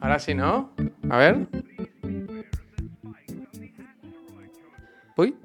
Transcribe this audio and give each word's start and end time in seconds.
Ahora 0.00 0.18
sí, 0.18 0.34
¿no? 0.34 0.70
A 1.10 1.16
ver. 1.16 1.48
Uy. 5.16 5.36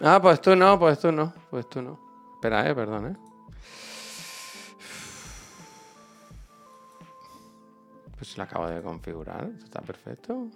Ah, 0.00 0.20
pues 0.20 0.40
tú 0.40 0.54
no, 0.54 0.78
pues 0.78 0.98
tú 0.98 1.10
no, 1.10 1.32
pues 1.50 1.68
tú 1.68 1.80
no. 1.80 1.98
Espera, 2.34 2.68
eh, 2.68 2.74
perdón, 2.74 3.06
eh. 3.06 3.16
Pues 8.18 8.36
lo 8.36 8.44
acabo 8.44 8.68
de 8.68 8.82
configurar. 8.82 9.44
Esto 9.44 9.64
está 9.64 9.80
perfecto. 9.80 10.48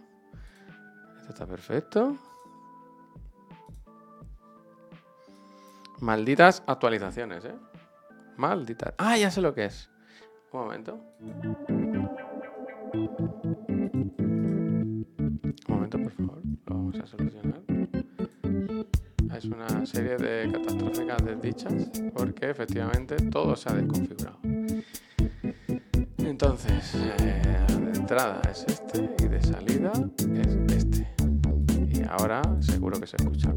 Esto 1.21 1.31
está 1.31 1.47
perfecto. 1.47 2.17
Malditas 6.01 6.63
actualizaciones, 6.67 7.45
¿eh? 7.45 7.55
Malditas. 8.39 8.95
Ah, 8.99 9.17
ya 9.17 9.33
sé 9.33 9.41
lo 9.41 9.53
que 9.53 9.65
es. 9.65 9.91
Un 10.53 10.61
momento. 10.61 11.01
Un 14.17 15.55
momento, 15.67 15.99
por 15.99 16.13
favor. 16.13 16.41
Lo 16.67 16.75
vamos 16.75 17.01
a 17.01 17.07
solucionar. 17.07 17.61
Es 19.37 19.45
una 19.45 19.85
serie 19.85 20.17
de 20.17 20.53
catastróficas 20.53 21.25
desdichas 21.25 21.91
porque 22.15 22.51
efectivamente 22.51 23.17
todo 23.29 23.57
se 23.57 23.71
ha 23.71 23.73
desconfigurado. 23.75 24.39
Entonces, 26.19 26.95
eh, 26.95 27.67
de 27.69 27.99
entrada 27.99 28.41
es 28.49 28.65
este 28.69 29.17
y 29.19 29.27
de 29.27 29.43
salida 29.43 29.93
es 30.35 30.77
este. 30.77 31.09
Y 31.89 32.05
ahora 32.09 32.41
seguro 32.61 33.01
que 33.01 33.07
se 33.09 33.17
escucha. 33.17 33.53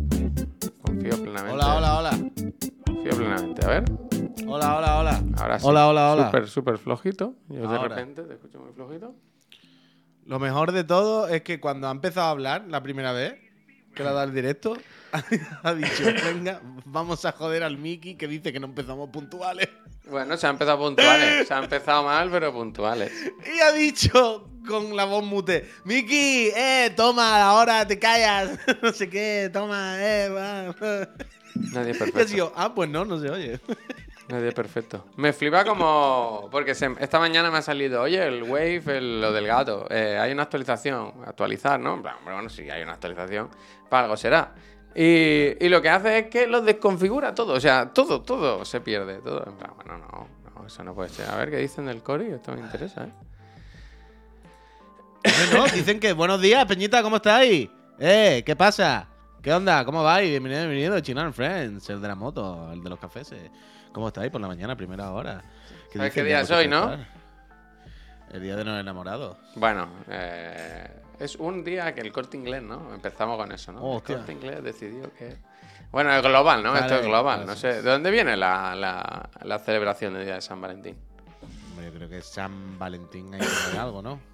Confío 0.81 1.21
plenamente. 1.21 1.53
Hola, 1.53 1.75
hola, 1.75 1.97
hola. 1.99 2.31
Confío 2.83 3.15
plenamente. 3.15 3.65
A 3.65 3.69
ver. 3.69 3.85
Hola, 4.47 4.77
hola, 4.77 4.99
hola. 4.99 5.23
Ahora 5.37 5.59
sí. 5.59 5.65
Hola, 5.67 5.87
hola, 5.87 6.11
hola. 6.13 6.25
Súper, 6.25 6.47
súper 6.47 6.77
flojito. 6.77 7.35
Yo 7.49 7.61
de 7.61 7.65
Ahora. 7.77 7.95
repente 7.95 8.23
te 8.23 8.33
escucho 8.33 8.59
muy 8.59 8.73
flojito. 8.73 9.15
Lo 10.25 10.39
mejor 10.39 10.71
de 10.71 10.83
todo 10.83 11.27
es 11.27 11.41
que 11.41 11.59
cuando 11.59 11.87
ha 11.87 11.91
empezado 11.91 12.27
a 12.27 12.31
hablar 12.31 12.65
la 12.67 12.81
primera 12.81 13.11
vez, 13.11 13.33
que 13.95 14.03
le 14.03 14.09
ha 14.09 14.13
dado 14.13 14.23
el 14.27 14.33
directo, 14.33 14.77
ha 15.63 15.73
dicho, 15.73 16.03
venga, 16.25 16.61
vamos 16.85 17.25
a 17.25 17.31
joder 17.33 17.63
al 17.63 17.77
Mickey 17.77 18.15
que 18.15 18.27
dice 18.27 18.53
que 18.53 18.59
no 18.59 18.67
empezamos 18.67 19.09
puntuales. 19.09 19.67
Bueno, 20.09 20.35
se 20.37 20.47
ha 20.47 20.49
empezado 20.49 20.77
puntuales. 20.79 21.47
Se 21.47 21.53
ha 21.53 21.59
empezado 21.59 22.03
mal, 22.03 22.29
pero 22.31 22.51
puntuales. 22.53 23.11
Y 23.55 23.59
ha 23.59 23.71
dicho 23.71 24.49
con 24.67 24.95
la 24.95 25.05
voz 25.05 25.23
mute, 25.23 25.69
Mickey, 25.85 26.51
eh, 26.55 26.91
toma, 26.95 27.41
ahora 27.43 27.85
te 27.87 27.97
callas, 27.99 28.59
no 28.81 28.91
sé 28.93 29.09
qué, 29.09 29.49
toma, 29.51 29.95
eh, 29.99 30.29
va. 30.29 30.75
Nadie 31.73 31.91
es 31.91 31.99
Y 31.99 32.03
ha 32.03 32.05
perfecto. 32.05 32.27
sido, 32.27 32.53
ah, 32.55 32.73
pues 32.73 32.89
no, 32.89 33.03
no 33.05 33.19
se 33.19 33.29
oye. 33.29 33.59
Perfecto. 34.55 35.05
Me 35.17 35.33
flipa 35.33 35.63
como. 35.65 36.47
Porque 36.51 36.71
esta 36.71 37.19
mañana 37.19 37.51
me 37.51 37.57
ha 37.57 37.61
salido, 37.61 38.01
oye, 38.01 38.25
el 38.25 38.43
Wave, 38.43 38.81
el- 38.97 39.21
lo 39.21 39.31
del 39.31 39.45
gato. 39.47 39.87
eh, 39.89 40.17
hay 40.19 40.31
una 40.31 40.43
actualización. 40.43 41.13
Actualizar, 41.25 41.79
¿no? 41.79 41.95
En 41.95 42.01
plan, 42.01 42.15
Bueno, 42.23 42.49
sí, 42.49 42.69
hay 42.69 42.81
una 42.83 42.93
actualización. 42.93 43.49
Para 43.89 44.03
algo 44.03 44.15
será. 44.17 44.53
Y, 44.95 45.63
y 45.65 45.69
lo 45.69 45.81
que 45.81 45.89
hace 45.89 46.19
es 46.19 46.27
que 46.27 46.47
lo 46.47 46.61
desconfigura 46.61 47.33
todo. 47.35 47.53
O 47.53 47.59
sea, 47.59 47.93
todo, 47.93 48.21
todo 48.21 48.63
se 48.65 48.81
pierde. 48.81 49.19
Todo. 49.19 49.45
En 49.47 49.53
plan, 49.55 49.71
bueno, 49.75 49.97
no, 49.97 50.65
eso 50.65 50.83
no 50.83 50.93
puede 50.95 51.09
ser. 51.09 51.29
A 51.29 51.35
ver 51.35 51.49
qué 51.51 51.57
dicen 51.57 51.85
del 51.85 52.01
Cori. 52.01 52.27
Esto 52.31 52.53
me 52.53 52.59
interesa, 52.61 53.05
¿eh? 53.05 53.11
Dicen 55.75 55.99
que 55.99 56.13
buenos 56.13 56.41
días, 56.41 56.65
Peñita, 56.65 57.03
¿cómo 57.03 57.17
estáis? 57.17 57.69
Eh, 57.99 58.41
¿qué 58.45 58.55
pasa? 58.55 59.07
¿Qué 59.41 59.53
onda? 59.53 59.83
¿Cómo 59.85 60.03
vais? 60.03 60.29
Bienvenido, 60.29 60.61
bienvenido, 60.61 60.99
Chinan 60.99 61.33
Friends, 61.33 61.89
el 61.89 62.01
de 62.01 62.07
la 62.07 62.15
moto, 62.15 62.71
el 62.71 62.83
de 62.83 62.89
los 62.89 62.99
cafés. 62.99 63.31
eh. 63.31 63.51
¿Cómo 63.91 64.07
estáis 64.07 64.31
por 64.31 64.39
la 64.41 64.47
mañana, 64.47 64.75
primera 64.75 65.11
hora? 65.11 65.41
¿Sabes 65.93 66.13
qué 66.13 66.23
día 66.23 66.41
es 66.41 66.51
hoy, 66.51 66.63
qué 66.63 66.69
no? 66.69 66.97
El 68.31 68.41
día 68.41 68.55
de 68.55 68.63
los 68.63 68.79
enamorados. 68.79 69.37
Bueno, 69.55 69.89
eh, 70.07 70.87
es 71.19 71.35
un 71.35 71.63
día 71.63 71.93
que 71.93 71.99
el 71.99 72.11
corte 72.13 72.37
inglés, 72.37 72.63
¿no? 72.63 72.93
Empezamos 72.93 73.37
con 73.37 73.51
eso, 73.51 73.73
¿no? 73.73 73.83
Hostia. 73.83 74.13
El 74.13 74.19
corte 74.19 74.31
inglés 74.31 74.63
decidió 74.63 75.13
que. 75.13 75.37
Bueno, 75.91 76.13
es 76.13 76.21
global, 76.21 76.63
¿no? 76.63 76.73
Esto 76.77 76.95
es 76.95 77.05
global. 77.05 77.45
No 77.45 77.55
sé. 77.57 77.81
¿De 77.81 77.89
dónde 77.91 78.09
viene 78.11 78.37
la, 78.37 78.73
la, 78.75 79.29
la 79.43 79.59
celebración 79.59 80.13
del 80.13 80.23
día 80.23 80.35
de 80.35 80.41
San 80.41 80.61
Valentín? 80.61 80.95
Hombre, 81.71 81.87
yo 81.87 81.93
creo 81.93 82.09
que 82.09 82.21
San 82.21 82.79
Valentín 82.79 83.33
hay 83.33 83.41
que 83.41 83.77
algo, 83.77 84.01
¿no? 84.01 84.30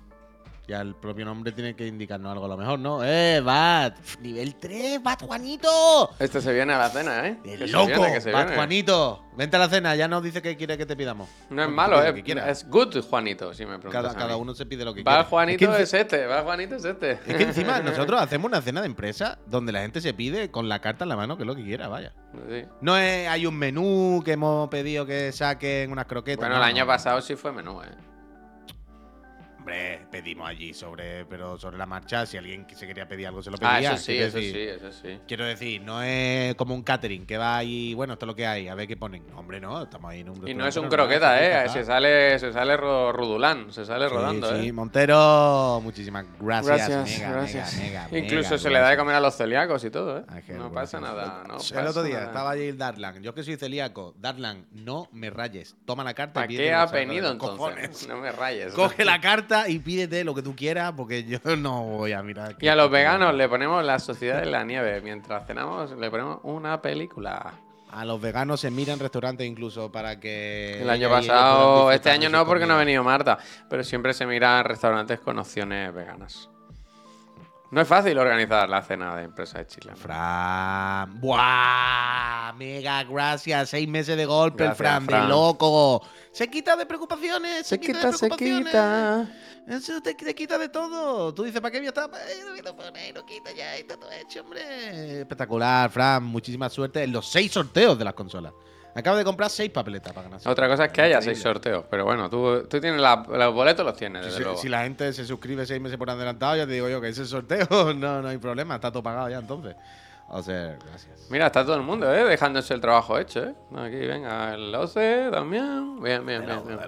Ya 0.67 0.81
el 0.81 0.95
propio 0.95 1.23
nombre 1.23 1.53
tiene 1.53 1.77
que 1.77 1.87
indicarnos 1.87 2.29
algo 2.29 2.43
a 2.43 2.49
lo 2.49 2.57
mejor, 2.57 2.77
¿no? 2.77 2.99
¡Eh, 3.01 3.39
Bat! 3.39 3.97
¡Nivel 4.19 4.55
3, 4.55 5.01
Bat 5.01 5.23
Juanito! 5.23 6.09
Esto 6.19 6.41
se 6.41 6.51
viene 6.51 6.73
a 6.73 6.77
la 6.77 6.89
cena, 6.89 7.25
¿eh? 7.25 7.37
¡De 7.41 7.51
Que 7.51 7.57
se 7.59 7.67
loco! 7.67 7.87
viene, 7.87 8.13
que 8.13 8.19
se 8.21 8.31
¡Bat 8.33 8.43
viene. 8.47 8.55
Juanito! 8.57 9.23
Vente 9.37 9.55
a 9.55 9.59
la 9.59 9.69
cena, 9.69 9.95
ya 9.95 10.09
nos 10.09 10.21
dice 10.23 10.41
que 10.41 10.57
quiere 10.57 10.77
que 10.77 10.85
te 10.85 10.97
pidamos. 10.97 11.29
No 11.49 11.63
es 11.63 11.69
malo, 11.69 12.03
¿eh? 12.03 12.21
Es 12.47 12.67
good, 12.67 12.97
Juanito, 13.01 13.53
si 13.53 13.65
me 13.65 13.79
preguntas. 13.79 14.13
Cada, 14.13 14.15
cada 14.15 14.35
uno 14.35 14.53
se 14.53 14.65
pide 14.65 14.83
lo 14.83 14.93
que 14.93 15.03
Va 15.03 15.13
quiere. 15.13 15.29
Juanito 15.29 15.75
es, 15.77 15.93
este, 15.93 16.25
va 16.25 16.41
Juanito 16.41 16.75
es 16.75 16.83
este. 16.83 17.11
es 17.13 17.19
que 17.21 17.43
encima 17.43 17.79
nosotros 17.83 18.19
hacemos 18.19 18.49
una 18.49 18.61
cena 18.61 18.81
de 18.81 18.87
empresa 18.87 19.37
donde 19.45 19.71
la 19.71 19.81
gente 19.81 20.01
se 20.01 20.13
pide 20.13 20.51
con 20.51 20.67
la 20.67 20.81
carta 20.81 21.05
en 21.05 21.09
la 21.09 21.15
mano 21.15 21.37
que 21.37 21.43
es 21.43 21.47
lo 21.47 21.55
que 21.55 21.63
quiera, 21.63 21.87
vaya. 21.87 22.11
Sí. 22.49 22.65
No 22.81 22.97
es, 22.97 23.27
hay 23.29 23.45
un 23.45 23.55
menú 23.55 24.21
que 24.25 24.33
hemos 24.33 24.67
pedido 24.67 25.05
que 25.05 25.31
saquen 25.31 25.91
unas 25.93 26.07
croquetas. 26.07 26.39
Bueno, 26.39 26.55
no, 26.55 26.61
el 26.63 26.67
año 26.69 26.83
no. 26.83 26.87
pasado 26.87 27.21
sí 27.21 27.35
fue 27.37 27.53
menú, 27.53 27.81
¿eh? 27.83 27.87
Hombre, 29.67 29.99
pedimos 30.09 30.47
allí 30.47 30.73
sobre, 30.73 31.25
pero 31.25 31.57
sobre 31.59 31.77
la 31.77 31.85
marcha. 31.85 32.25
Si 32.25 32.37
alguien 32.37 32.63
que 32.65 32.73
se 32.73 32.87
quería 32.87 33.05
pedir 33.05 33.27
algo, 33.27 33.43
se 33.43 33.51
lo 33.51 33.57
Ah, 33.61 33.75
pedía. 33.75 33.91
eso 33.95 33.97
sí, 33.97 34.13
quiero 34.13 34.27
eso 34.27 34.37
decir. 34.37 34.53
sí, 34.53 34.61
eso 34.85 34.91
sí. 34.93 35.19
Quiero 35.27 35.43
decir, 35.45 35.81
no 35.81 36.01
es 36.01 36.55
como 36.55 36.73
un 36.73 36.83
catering 36.83 37.25
que 37.25 37.37
va 37.37 37.57
ahí, 37.57 37.93
bueno, 37.93 38.13
esto 38.13 38.23
es 38.25 38.27
lo 38.27 38.35
que 38.35 38.47
hay, 38.47 38.69
a 38.69 38.75
ver 38.75 38.87
qué 38.87 38.95
ponen. 38.95 39.27
No, 39.29 39.39
hombre, 39.39 39.59
no, 39.59 39.83
estamos 39.83 40.09
ahí 40.09 40.21
en 40.21 40.29
un 40.29 40.47
Y 40.47 40.53
no 40.53 40.65
es 40.65 40.77
un 40.77 40.87
croqueta, 40.87 41.43
¿eh? 41.65 41.67
Se 41.67 41.83
sale, 41.83 42.39
se 42.39 42.53
sale 42.53 42.77
ro- 42.77 43.11
rudulán, 43.11 43.73
se 43.73 43.83
sale 43.83 44.07
Sí, 44.07 44.15
rodando, 44.15 44.55
sí, 44.57 44.69
¿eh? 44.69 44.71
Montero, 44.71 45.81
muchísimas 45.83 46.25
gracias. 46.39 46.77
Gracias, 46.89 47.19
mega, 47.19 47.31
gracias. 47.33 47.73
mega, 47.77 48.07
mega, 48.09 48.17
Incluso 48.25 48.49
mega, 48.51 48.57
se 48.59 48.69
le 48.69 48.79
da 48.79 48.89
de 48.91 48.97
comer 48.97 49.15
a 49.15 49.19
los 49.19 49.35
celíacos 49.35 49.83
y 49.83 49.89
todo, 49.89 50.19
¿eh? 50.19 50.23
Ángel, 50.29 50.59
no 50.59 50.71
pasa 50.71 51.01
nada, 51.01 51.43
no 51.45 51.55
el 51.55 51.59
pasa 51.59 51.89
otro 51.89 52.03
día 52.03 52.15
nada. 52.19 52.27
estaba 52.27 52.51
allí 52.51 52.67
el 52.69 52.77
Darlan. 52.77 53.21
Yo 53.21 53.33
que 53.33 53.43
soy 53.43 53.57
celíaco, 53.57 54.15
Darlan, 54.17 54.65
no 54.71 55.09
me 55.11 55.29
rayes. 55.29 55.75
Toma 55.85 56.05
la 56.05 56.13
carta 56.13 56.35
¿Para 56.35 56.53
y 56.53 56.55
qué 56.55 56.71
lo 56.71 56.77
ha 56.77 56.85
venido 56.85 57.37
cojones. 57.37 57.83
entonces? 57.83 58.07
No 58.07 58.15
me 58.17 58.31
rayes. 58.31 58.73
Coge 58.73 59.03
la 59.03 59.19
carta 59.19 59.56
y 59.67 59.79
pídete 59.79 60.23
lo 60.23 60.33
que 60.35 60.41
tú 60.41 60.55
quieras 60.55 60.93
porque 60.95 61.23
yo 61.25 61.39
no 61.57 61.83
voy 61.83 62.13
a 62.13 62.21
mirar. 62.23 62.55
Y 62.59 62.67
a 62.67 62.75
los 62.75 62.89
veganos 62.91 63.33
le 63.33 63.47
ponemos 63.49 63.83
la 63.83 63.99
sociedad 63.99 64.39
de 64.41 64.47
la 64.47 64.63
nieve. 64.63 65.01
Mientras 65.01 65.45
cenamos 65.47 65.91
le 65.91 66.09
ponemos 66.11 66.39
una 66.43 66.81
película. 66.81 67.53
A 67.89 68.03
los 68.03 68.19
veganos 68.19 68.59
se 68.59 68.69
miran 68.69 68.99
restaurantes 68.99 69.47
incluso 69.47 69.91
para 69.91 70.19
que. 70.19 70.81
El 70.81 70.89
año 70.89 71.09
pasado, 71.09 71.91
este 71.91 72.09
de 72.09 72.15
año 72.15 72.29
no 72.29 72.45
porque 72.45 72.65
no 72.65 72.73
ha 72.73 72.77
venido 72.77 73.03
Marta, 73.03 73.37
pero 73.69 73.83
siempre 73.83 74.13
se 74.13 74.25
miran 74.25 74.65
restaurantes 74.65 75.19
con 75.21 75.39
opciones 75.39 75.93
veganas. 75.93 76.49
No 77.69 77.81
es 77.81 77.87
fácil 77.87 78.17
organizar 78.17 78.69
la 78.69 78.81
cena 78.81 79.15
de 79.15 79.23
empresa 79.23 79.57
de 79.59 79.67
Chile. 79.67 79.91
Fran. 79.95 81.19
¡Buah! 81.19 82.53
Mega 82.53 83.03
gracias. 83.03 83.69
Seis 83.69 83.87
meses 83.87 84.15
de 84.15 84.25
golpe, 84.25 84.63
el 84.63 84.69
Gracias, 84.69 84.77
Fran, 84.77 85.05
Fran. 85.05 85.21
de 85.23 85.27
loco. 85.29 86.01
Se 86.31 86.49
quita 86.49 86.75
de 86.75 86.85
preocupaciones. 86.85 87.67
Se, 87.67 87.75
Se 87.75 87.79
quita, 87.79 88.07
de 88.11 88.13
se 88.13 88.27
preocupaciones. 88.27 88.65
quita. 88.67 89.27
Eso 89.67 90.01
te, 90.01 90.13
te 90.13 90.33
quita 90.33 90.57
de 90.57 90.69
todo. 90.69 91.33
Tú 91.33 91.43
dices, 91.43 91.59
¿para 91.59 91.71
qué 91.71 91.79
voy 91.79 91.87
a 91.87 91.89
estar? 91.89 92.09
Eh, 92.09 92.61
lo 92.63 92.75
pone 92.75 93.09
y 93.09 93.11
lo 93.13 93.25
quita 93.25 93.51
ya 93.51 93.75
y 93.77 93.81
está 93.81 93.97
todo 93.97 94.09
hecho, 94.11 94.41
hombre. 94.41 95.19
Espectacular, 95.21 95.89
Fran. 95.89 96.23
Muchísima 96.23 96.69
suerte 96.69 97.03
en 97.03 97.11
los 97.11 97.27
seis 97.29 97.51
sorteos 97.51 97.97
de 97.99 98.05
las 98.05 98.13
consolas. 98.13 98.53
Acabo 98.95 99.17
de 99.17 99.23
comprar 99.25 99.49
seis 99.51 99.69
papeletas 99.69 100.11
para 100.13 100.29
ganar. 100.29 100.47
Otra 100.47 100.67
cosa 100.67 100.85
es 100.85 100.91
que 100.91 101.01
haya 101.01 101.21
seis 101.21 101.39
sorteos, 101.39 101.85
pero 101.91 102.03
bueno, 102.05 102.29
tú, 102.31 102.65
tú 102.67 102.79
tienes 102.81 102.99
la- 102.99 103.23
los 103.29 103.53
boletos, 103.53 103.85
los 103.85 103.95
tienes, 103.95 104.23
desde 104.25 104.37
Si, 104.37 104.43
luego. 104.43 104.57
si 104.57 104.69
la 104.69 104.83
gente 104.83 105.13
se 105.13 105.23
suscribe 105.23 105.67
seis 105.67 105.79
meses 105.79 105.97
por 105.99 106.09
adelantado, 106.09 106.55
ya 106.55 106.65
te 106.65 106.71
digo 106.73 106.89
yo 106.89 106.99
que 106.99 107.09
ese 107.09 107.23
sorteo 107.25 107.67
no, 107.93 108.21
no 108.23 108.27
hay 108.27 108.37
problema, 108.39 108.73
está 108.75 108.91
todo 108.91 109.03
pagado 109.03 109.29
ya 109.29 109.37
entonces. 109.37 109.75
O 110.29 110.41
sea, 110.41 110.77
gracias. 110.85 111.27
Mira, 111.29 111.47
está 111.47 111.63
todo 111.63 111.75
el 111.75 111.83
mundo, 111.83 112.13
¿eh? 112.13 112.25
Dejándose 112.25 112.73
el 112.73 112.81
trabajo 112.81 113.17
hecho, 113.17 113.43
¿eh? 113.43 113.55
Aquí, 113.77 113.95
venga, 113.95 114.53
el 114.53 114.71
12 114.71 115.29
también. 115.31 116.01
Bien, 116.01 116.25
bien, 116.25 116.45
bien. 116.45 116.67
bien. 116.67 116.79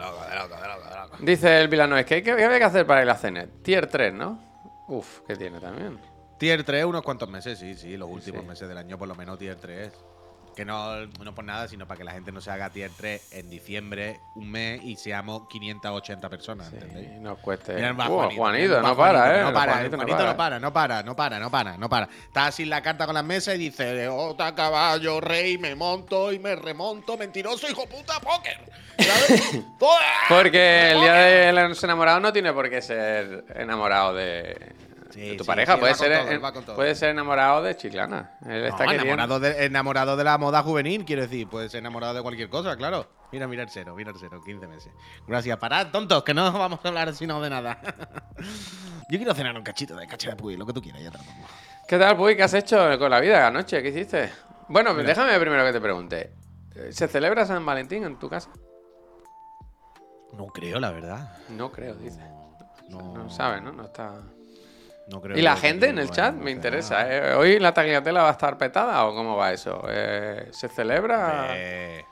Dice 1.20 1.62
el 1.62 1.70
Vilano, 1.70 1.98
es 1.98 2.06
que 2.06 2.16
hay 2.16 2.22
que, 2.22 2.36
¿qué 2.36 2.44
había 2.44 2.58
que 2.58 2.64
hacer 2.66 2.86
para 2.86 3.02
ir 3.02 3.10
a 3.10 3.16
Cenet? 3.16 3.64
Tier 3.64 3.88
3, 3.88 4.14
¿no? 4.14 4.40
Uf, 4.88 5.22
¿qué 5.26 5.36
tiene 5.36 5.60
también? 5.60 6.00
Tier 6.38 6.64
3, 6.64 6.86
unos 6.86 7.02
cuantos 7.02 7.30
meses, 7.30 7.60
sí, 7.60 7.76
sí, 7.76 7.96
los 7.96 8.10
últimos 8.10 8.42
sí. 8.42 8.48
meses 8.48 8.68
del 8.68 8.78
año, 8.78 8.98
por 8.98 9.08
lo 9.08 9.16
menos 9.16 9.38
Tier 9.38 9.56
3. 9.56 9.94
Que 10.60 10.66
no, 10.66 11.06
no 11.24 11.34
por 11.34 11.46
nada, 11.46 11.70
sino 11.70 11.88
para 11.88 12.00
que 12.00 12.04
la 12.04 12.12
gente 12.12 12.34
no 12.34 12.42
se 12.42 12.52
haga 12.52 12.70
Tier 12.70 12.92
3 12.98 13.32
en 13.32 13.50
diciembre, 13.50 14.20
un 14.36 14.52
mes, 14.52 14.82
y 14.84 14.98
seamos 14.98 15.48
580 15.48 16.30
personas, 16.30 16.68
Sí, 16.68 16.76
¿entendéis? 16.76 17.12
nos 17.22 17.40
cueste. 17.40 17.76
Mira, 17.76 17.94
va 17.94 18.10
Uh, 18.10 18.30
Juanito, 18.36 18.82
no 18.82 18.94
Juanito, 18.94 18.98
para, 18.98 19.40
¿eh? 19.40 19.44
No 19.44 19.54
para, 19.54 19.72
Juanito 19.72 19.96
Juanito, 19.96 20.18
no 20.18 20.36
para. 20.36 20.60
no 20.60 20.74
para, 20.74 21.02
no 21.02 21.16
para, 21.16 21.40
no 21.40 21.50
para, 21.50 21.78
no 21.78 21.88
para. 21.90 22.10
Está 22.26 22.48
así 22.48 22.66
la 22.66 22.82
carta 22.82 23.06
con 23.06 23.16
las 23.16 23.24
mesas 23.24 23.56
y 23.56 23.58
dice, 23.60 24.10
Ota 24.10 24.54
caballo, 24.54 25.22
rey, 25.22 25.58
me 25.58 25.76
monto 25.76 26.34
y 26.34 26.40
me 26.40 26.58
remonto, 26.58 27.16
mentiroso, 27.18 27.66
hijo 27.70 27.88
puta, 27.88 28.20
póker. 28.20 28.60
Porque 30.28 30.92
el 30.92 31.00
día 31.00 31.14
de 31.14 31.54
los 31.54 31.82
enamorados 31.82 32.22
no 32.22 32.34
tiene 32.34 32.52
por 32.52 32.70
qué 32.70 32.82
ser 32.82 33.46
enamorado 33.56 34.14
de, 34.14 34.58
Sí, 35.12 35.36
tu 35.38 35.44
sí, 35.44 35.48
pareja 35.48 35.74
sí, 35.74 35.80
puede 35.80 35.96
ser, 35.96 36.40
todo, 36.40 36.50
en- 36.50 36.76
puede 36.76 36.96
ser 36.96 37.10
enamorado 37.10 37.64
de 37.64 37.76
Chiclana. 37.76 38.38
Él 38.46 38.66
está 38.66 38.84
No, 38.86 38.92
queriendo. 38.92 39.14
enamorado, 39.14 39.40
de, 39.40 39.66
enamorado 39.66 40.18
de 40.18 40.24
la 40.24 40.38
moda 40.38 40.62
juvenil, 40.62 41.04
quiero 41.06 41.24
decir. 41.24 41.48
Puedes 41.48 41.72
ser 41.72 41.80
enamorado 41.80 42.14
de 42.14 42.22
cualquier 42.22 42.50
cosa, 42.50 42.76
claro. 42.78 43.08
Mira, 43.32 43.48
mira 43.48 43.64
el 43.64 43.70
cero, 43.70 43.94
mira 43.96 44.12
el 44.12 44.18
cero, 44.20 44.42
15 44.46 44.68
meses. 44.68 44.92
Gracias, 45.28 45.58
parad, 45.58 45.88
tontos, 45.92 46.24
que 46.24 46.34
no 46.34 46.52
vamos 46.58 46.80
a 46.84 46.88
hablar 46.88 47.14
sino 47.16 47.42
de 47.42 47.50
nada. 47.50 47.80
Yo 49.10 49.18
quiero 49.18 49.34
cenar 49.34 49.56
un 49.58 49.64
cachito 49.64 49.96
de 49.96 50.06
cacha 50.08 50.30
de 50.32 50.36
puy, 50.36 50.56
lo 50.58 50.66
que 50.66 50.74
tú 50.74 50.82
quieras, 50.82 51.02
ya 51.02 51.10
te 51.12 51.18
lo 51.18 51.24
pongo. 51.24 51.48
¿Qué 51.88 51.98
tal, 51.98 52.16
Puy? 52.16 52.36
¿Qué 52.36 52.44
has 52.44 52.54
hecho 52.54 53.00
con 53.00 53.10
la 53.10 53.20
vida 53.20 53.48
anoche? 53.48 53.82
¿Qué 53.82 53.90
hiciste? 53.90 54.32
Bueno, 54.68 54.94
déjame 54.94 55.40
primero 55.40 55.66
que 55.66 55.74
te 55.74 55.82
pregunte. 55.82 56.34
¿Se 56.92 57.08
celebra 57.08 57.48
San 57.48 57.66
Valentín 57.66 58.04
en 58.04 58.20
tu 58.20 58.30
casa? 58.30 58.52
No 60.34 60.46
creo, 60.48 60.80
la 60.80 60.92
verdad. 60.92 61.38
No 61.50 61.72
creo, 61.72 61.96
dice. 61.96 62.22
No, 62.90 63.14
No 63.16 63.30
sabe, 63.32 63.60
¿no? 63.62 63.72
No 63.72 63.86
está. 63.86 64.22
No 65.10 65.22
creo 65.22 65.38
¿Y 65.38 65.42
la 65.42 65.56
gente 65.56 65.90
en 65.90 65.98
el 66.00 66.10
chat? 66.10 66.34
Me 66.36 66.52
interesa. 66.52 67.06
¿eh? 67.10 67.34
¿Hoy 67.36 67.60
la 67.60 67.74
tagliatela 67.74 68.24
va 68.24 68.30
a 68.30 68.34
estar 68.34 68.58
petada 68.58 69.06
o 69.06 69.14
cómo 69.16 69.36
va 69.36 69.52
eso? 69.52 69.84
Eh, 69.90 70.48
¿Se 70.52 70.68
celebra? 70.70 71.48
Eh, 71.52 72.04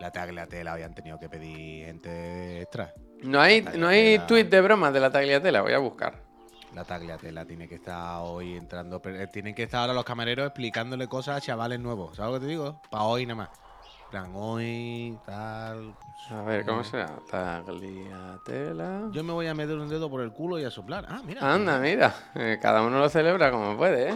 la 0.00 0.10
tagliatela 0.10 0.72
habían 0.72 0.94
tenido 0.94 1.18
que 1.18 1.28
pedir 1.28 1.86
gente 1.86 2.62
extra. 2.62 2.92
No 3.22 3.40
hay, 3.40 3.62
no 3.76 3.88
hay 3.88 4.18
tweet 4.20 4.44
de 4.44 4.60
bromas 4.60 4.92
de 4.92 5.00
la 5.00 5.10
tagliatela, 5.10 5.62
voy 5.62 5.72
a 5.72 5.78
buscar. 5.78 6.14
La 6.74 6.84
tagliatela 6.84 7.46
tiene 7.46 7.66
que 7.68 7.76
estar 7.76 8.18
hoy 8.20 8.54
entrando. 8.56 9.00
eh, 9.06 9.26
Tienen 9.32 9.54
que 9.54 9.62
estar 9.62 9.80
ahora 9.80 9.94
los 9.94 10.04
camareros 10.04 10.46
explicándole 10.46 11.08
cosas 11.08 11.38
a 11.38 11.40
chavales 11.40 11.80
nuevos. 11.80 12.16
¿Sabes 12.16 12.32
lo 12.34 12.38
que 12.40 12.44
te 12.44 12.50
digo? 12.50 12.82
Para 12.90 13.04
hoy 13.04 13.24
nada 13.24 13.36
más. 13.36 13.48
Plan, 14.10 14.30
hoy, 14.34 15.18
tal. 15.26 15.94
A 16.30 16.42
ver, 16.42 16.64
¿cómo 16.64 16.84
será? 16.84 17.08
Tagliatela. 17.30 19.08
Yo 19.12 19.24
me 19.24 19.32
voy 19.32 19.46
a 19.48 19.54
meter 19.54 19.76
un 19.76 19.88
dedo 19.88 20.08
por 20.08 20.20
el 20.22 20.32
culo 20.32 20.58
y 20.58 20.64
a 20.64 20.70
soplar. 20.70 21.06
Ah, 21.08 21.22
mira. 21.24 21.52
Anda, 21.52 21.78
mira. 21.78 22.14
eh, 22.34 22.58
cada 22.60 22.82
uno 22.82 22.98
lo 22.98 23.08
celebra 23.08 23.50
como 23.50 23.76
puede, 23.76 24.10
¿eh? 24.10 24.14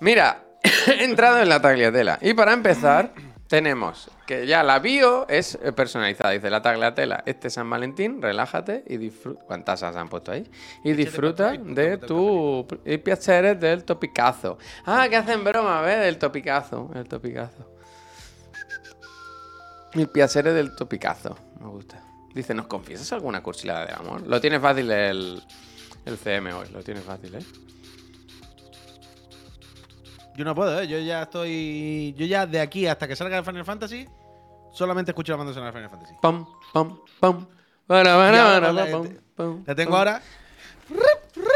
Mira, 0.00 0.42
he 0.86 1.04
entrado 1.04 1.40
en 1.40 1.48
la 1.48 1.60
tagliatela. 1.60 2.18
Y 2.22 2.34
para 2.34 2.52
empezar, 2.52 3.12
tenemos 3.48 4.08
que 4.24 4.46
ya 4.46 4.62
la 4.62 4.78
bio 4.78 5.28
es 5.28 5.58
eh, 5.60 5.72
personalizada. 5.72 6.30
Dice 6.30 6.48
la 6.48 6.62
tagliatela, 6.62 7.24
este 7.26 7.50
San 7.50 7.68
Valentín, 7.68 8.22
relájate 8.22 8.84
y 8.86 8.96
disfruta. 8.96 9.44
¿Cuántas 9.46 9.82
has 9.82 9.96
han 9.96 10.08
puesto 10.08 10.30
ahí? 10.30 10.48
Y 10.84 10.92
disfruta 10.92 11.52
de 11.52 11.98
tu 11.98 12.66
y 12.84 12.98
piaceres 12.98 13.58
del 13.58 13.84
topicazo. 13.84 14.58
Ah, 14.86 15.08
que 15.10 15.16
hacen 15.16 15.42
broma, 15.42 15.82
¿ves? 15.82 16.00
Del 16.00 16.18
topicazo. 16.18 16.88
El 16.94 17.08
topicazo. 17.08 17.79
El 19.92 20.08
piacere 20.08 20.52
del 20.52 20.74
topicazo. 20.76 21.36
Me 21.60 21.66
gusta. 21.68 22.02
Dice, 22.34 22.54
¿nos 22.54 22.66
confiesas 22.66 23.12
alguna 23.12 23.42
cursilada 23.42 23.86
de 23.86 23.92
amor? 23.92 24.26
Lo 24.26 24.40
tiene 24.40 24.60
fácil 24.60 24.90
el, 24.90 25.42
el 26.04 26.16
CM 26.18 26.52
hoy, 26.52 26.68
lo 26.70 26.82
tiene 26.82 27.00
fácil, 27.00 27.34
¿eh? 27.34 27.44
Yo 30.36 30.44
no 30.44 30.54
puedo, 30.54 30.80
¿eh? 30.80 30.86
Yo 30.88 30.98
ya 31.00 31.22
estoy. 31.22 32.14
Yo 32.16 32.24
ya 32.26 32.46
de 32.46 32.60
aquí 32.60 32.86
hasta 32.86 33.06
que 33.08 33.16
salga 33.16 33.36
el 33.38 33.44
Final 33.44 33.64
Fantasy, 33.64 34.06
solamente 34.72 35.10
escucho 35.10 35.32
la 35.32 35.38
banda 35.38 35.52
sonora 35.52 35.72
de 35.72 35.78
Final 35.78 35.90
Fantasy. 35.90 36.14
Pam, 36.22 36.46
pam, 36.72 36.98
pam. 37.18 37.46
Y 37.88 37.92
ahora, 37.92 38.14
para, 38.16 38.72
la- 38.72 38.86
pam, 38.90 39.08
pam, 39.34 39.64
La 39.66 39.74
tengo 39.74 39.96
ahora. 39.96 40.22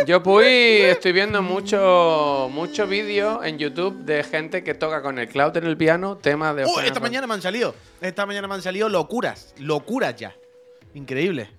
Yo 0.07 0.23
pues 0.23 0.85
estoy 0.85 1.13
viendo 1.13 1.41
mucho, 1.43 2.49
mucho 2.53 2.87
vídeo 2.87 3.43
en 3.43 3.59
YouTube 3.59 4.05
de 4.05 4.23
gente 4.23 4.63
que 4.63 4.75
toca 4.75 5.03
con 5.03 5.19
el 5.19 5.29
cloud 5.29 5.57
en 5.57 5.65
el 5.65 5.77
piano 5.77 6.17
temas 6.17 6.55
de. 6.57 6.67
Final 6.67 6.85
Esta 6.85 7.01
mañana 7.01 7.27
me 7.27 7.35
han 7.35 7.43
salido. 7.43 7.75
Esta 8.01 8.27
mañana 8.27 8.47
me 8.47 8.55
han 8.55 8.63
salido 8.63 8.89
locuras. 8.89 9.55
Locuras 9.59 10.15
ya. 10.17 10.35
Increíble. 10.95 11.51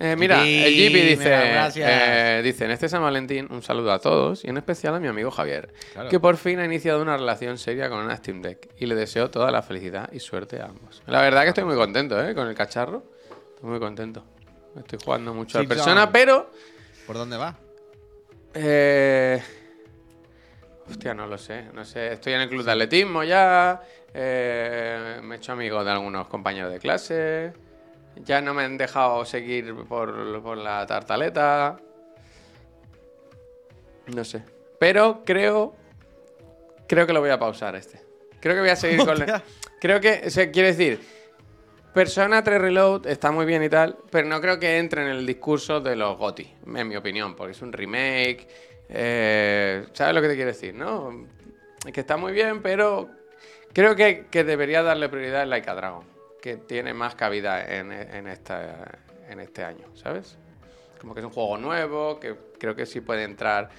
Eh, 0.00 0.16
mira, 0.16 0.42
el 0.42 0.74
dice, 0.74 1.16
mira, 1.16 1.70
eh, 1.76 2.42
dice, 2.42 2.64
en 2.64 2.72
este 2.72 2.88
San 2.88 3.00
Valentín 3.00 3.46
un 3.50 3.62
saludo 3.62 3.92
a 3.92 4.00
todos 4.00 4.44
y 4.44 4.48
en 4.48 4.56
especial 4.56 4.92
a 4.96 4.98
mi 5.00 5.06
amigo 5.06 5.30
Javier, 5.30 5.72
Claro. 5.92 6.08
que 6.08 6.18
por 6.18 6.36
fin 6.36 6.58
ha 6.58 6.64
iniciado 6.64 7.00
una 7.00 7.16
relación 7.16 7.58
seria 7.58 7.88
con 7.88 8.00
una 8.00 8.16
Steam 8.16 8.42
Deck 8.42 8.70
y 8.76 8.86
le 8.86 8.96
deseo 8.96 9.30
toda 9.30 9.52
la 9.52 9.62
felicidad 9.62 10.10
y 10.12 10.18
suerte 10.18 10.60
a 10.60 10.64
ambos. 10.66 11.00
La 11.06 11.20
verdad 11.22 11.42
que 11.44 11.50
estoy 11.50 11.64
muy 11.64 11.76
contento, 11.76 12.20
¿eh? 12.22 12.34
Con 12.34 12.48
el 12.48 12.56
cacharro. 12.56 13.04
Estoy 13.54 13.70
muy 13.70 13.78
contento. 13.78 14.24
Estoy 14.76 14.98
jugando 15.02 15.32
mucho 15.32 15.58
a 15.58 15.60
Sí, 15.60 15.66
persona, 15.68 16.10
pero... 16.10 16.50
¿Por 17.06 17.16
dónde 17.16 17.36
va? 17.36 17.56
Eh... 18.54 19.42
Hostia, 20.88 21.14
no 21.14 21.26
lo 21.26 21.38
sé, 21.38 21.64
no 21.72 21.84
sé. 21.84 22.12
Estoy 22.12 22.34
en 22.34 22.42
el 22.42 22.48
club 22.48 22.62
de 22.62 22.72
atletismo 22.72 23.24
ya. 23.24 23.82
eh, 24.12 25.18
me 25.22 25.34
he 25.34 25.38
hecho 25.38 25.52
amigo 25.52 25.82
de 25.82 25.90
algunos 25.90 26.28
compañeros 26.28 26.70
de 26.72 26.78
clase. 26.78 27.52
Ya 28.16 28.40
no 28.40 28.54
me 28.54 28.64
han 28.64 28.76
dejado 28.76 29.24
seguir 29.24 29.74
por, 29.88 30.42
por 30.42 30.58
la 30.58 30.86
tartaleta. 30.86 31.78
No 34.14 34.24
sé. 34.24 34.42
Pero 34.78 35.22
creo. 35.24 35.74
Creo 36.86 37.06
que 37.06 37.12
lo 37.14 37.20
voy 37.20 37.30
a 37.30 37.38
pausar 37.38 37.74
este. 37.76 38.00
Creo 38.40 38.54
que 38.54 38.60
voy 38.60 38.70
a 38.70 38.76
seguir 38.76 38.98
con. 38.98 39.10
Hostia. 39.20 39.42
Creo 39.80 40.00
que. 40.00 40.24
O 40.26 40.30
sea, 40.30 40.50
quiero 40.50 40.68
decir. 40.68 41.00
Persona 41.94 42.42
3 42.42 42.60
Reload 42.60 43.06
está 43.06 43.30
muy 43.30 43.46
bien 43.46 43.62
y 43.62 43.68
tal, 43.68 43.96
pero 44.10 44.26
no 44.26 44.40
creo 44.40 44.58
que 44.58 44.78
entre 44.78 45.02
en 45.02 45.08
el 45.10 45.24
discurso 45.24 45.80
de 45.80 45.94
los 45.94 46.18
GOTI, 46.18 46.52
en 46.74 46.88
mi 46.88 46.96
opinión, 46.96 47.36
porque 47.36 47.52
es 47.52 47.62
un 47.62 47.72
remake. 47.72 48.48
eh, 48.88 49.86
¿Sabes 49.92 50.12
lo 50.14 50.20
que 50.20 50.28
te 50.28 50.34
quiero 50.34 50.48
decir, 50.50 50.74
no? 50.74 51.24
Que 51.92 52.00
está 52.00 52.16
muy 52.16 52.32
bien, 52.32 52.62
pero 52.62 53.08
creo 53.72 53.94
que, 53.94 54.26
debería 54.32 54.82
darle 54.82 55.08
prioridad 55.08 55.42
a 55.42 55.46
Laika 55.46 55.74
Dragon, 55.74 56.04
que 56.42 56.56
tiene 56.56 56.92
más 56.94 57.14
cabida 57.14 57.64
en, 57.64 57.92
esta, 58.26 58.98
en 59.28 59.38
este 59.38 59.62
año, 59.64 59.86
¿sabes? 59.94 60.36
Como 61.00 61.14
que 61.14 61.20
es 61.20 61.26
un 61.26 61.32
juego 61.32 61.58
nuevo, 61.58 62.18
que 62.18 62.34
creo 62.58 62.74
que 62.74 62.86
sí 62.86 63.02
puede 63.02 63.22
entrar 63.22 63.70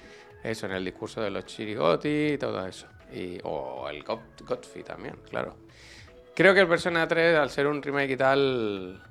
eso 0.42 0.64
en 0.64 0.72
el 0.72 0.84
discurso 0.84 1.20
de 1.20 1.28
los 1.30 1.44
chirigoti 1.44 2.32
y 2.32 2.38
todo 2.38 2.66
eso. 2.66 2.86
Y, 3.12 3.38
o 3.44 3.86
el 3.90 4.02
Got- 4.04 4.42
Godfrey 4.46 4.82
también, 4.84 5.16
claro. 5.28 5.54
Creo 6.36 6.52
que 6.52 6.60
el 6.60 6.68
Persona 6.68 7.08
3, 7.08 7.38
al 7.38 7.48
ser 7.48 7.66
un 7.66 7.82
remake 7.82 8.10
y 8.10 8.16
tal, 8.18 9.02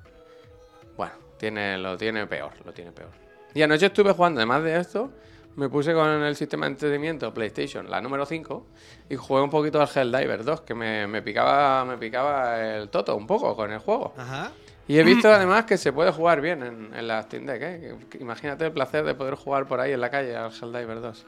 bueno, 0.96 1.12
tiene, 1.36 1.76
lo 1.76 1.96
tiene 1.96 2.24
peor, 2.28 2.52
lo 2.64 2.72
tiene 2.72 2.92
peor. 2.92 3.10
Y 3.52 3.62
anoche 3.62 3.86
estuve 3.86 4.12
jugando, 4.12 4.38
además 4.38 4.62
de 4.62 4.78
esto, 4.78 5.10
me 5.56 5.68
puse 5.68 5.92
con 5.92 6.06
el 6.06 6.36
sistema 6.36 6.66
de 6.66 6.72
entretenimiento 6.72 7.34
PlayStation, 7.34 7.90
la 7.90 8.00
número 8.00 8.26
5, 8.26 8.66
y 9.08 9.16
jugué 9.16 9.42
un 9.42 9.50
poquito 9.50 9.80
al 9.80 9.88
Helldiver 9.92 10.44
2, 10.44 10.60
que 10.60 10.74
me, 10.74 11.08
me 11.08 11.20
picaba, 11.20 11.84
me 11.84 11.98
picaba 11.98 12.64
el 12.64 12.90
toto 12.90 13.16
un 13.16 13.26
poco 13.26 13.56
con 13.56 13.72
el 13.72 13.80
juego. 13.80 14.14
Ajá. 14.16 14.52
Y 14.86 14.96
he 15.00 15.02
visto 15.02 15.28
además 15.28 15.64
que 15.64 15.78
se 15.78 15.92
puede 15.92 16.12
jugar 16.12 16.40
bien 16.40 16.62
en, 16.62 16.94
en 16.94 17.08
la 17.08 17.24
Steam 17.24 17.44
Deck, 17.44 17.60
¿eh? 17.60 17.96
Imagínate 18.20 18.66
el 18.66 18.72
placer 18.72 19.04
de 19.04 19.16
poder 19.16 19.34
jugar 19.34 19.66
por 19.66 19.80
ahí 19.80 19.90
en 19.92 20.00
la 20.00 20.10
calle 20.10 20.36
al 20.36 20.52
Helldiver 20.52 21.00
2. 21.00 21.26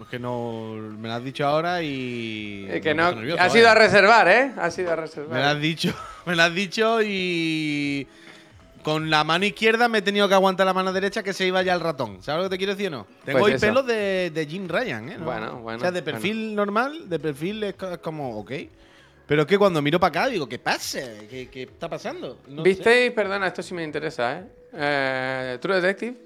Es 0.00 0.08
que 0.08 0.18
no. 0.18 0.74
Me 0.98 1.08
lo 1.08 1.14
has 1.14 1.24
dicho 1.24 1.46
ahora 1.46 1.82
y. 1.82 2.66
Eh, 2.68 2.80
que 2.80 2.94
no, 2.94 3.12
nervioso, 3.12 3.40
ha 3.42 3.48
sido 3.48 3.68
a 3.70 3.74
reservar, 3.74 4.28
¿eh? 4.28 4.52
Ha 4.58 4.70
sido 4.70 4.88
a 4.88 4.96
Me 4.96 4.96
lo 4.96 5.02
reservar. 5.02 5.42
has 5.42 5.60
dicho. 5.60 5.94
Me 6.26 6.34
lo 6.36 6.42
has 6.42 6.54
dicho 6.54 7.00
y. 7.02 8.06
Con 8.82 9.08
la 9.08 9.24
mano 9.24 9.46
izquierda 9.46 9.88
me 9.88 9.98
he 9.98 10.02
tenido 10.02 10.28
que 10.28 10.34
aguantar 10.34 10.66
la 10.66 10.74
mano 10.74 10.92
derecha 10.92 11.22
que 11.22 11.32
se 11.32 11.46
iba 11.46 11.62
ya 11.62 11.72
el 11.72 11.80
ratón. 11.80 12.22
¿Sabes 12.22 12.42
lo 12.44 12.50
que 12.50 12.54
te 12.54 12.58
quiero 12.58 12.74
decir 12.74 12.88
o 12.88 12.98
no? 12.98 13.06
Tengo 13.24 13.38
Pues 13.38 13.52
hoy 13.52 13.56
eso. 13.56 13.66
pelos 13.66 13.86
de, 13.86 14.30
de 14.30 14.46
Jim 14.46 14.68
Ryan, 14.68 15.08
¿eh? 15.08 15.16
¿No? 15.18 15.24
Bueno, 15.24 15.56
bueno, 15.60 15.78
O 15.78 15.80
sea, 15.80 15.90
de 15.90 16.02
bueno. 16.02 16.18
perfil 16.18 16.54
normal, 16.54 17.08
de 17.08 17.18
perfil 17.18 17.62
es 17.64 17.74
co- 17.76 17.92
es 17.92 17.98
como, 17.98 18.38
ok. 18.40 18.52
Pero 19.26 19.40
es 19.42 19.48
que 19.48 19.56
cuando 19.56 19.80
miro 19.80 19.98
para 19.98 20.08
acá 20.24 20.28
digo, 20.28 20.46
¿qué 20.46 20.58
pasa? 20.58 20.98
¿Qué, 21.30 21.48
qué 21.50 21.62
está 21.62 21.88
pasando? 21.88 22.40
No 22.46 22.62
sé. 22.62 22.68
¿Visteis? 22.68 23.12
Perdona, 23.12 23.46
esto 23.46 23.62
sí 23.62 23.72
me 23.72 23.82
interesa, 23.84 24.40
¿eh? 24.40 24.44
Eh, 24.74 25.58
True 25.62 25.76
Detective. 25.80 26.16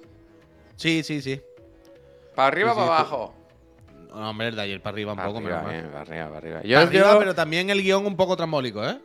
Sí, 0.75 1.05
sí, 1.05 1.23
sí. 1.23 1.41
¿Para 2.35 2.49
arriba 2.49 2.73
o 2.73 2.75
Sí, 2.75 2.81
sí, 2.81 2.87
para 2.89 2.99
abajo? 2.99 3.35
No, 4.09 4.31
hombre, 4.31 4.51
de 4.51 4.61
ayer 4.63 4.81
para 4.83 4.95
arriba 4.95 5.13
un 5.13 5.19
poco, 5.19 5.39
arriba, 5.39 5.63
menos 5.63 5.65
mal. 5.65 5.73
bien, 5.75 5.87
para 5.91 6.01
arriba, 6.03 6.25
para 6.27 6.37
arriba. 6.39 6.57
Para 6.57 6.69
Yo, 6.69 6.79
arriba, 6.81 7.13
yo- 7.13 7.19
pero 7.19 7.35
también 7.35 7.71
el 7.71 7.83
guion 7.83 8.07
un 8.07 8.17
poco 8.17 8.37
trambólico, 8.37 8.85
¿eh? 8.87 8.99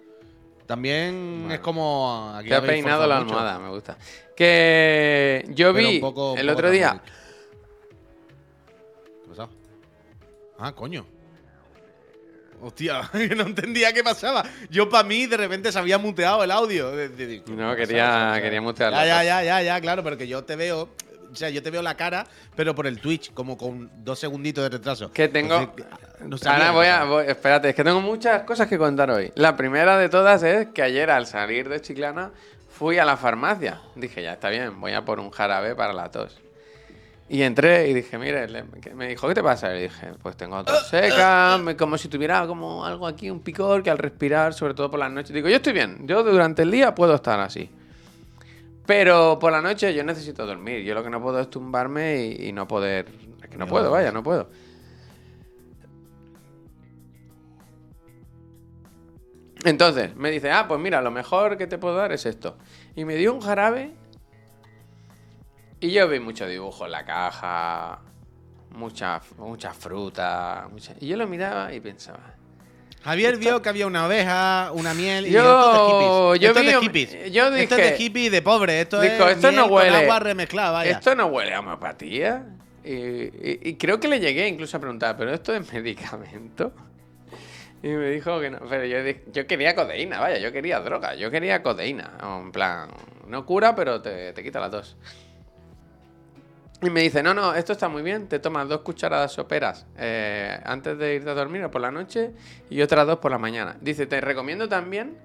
También 0.66 1.40
Bueno. 1.42 1.54
es 1.54 1.60
como. 1.60 2.34
Aquí 2.36 2.50
te 2.50 2.56
ha 2.56 2.62
peinado 2.62 3.06
la 3.06 3.20
mucho. 3.20 3.38
almohada, 3.38 3.60
me 3.60 3.70
gusta. 3.70 3.98
Que 4.36 5.46
yo 5.50 5.74
vi 5.74 6.00
poco- 6.00 6.36
el 6.38 6.50
otro 6.50 6.72
día. 6.72 7.02
¿Qué 7.06 7.12
ha 9.26 9.30
pasado? 9.30 9.50
Ah, 10.58 10.72
coño. 10.74 11.06
Hostia, 12.62 13.10
no 13.38 13.44
entendía 13.44 13.92
qué 13.92 14.04
pasaba. 14.06 14.44
Yo 14.70 14.90
para 14.90 15.04
mí 15.04 15.26
de 15.26 15.36
repente 15.36 15.70
se 15.72 15.78
había 15.80 15.98
muteado 15.98 16.44
el 16.46 16.52
audio. 16.52 16.92
De- 16.92 17.10
de- 17.10 17.28
de- 17.28 17.44
¿qué 17.44 17.52
No, 17.52 17.76
quería- 17.76 18.40
quería 18.42 18.62
mutearlo. 18.62 18.98
Ya, 19.00 19.06
ya, 19.06 19.24
ya, 19.24 19.44
ya, 19.44 19.62
ya, 19.62 19.82
claro, 19.82 20.02
pero 20.04 20.18
que 20.18 20.28
yo 20.30 20.46
te 20.46 20.56
veo. 20.56 20.88
O 21.34 21.36
sea, 21.36 21.50
yo 21.50 21.62
te 21.64 21.72
veo 21.72 21.82
la 21.82 21.96
cara, 21.98 22.26
pero 22.56 22.74
por 22.76 22.88
el 22.88 23.00
Twitch, 23.02 23.34
como 23.34 23.58
con 23.58 23.90
dos 24.06 24.20
segunditos 24.20 24.64
de 24.64 24.70
retraso. 24.70 25.12
Que 25.12 25.28
tengo. 25.28 25.74
Entonces, 26.22 26.48
no 26.48 26.54
Ahora 26.54 26.72
voy 26.72 26.88
a. 26.88 27.04
voy- 27.04 27.26
espérate, 27.28 27.70
es 27.70 27.76
que 27.76 27.84
tengo 27.84 28.00
muchas 28.02 28.44
cosas 28.44 28.68
que 28.68 28.78
contar 28.78 29.10
hoy. 29.12 29.32
La 29.36 29.58
primera 29.58 29.98
de 29.98 30.08
todas 30.10 30.44
es 30.44 30.68
que 30.68 30.82
ayer 30.84 31.10
al 31.10 31.26
salir 31.28 31.68
de 31.70 31.82
Chiclana 31.82 32.32
fui 32.70 32.98
a 33.00 33.06
la 33.06 33.18
farmacia. 33.18 33.82
Dije, 33.96 34.22
ya 34.22 34.34
está 34.34 34.50
bien, 34.50 34.80
voy 34.80 34.94
a 34.94 35.04
por 35.04 35.20
un 35.20 35.32
jarabe 35.32 35.76
para 35.76 35.92
la 35.94 36.10
tos. 36.12 36.38
Y 37.30 37.42
entré 37.42 37.88
y 37.90 37.94
dije, 37.94 38.18
mire, 38.18 38.48
le- 38.48 38.64
me 38.96 39.08
dijo, 39.08 39.28
¿qué 39.28 39.34
te 39.34 39.42
pasa? 39.42 39.76
Y 39.76 39.84
dije, 39.84 40.08
pues 40.22 40.36
tengo 40.38 40.64
tos 40.64 40.88
seca, 40.90 41.58
me- 41.58 41.76
como 41.76 41.98
si 41.98 42.08
tuviera 42.10 42.46
como 42.46 42.86
algo 42.86 43.08
aquí, 43.08 43.30
un 43.32 43.40
picor, 43.40 43.82
que 43.82 43.90
al 43.90 43.98
respirar, 43.98 44.54
sobre 44.54 44.74
todo 44.74 44.92
por 44.92 45.00
las 45.00 45.12
noches. 45.12 45.34
Digo, 45.34 45.50
yo 45.50 45.56
estoy 45.56 45.74
bien, 45.74 46.06
yo 46.06 46.22
durante 46.24 46.62
el 46.62 46.70
día 46.72 46.94
puedo 46.94 47.16
estar 47.16 47.40
así. 47.40 47.70
Pero 48.86 49.40
por 49.40 49.52
la 49.52 49.62
noche 49.62 49.94
yo 49.94 50.04
necesito 50.04 50.46
dormir. 50.46 50.84
Yo 50.84 50.94
lo 50.94 51.04
que 51.04 51.10
no 51.10 51.22
puedo 51.22 51.40
es 51.40 51.50
tumbarme 51.50 52.26
y, 52.26 52.52
no 52.52 52.68
poder. 52.68 53.08
Es 53.42 53.50
que 53.50 53.58
no 53.58 53.68
puedo, 53.68 53.92
vaya, 53.92 54.12
no 54.12 54.24
puedo. 54.24 54.50
Entonces, 59.64 60.14
me 60.18 60.30
dice, 60.30 60.52
ah, 60.52 60.68
pues 60.68 60.80
mira, 60.82 61.02
lo 61.02 61.12
mejor 61.12 61.58
que 61.58 61.68
te 61.68 61.78
puedo 61.78 61.96
dar 61.96 62.12
es 62.12 62.26
esto. 62.26 62.58
Y 62.96 63.06
me 63.06 63.16
dio 63.16 63.34
un 63.34 63.40
jarabe. 63.40 63.94
Y 65.80 65.92
yo 65.92 66.08
vi 66.10 66.20
mucho 66.20 66.46
dibujo 66.48 66.86
en 66.86 66.92
la 66.92 67.06
caja. 67.06 68.02
Mucha, 68.72 69.22
mucha 69.38 69.74
fruta. 69.74 70.68
mucha- 70.70 70.96
Y 71.00 71.08
yo 71.08 71.16
lo 71.16 71.28
miraba 71.28 71.74
y 71.74 71.80
pensaba. 71.80 72.36
Javier 73.04 73.38
vio 73.38 73.62
que 73.62 73.70
había 73.70 73.86
una 73.88 74.06
oveja, 74.08 74.72
una 74.74 74.94
miel 74.94 75.28
y 75.28 75.32
Yo- 75.32 75.40
esto 75.42 75.72
es 75.72 75.76
de 75.76 75.92
hippies. 75.94 76.42
yo 76.42 76.48
esto 76.48 76.60
es 76.60 76.66
vi- 76.66 76.72
de 76.72 76.80
hippies. 76.80 77.32
yo 77.34 77.48
esto 77.48 77.76
es 77.76 77.82
de 77.82 77.92
dije- 77.92 78.04
hippie 78.04 78.30
de 78.30 78.42
pobre. 78.42 78.82
Esto 78.82 79.02
es 79.04 79.12
esto 79.12 79.52
no 79.52 79.64
con 79.64 79.74
huele. 79.74 79.96
agua 79.98 80.20
remezclada, 80.20 80.72
vaya. 80.72 80.92
Esto 80.92 81.14
no 81.16 81.26
huele 81.28 81.54
a 81.54 81.60
homeopatía. 81.60 82.46
Y, 82.86 82.92
y- 82.94 83.60
y 83.64 83.76
creo 83.76 84.00
que 84.00 84.08
le 84.08 84.20
llegué 84.20 84.48
incluso 84.48 84.78
a 84.78 84.80
preguntar, 84.80 85.16
¿pero 85.18 85.34
esto 85.34 85.54
es 85.56 85.72
medicamento? 85.74 86.72
Y 87.82 87.88
me 87.90 88.10
dijo 88.12 88.40
que 88.40 88.50
no. 88.50 88.60
Pero 88.70 88.86
yo, 88.86 88.98
yo 89.34 89.46
quería 89.48 89.76
codeína, 89.76 90.20
vaya, 90.22 90.38
yo 90.38 90.54
quería 90.54 90.80
droga, 90.80 91.16
yo 91.16 91.30
quería 91.30 91.62
codeína. 91.62 92.12
En 92.42 92.52
plan, 92.54 92.88
no 93.28 93.46
cura, 93.46 93.76
pero 93.76 94.02
te, 94.02 94.32
te 94.32 94.42
quita 94.44 94.62
la 94.62 94.70
tos. 94.70 94.96
Y 96.84 96.90
me 96.90 97.02
dice, 97.02 97.24
no, 97.24 97.34
no, 97.34 97.56
esto 97.56 97.72
está 97.72 97.88
muy 97.88 98.02
bien, 98.02 98.28
te 98.28 98.40
tomas 98.40 98.68
dos 98.68 98.82
cucharadas 98.82 99.32
soperas 99.32 99.86
eh, 99.98 100.60
antes 100.66 100.98
de 100.98 101.16
irte 101.16 101.30
a 101.30 101.34
dormir 101.34 101.64
o 101.64 101.72
por 101.72 101.80
la 101.80 101.92
noche 101.92 102.34
y 102.70 102.82
otras 102.82 103.08
dos 103.08 103.20
por 103.20 103.32
la 103.32 103.38
mañana. 103.38 103.78
Dice, 103.80 104.06
te 104.06 104.20
recomiendo 104.20 104.68
también 104.68 105.18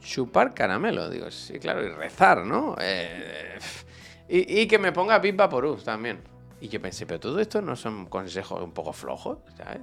chupar 0.00 0.52
caramelo. 0.52 1.08
Digo, 1.10 1.30
sí, 1.30 1.60
claro, 1.60 1.84
y 1.84 1.88
rezar, 1.90 2.44
¿no? 2.44 2.74
Eh, 2.80 3.58
y, 4.28 4.66
que 4.66 4.78
me 4.80 4.90
ponga 4.90 5.18
Big 5.20 5.36
Vaporub 5.36 5.80
también. 5.84 6.20
Y 6.60 6.68
yo 6.68 6.80
pensé, 6.82 7.06
pero 7.06 7.20
todo 7.20 7.38
esto 7.38 7.62
no 7.62 7.76
son 7.76 8.06
consejos 8.06 8.60
un 8.60 8.72
poco 8.72 8.92
flojos, 8.92 9.38
¿sabes? 9.56 9.80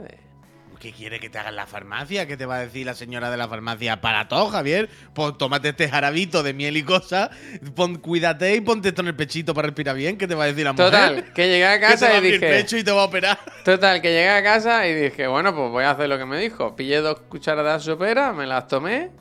¿Qué 0.81 0.91
quiere 0.91 1.19
que 1.19 1.29
te 1.29 1.37
haga 1.37 1.49
en 1.49 1.55
la 1.57 1.67
farmacia? 1.67 2.25
¿Qué 2.25 2.35
te 2.35 2.47
va 2.47 2.55
a 2.55 2.59
decir 2.61 2.87
la 2.87 2.95
señora 2.95 3.29
de 3.29 3.37
la 3.37 3.47
farmacia? 3.47 4.01
Para 4.01 4.27
todo, 4.27 4.47
Javier. 4.47 4.89
Pues 5.13 5.37
tómate 5.37 5.69
este 5.69 5.87
jarabito 5.87 6.41
de 6.41 6.53
miel 6.55 6.75
y 6.75 6.81
cosas. 6.83 7.29
Pon, 7.75 7.97
cuídate 7.97 8.55
y 8.55 8.61
ponte 8.61 8.89
esto 8.89 9.01
en 9.01 9.09
el 9.09 9.15
pechito 9.15 9.53
para 9.53 9.67
respirar 9.67 9.95
bien. 9.95 10.17
¿Qué 10.17 10.27
te 10.27 10.33
va 10.33 10.45
a 10.45 10.47
decir 10.47 10.63
la 10.65 10.73
mujer? 10.73 10.87
Total, 10.87 11.33
que 11.33 11.47
llegué 11.47 11.67
a 11.67 11.73
Que 11.73 11.79
te 11.79 11.85
va 11.85 11.91
casa 11.91 12.07
a 12.07 12.13
y 12.13 12.17
abrir 12.17 12.33
el 12.33 12.39
dije... 12.41 12.51
pecho 12.53 12.77
y 12.77 12.83
te 12.83 12.91
va 12.91 13.01
a 13.03 13.05
operar. 13.05 13.37
Total, 13.63 14.01
que 14.01 14.09
llegué 14.09 14.29
a 14.29 14.41
casa 14.41 14.87
y 14.87 14.95
dije, 14.95 15.27
bueno, 15.27 15.55
pues 15.55 15.69
voy 15.69 15.83
a 15.83 15.91
hacer 15.91 16.09
lo 16.09 16.17
que 16.17 16.25
me 16.25 16.39
dijo. 16.39 16.75
Pillé 16.75 16.97
dos 17.01 17.19
cucharadas 17.29 17.85
de 17.85 17.91
sopera, 17.91 18.33
me 18.33 18.47
las 18.47 18.67
tomé. 18.67 19.11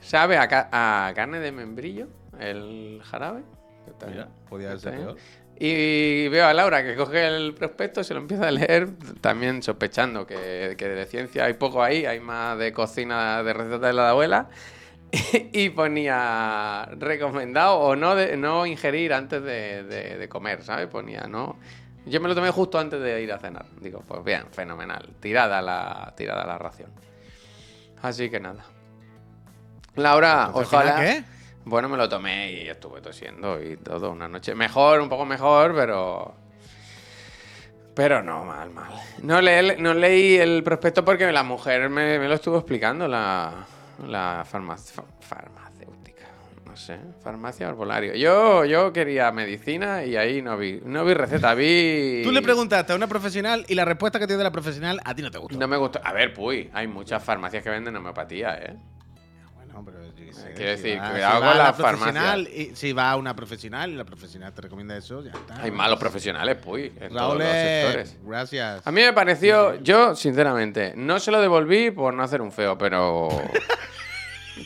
Sabe 0.00 0.38
a, 0.38 0.46
ca- 0.46 0.68
a 0.72 1.12
carne 1.14 1.40
de 1.40 1.50
membrillo, 1.50 2.06
el 2.38 3.02
jarabe. 3.04 3.42
bien, 4.06 4.26
podía 4.48 4.72
está 4.74 4.90
bien. 4.92 5.08
Y 5.62 6.26
veo 6.28 6.46
a 6.46 6.54
Laura 6.54 6.82
que 6.82 6.96
coge 6.96 7.26
el 7.26 7.52
prospecto, 7.52 8.02
se 8.02 8.14
lo 8.14 8.20
empieza 8.20 8.48
a 8.48 8.50
leer, 8.50 8.88
también 9.20 9.62
sospechando 9.62 10.26
que, 10.26 10.74
que 10.78 10.88
de 10.88 11.04
ciencia 11.04 11.44
hay 11.44 11.52
poco 11.52 11.82
ahí, 11.82 12.06
hay 12.06 12.18
más 12.18 12.58
de 12.58 12.72
cocina, 12.72 13.42
de 13.42 13.52
recetas 13.52 13.80
de 13.82 13.92
la 13.92 14.08
abuela. 14.10 14.48
Y 15.52 15.68
ponía 15.70 16.88
recomendado 16.98 17.78
o 17.78 17.94
no, 17.96 18.14
de, 18.14 18.36
no 18.38 18.64
ingerir 18.64 19.12
antes 19.12 19.42
de, 19.42 19.82
de- 19.84 20.16
de 20.18 20.28
comer, 20.30 20.62
¿sabes? 20.62 20.86
Ponía, 20.86 21.26
no. 21.28 21.58
Yo 22.06 22.20
me 22.22 22.28
lo 22.28 22.34
tomé 22.34 22.50
justo 22.50 22.78
antes 22.78 22.98
de 23.00 23.20
ir 23.20 23.30
a 23.30 23.38
cenar. 23.38 23.66
Digo, 23.82 24.02
pues 24.08 24.24
bien, 24.24 24.44
fenomenal. 24.52 25.10
Tirada 25.20 25.60
la, 25.60 26.14
tirada 26.16 26.46
la 26.46 26.56
ración. 26.56 26.90
Así 28.00 28.30
que 28.30 28.40
nada. 28.40 28.64
Laura, 29.96 30.44
¿al 30.44 30.52
ojalá. 30.54 30.96
qué? 31.00 31.24
Bueno, 31.64 31.88
me 31.88 31.96
lo 31.96 32.08
tomé 32.08 32.52
y 32.52 32.68
estuve 32.68 33.00
tosiendo 33.00 33.62
y 33.62 33.76
todo 33.76 34.10
una 34.10 34.28
noche. 34.28 34.54
Mejor, 34.54 35.00
un 35.00 35.08
poco 35.08 35.24
mejor, 35.26 35.74
pero. 35.74 36.34
Pero 37.94 38.22
no, 38.22 38.44
mal, 38.44 38.70
mal. 38.70 38.92
No, 39.22 39.40
le- 39.40 39.76
no 39.76 39.92
leí 39.94 40.36
el 40.36 40.62
prospecto 40.62 41.04
porque 41.04 41.30
la 41.32 41.42
mujer 41.42 41.90
me, 41.90 42.18
me 42.18 42.28
lo 42.28 42.34
estuvo 42.34 42.56
explicando, 42.56 43.06
la, 43.08 43.66
la 44.06 44.44
farmac- 44.50 44.78
fa- 44.78 45.04
farmacéutica. 45.20 46.26
No 46.64 46.76
sé, 46.76 46.98
farmacia 47.22 47.68
arbolario. 47.68 48.14
Yo, 48.14 48.64
yo 48.64 48.92
quería 48.92 49.30
medicina 49.32 50.04
y 50.04 50.16
ahí 50.16 50.40
no 50.40 50.56
vi, 50.56 50.80
no 50.84 51.04
vi 51.04 51.14
receta, 51.14 51.52
vi. 51.54 52.22
Tú 52.24 52.30
le 52.32 52.40
preguntaste 52.42 52.92
a 52.92 52.96
una 52.96 53.08
profesional 53.08 53.66
y 53.68 53.74
la 53.74 53.84
respuesta 53.84 54.18
que 54.18 54.26
te 54.26 54.34
dio 54.34 54.42
la 54.44 54.52
profesional 54.52 55.00
a 55.04 55.14
ti 55.14 55.20
no 55.20 55.30
te 55.30 55.38
gustó. 55.38 55.58
No 55.58 55.68
me 55.68 55.76
gustó. 55.76 56.00
A 56.02 56.12
ver, 56.12 56.32
puy, 56.32 56.70
hay 56.72 56.86
muchas 56.86 57.22
farmacias 57.22 57.62
que 57.62 57.70
venden 57.70 57.96
homeopatía, 57.96 58.54
¿eh? 58.56 58.76
Qué 60.30 60.40
sé, 60.40 60.52
Quiero 60.54 60.70
decir, 60.70 60.98
va- 60.98 61.10
cuidado 61.10 61.38
con 61.40 61.48
a 61.48 61.54
las 61.54 61.76
profesional 61.76 62.48
y- 62.48 62.72
Si 62.74 62.92
va 62.92 63.10
a 63.10 63.16
una 63.16 63.34
profesional 63.36 63.90
y 63.90 63.94
la 63.96 64.04
profesional 64.04 64.52
te 64.52 64.62
recomienda 64.62 64.96
eso, 64.96 65.22
ya 65.24 65.32
está. 65.32 65.62
Hay 65.62 65.70
malos 65.70 65.98
profesionales, 65.98 66.56
puy, 66.56 66.92
en 67.00 67.12
todos 67.12 67.36
los 67.38 67.46
sectores. 67.46 68.16
gracias. 68.22 68.86
A 68.86 68.90
mí 68.90 69.00
me 69.02 69.12
pareció, 69.12 69.74
yo 69.82 70.14
sinceramente, 70.16 70.92
no 70.96 71.18
se 71.20 71.30
lo 71.30 71.40
devolví 71.40 71.90
por 71.90 72.14
no 72.14 72.22
hacer 72.22 72.40
un 72.42 72.52
feo, 72.52 72.76
pero. 72.78 73.28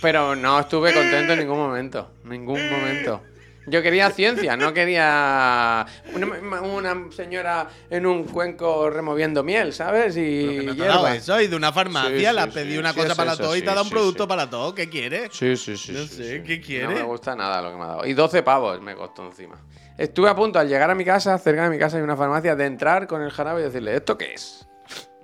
Pero 0.02 0.35
no 0.35 0.59
estuve 0.59 0.92
contento 0.92 1.35
en 1.35 1.38
ningún 1.38 1.59
momento. 1.59 2.11
Ningún 2.25 2.68
momento. 2.71 3.23
Yo 3.66 3.83
quería 3.83 4.11
ciencia, 4.11 4.56
no 4.56 4.75
quería 4.75 5.87
una, 6.14 6.61
una 6.61 7.12
señora 7.12 7.68
en 7.88 8.04
un 8.04 8.25
cuenco 8.25 8.90
removiendo 8.90 9.42
miel, 9.42 9.73
¿sabes? 9.73 10.16
Y 10.16 10.61
no 10.64 10.75
hierba. 10.75 11.14
eso 11.14 11.40
y 11.40 11.47
de 11.47 11.56
una 11.56 11.73
farmacia 11.73 12.30
Sí, 12.30 12.37
sí, 12.37 12.42
sí, 12.44 12.50
pedido 12.50 12.80
una 12.80 12.92
cosa 12.92 13.14
para 13.14 13.37
todo 13.37 13.56
y 13.56 13.61
te 13.61 13.66
dado 13.66 13.83
un 13.83 13.90
producto 13.90 14.28
para 14.28 14.50
todo. 14.50 14.75
¿Qué 14.75 14.88
quieres? 14.88 15.30
Sí, 15.33 15.56
sí, 15.56 15.76
sí. 15.76 15.92
No 15.92 16.04
sé. 16.06 16.42
¿qué 16.42 16.59
No 16.59 16.66
quiere? 16.66 16.94
me 16.94 17.02
gusta 17.02 17.35
nada 17.35 17.62
lo 17.62 17.71
que 17.71 17.76
me 17.76 17.85
ha 17.85 17.87
dado. 17.87 18.06
Y 18.06 18.12
12 18.12 18.42
pavos 18.42 18.80
me 18.80 18.94
costó 18.94 19.26
encima. 19.26 19.56
Estuve 19.97 20.28
a 20.28 20.35
punto 20.35 20.59
al 20.59 20.68
llegar 20.68 20.90
a 20.90 20.94
mi 20.94 21.04
casa, 21.04 21.38
cerca 21.38 21.64
de 21.64 21.71
mi 21.71 21.78
casa 21.78 21.97
hay 21.97 22.02
una 22.02 22.16
farmacia, 22.16 22.56
de 22.56 22.66
entrar 22.66 23.06
con 23.06 23.23
el 23.23 23.30
jarabe 23.30 23.61
y 23.61 23.64
decirle, 23.64 23.94
¿esto 23.94 24.18
qué 24.18 24.35
es? 24.35 24.66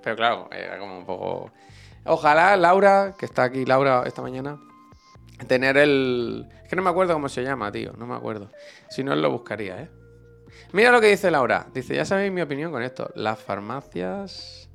Pero 0.01 0.15
claro, 0.15 0.49
era 0.51 0.79
como 0.79 0.97
un 0.97 1.05
poco... 1.05 1.51
Ojalá 2.05 2.55
Laura, 2.57 3.13
que 3.17 3.25
está 3.25 3.43
aquí 3.43 3.65
Laura 3.65 4.03
esta 4.05 4.21
mañana, 4.21 4.59
tener 5.47 5.77
el... 5.77 6.47
Es 6.71 6.73
que 6.73 6.77
no 6.77 6.83
me 6.83 6.89
acuerdo 6.89 7.13
cómo 7.15 7.27
se 7.27 7.43
llama, 7.43 7.69
tío, 7.69 7.91
no 7.97 8.07
me 8.07 8.15
acuerdo. 8.15 8.49
Si 8.89 9.03
no, 9.03 9.13
lo 9.13 9.29
buscaría, 9.29 9.81
¿eh? 9.81 9.89
Mira 10.71 10.89
lo 10.89 11.01
que 11.01 11.07
dice 11.07 11.29
Laura. 11.29 11.67
Dice, 11.73 11.93
ya 11.93 12.05
sabéis 12.05 12.31
mi 12.31 12.39
opinión 12.39 12.71
con 12.71 12.81
esto. 12.81 13.11
Las 13.13 13.39
farmacias... 13.39 14.69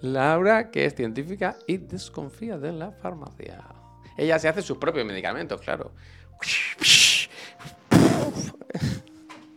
Laura, 0.00 0.72
que 0.72 0.86
es 0.86 0.96
científica 0.96 1.56
y 1.68 1.76
desconfía 1.76 2.58
de 2.58 2.72
la 2.72 2.90
farmacia. 2.90 3.62
Ella 4.16 4.40
se 4.40 4.48
hace 4.48 4.60
sus 4.60 4.78
propios 4.78 5.06
medicamentos, 5.06 5.60
claro. 5.60 5.92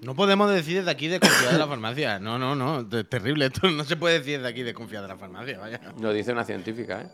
No 0.01 0.13
podemos 0.13 0.51
decir 0.51 0.77
desde 0.77 0.91
aquí 0.91 1.07
de 1.07 1.19
confiar 1.19 1.53
de 1.53 1.57
la 1.57 1.67
farmacia. 1.67 2.19
No, 2.19 2.37
no, 2.37 2.55
no. 2.55 2.81
Es 2.81 3.09
terrible. 3.09 3.47
Esto 3.47 3.71
no 3.71 3.83
se 3.83 3.95
puede 3.95 4.19
decir 4.19 4.37
desde 4.37 4.49
aquí 4.49 4.61
de 4.61 4.75
confiar 4.75 5.01
de 5.01 5.07
la 5.07 5.17
farmacia. 5.17 5.57
Vaya. 5.57 5.81
Lo 5.99 6.13
dice 6.13 6.33
una 6.33 6.43
científica, 6.43 7.01
¿eh? 7.01 7.07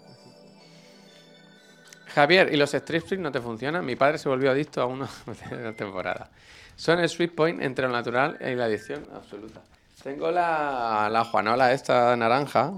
Javier, 2.14 2.54
¿y 2.54 2.58
los 2.58 2.74
striptease 2.74 3.18
no 3.18 3.32
te 3.32 3.40
funcionan? 3.40 3.86
Mi 3.86 3.96
padre 3.96 4.18
se 4.18 4.30
volvió 4.30 4.52
adicto 4.52 4.82
a 4.82 4.86
uno 4.86 5.08
de 5.52 5.74
temporada. 5.74 6.30
Son 6.76 7.00
el 7.00 7.10
sweet 7.10 7.36
point 7.36 7.62
entre 7.62 7.88
lo 7.88 7.94
natural 7.94 8.38
y 8.42 8.56
la 8.56 8.66
adicción 8.66 9.06
absoluta. 9.14 9.62
Tengo 10.02 10.32
la, 10.32 11.10
la 11.12 11.26
Juanola 11.26 11.74
esta 11.74 12.16
naranja, 12.16 12.72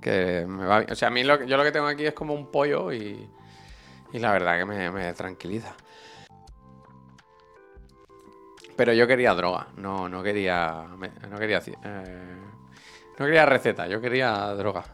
que 0.00 0.44
me 0.46 0.66
va 0.66 0.80
bien. 0.80 0.92
O 0.92 0.94
sea, 0.94 1.08
a 1.08 1.10
mí 1.10 1.24
lo, 1.24 1.42
yo 1.44 1.56
lo 1.56 1.64
que 1.64 1.72
tengo 1.72 1.86
aquí 1.86 2.04
es 2.04 2.12
como 2.12 2.34
un 2.34 2.50
pollo 2.50 2.92
y, 2.92 3.28
y 4.12 4.18
la 4.18 4.32
verdad 4.32 4.58
que 4.58 4.64
me, 4.66 4.90
me 4.90 5.12
tranquiliza. 5.14 5.74
Pero 8.76 8.92
yo 8.92 9.06
quería 9.06 9.32
droga, 9.32 9.68
no, 9.76 10.08
no 10.08 10.22
quería, 10.22 10.84
no 11.30 11.38
quería, 11.38 11.62
eh, 11.82 12.36
no 13.18 13.24
quería 13.24 13.46
receta, 13.46 13.86
yo 13.86 14.00
quería 14.02 14.52
droga. 14.54 14.84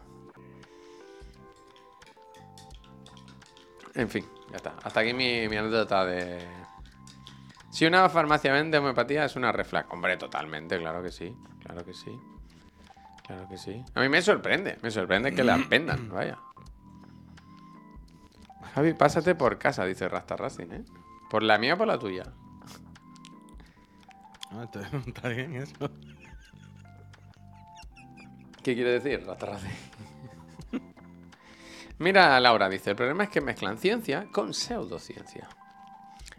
En 3.95 4.09
fin, 4.09 4.25
ya 4.49 4.57
está. 4.57 4.75
Hasta 4.83 4.99
aquí 5.01 5.13
mi, 5.13 5.47
mi 5.47 5.57
anécdota 5.57 6.05
de. 6.05 6.45
Si 7.69 7.85
una 7.85 8.07
farmacia 8.09 8.53
vende 8.53 8.77
homeopatía 8.77 9.25
es 9.25 9.35
una 9.35 9.51
reflex. 9.51 9.87
Hombre, 9.91 10.17
totalmente, 10.17 10.77
claro 10.77 11.01
que 11.01 11.11
sí. 11.11 11.35
Claro 11.63 11.83
que 11.83 11.93
sí. 11.93 12.19
Claro 13.25 13.47
que 13.47 13.57
sí. 13.57 13.83
A 13.95 14.01
mí 14.01 14.09
me 14.09 14.21
sorprende. 14.21 14.77
Me 14.81 14.91
sorprende 14.91 15.33
que 15.33 15.43
las 15.43 15.67
vendan, 15.69 16.09
vaya. 16.13 16.37
Javi, 18.75 18.93
pásate 18.93 19.35
por 19.35 19.59
casa, 19.59 19.85
dice 19.85 20.07
Rasta 20.09 20.35
Racing, 20.35 20.71
¿eh? 20.71 20.83
¿Por 21.29 21.43
la 21.43 21.57
mía 21.57 21.75
o 21.75 21.77
por 21.77 21.87
la 21.87 21.99
tuya? 21.99 22.23
Ah, 24.51 24.63
está, 24.63 24.81
está 25.07 25.29
bien 25.29 25.55
eso. 25.55 25.89
¿Qué 28.63 28.75
quiere 28.75 28.99
decir 28.99 29.25
Rasta 29.25 29.45
Racing? 29.45 29.69
Mira, 31.99 32.39
Laura 32.39 32.69
dice, 32.69 32.91
el 32.91 32.95
problema 32.95 33.25
es 33.25 33.29
que 33.29 33.41
mezclan 33.41 33.77
ciencia 33.77 34.27
con 34.31 34.53
pseudociencia. 34.53 35.47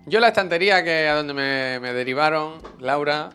Yo 0.07 0.21
la 0.21 0.29
estantería 0.29 0.85
que 0.85 1.09
a 1.09 1.15
donde 1.15 1.33
me, 1.33 1.93
derivaron, 1.93 2.59
Laura, 2.79 3.31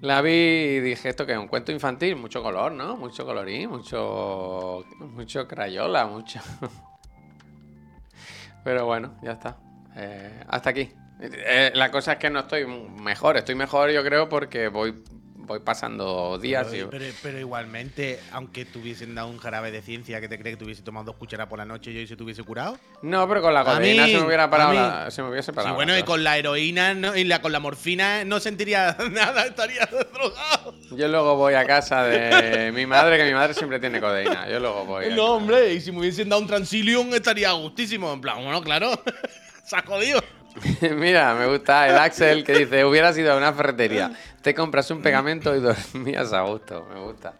la 0.00 0.22
vi 0.22 0.30
y 0.30 0.80
dije, 0.80 1.08
esto 1.08 1.26
que 1.26 1.32
es 1.32 1.38
un 1.38 1.48
cuento 1.48 1.72
infantil, 1.72 2.16
mucho 2.16 2.42
color, 2.42 2.72
¿no? 2.72 2.96
Mucho 2.96 3.26
colorín, 3.26 3.68
mucho, 3.68 4.84
mucho 5.00 5.46
crayola, 5.46 6.06
mucho... 6.06 6.40
Pero 8.64 8.86
bueno, 8.86 9.16
ya 9.22 9.32
está. 9.32 9.58
Eh, 9.94 10.44
hasta 10.48 10.70
aquí. 10.70 10.90
Eh, 11.20 11.70
la 11.74 11.90
cosa 11.90 12.12
es 12.12 12.18
que 12.18 12.30
no 12.30 12.40
estoy 12.40 12.66
mejor. 12.66 13.36
Estoy 13.36 13.54
mejor, 13.54 13.90
yo 13.90 14.02
creo, 14.02 14.28
porque 14.28 14.68
voy, 14.68 15.04
voy 15.46 15.60
pasando 15.60 16.38
días 16.38 16.66
Pero, 16.70 16.86
y... 16.86 16.88
pero- 16.90 17.14
pero 17.22 17.38
igualmente, 17.40 18.20
aunque 18.32 18.64
te 18.64 18.78
hubiesen 18.78 19.14
dado 19.14 19.28
un 19.28 19.38
jarabe 19.38 19.70
de 19.70 19.80
ciencia 19.82 20.20
que 20.20 20.28
te 20.28 20.38
cree 20.38 20.52
que 20.52 20.56
te 20.58 20.64
hubiese 20.64 20.82
tomado 20.82 21.06
dos 21.06 21.16
cucharadas 21.16 21.48
por 21.48 21.58
la 21.58 21.64
noche 21.64 21.92
y 21.92 21.98
hoy 21.98 22.06
se 22.06 22.16
te 22.16 22.22
hubiese 22.22 22.42
curado. 22.42 22.78
No, 23.02 23.26
pero 23.28 23.40
con 23.42 23.54
la 23.54 23.64
codeína 23.64 24.06
mí- 24.06 24.12
se 24.12 24.18
me 24.20 24.26
hubiera 24.26 24.50
parado 24.50 24.70
a 24.70 24.72
mí- 24.72 24.78
la- 24.78 25.10
se 25.10 25.22
me 25.22 25.30
hubiese 25.30 25.52
parado. 25.52 25.68
Sí, 25.68 25.70
la 25.72 25.74
bueno, 25.76 25.98
y 25.98 26.02
con 26.02 26.22
la 26.24 26.36
heroína 26.36 26.94
no- 26.94 27.16
y 27.16 27.24
la, 27.24 27.40
con 27.40 27.52
la 27.52 27.60
morfina 27.60 28.24
no 28.24 28.40
sentiría 28.40 28.96
nada, 29.12 29.46
estaría 29.46 29.86
drogado. 30.12 30.74
Yo 30.90 31.08
luego 31.08 31.36
voy 31.36 31.54
a 31.54 31.64
casa 31.66 32.04
de 32.04 32.72
mi 32.72 32.86
madre, 32.86 33.16
que 33.16 33.24
mi 33.24 33.34
madre 33.34 33.54
siempre 33.54 33.78
tiene 33.80 34.00
codeína. 34.00 34.48
Yo 34.48 34.58
luego 34.60 34.84
voy. 34.84 35.12
No, 35.14 35.34
hombre, 35.34 35.72
y 35.74 35.80
si 35.80 35.92
me 35.92 36.00
hubiesen 36.00 36.28
dado 36.28 36.42
un 36.42 36.48
transilium 36.48 37.14
estaría 37.14 37.50
gustísimo. 37.52 38.12
En 38.12 38.20
plan, 38.20 38.42
bueno, 38.42 38.60
claro, 38.62 38.90
se 39.64 39.76
ha 39.76 39.82
jodido. 39.82 40.22
Mira, 40.96 41.34
me 41.34 41.46
gusta 41.46 41.88
el 41.88 41.96
Axel 41.96 42.44
que 42.44 42.58
dice, 42.58 42.84
hubieras 42.84 43.16
ido 43.18 43.32
a 43.32 43.36
una 43.36 43.52
ferretería, 43.52 44.12
te 44.42 44.54
compras 44.54 44.90
un 44.90 45.02
pegamento 45.02 45.54
y 45.54 45.60
dormías 45.60 46.32
a 46.32 46.42
gusto. 46.42 46.86
Me 46.92 47.00
gusta. 47.00 47.34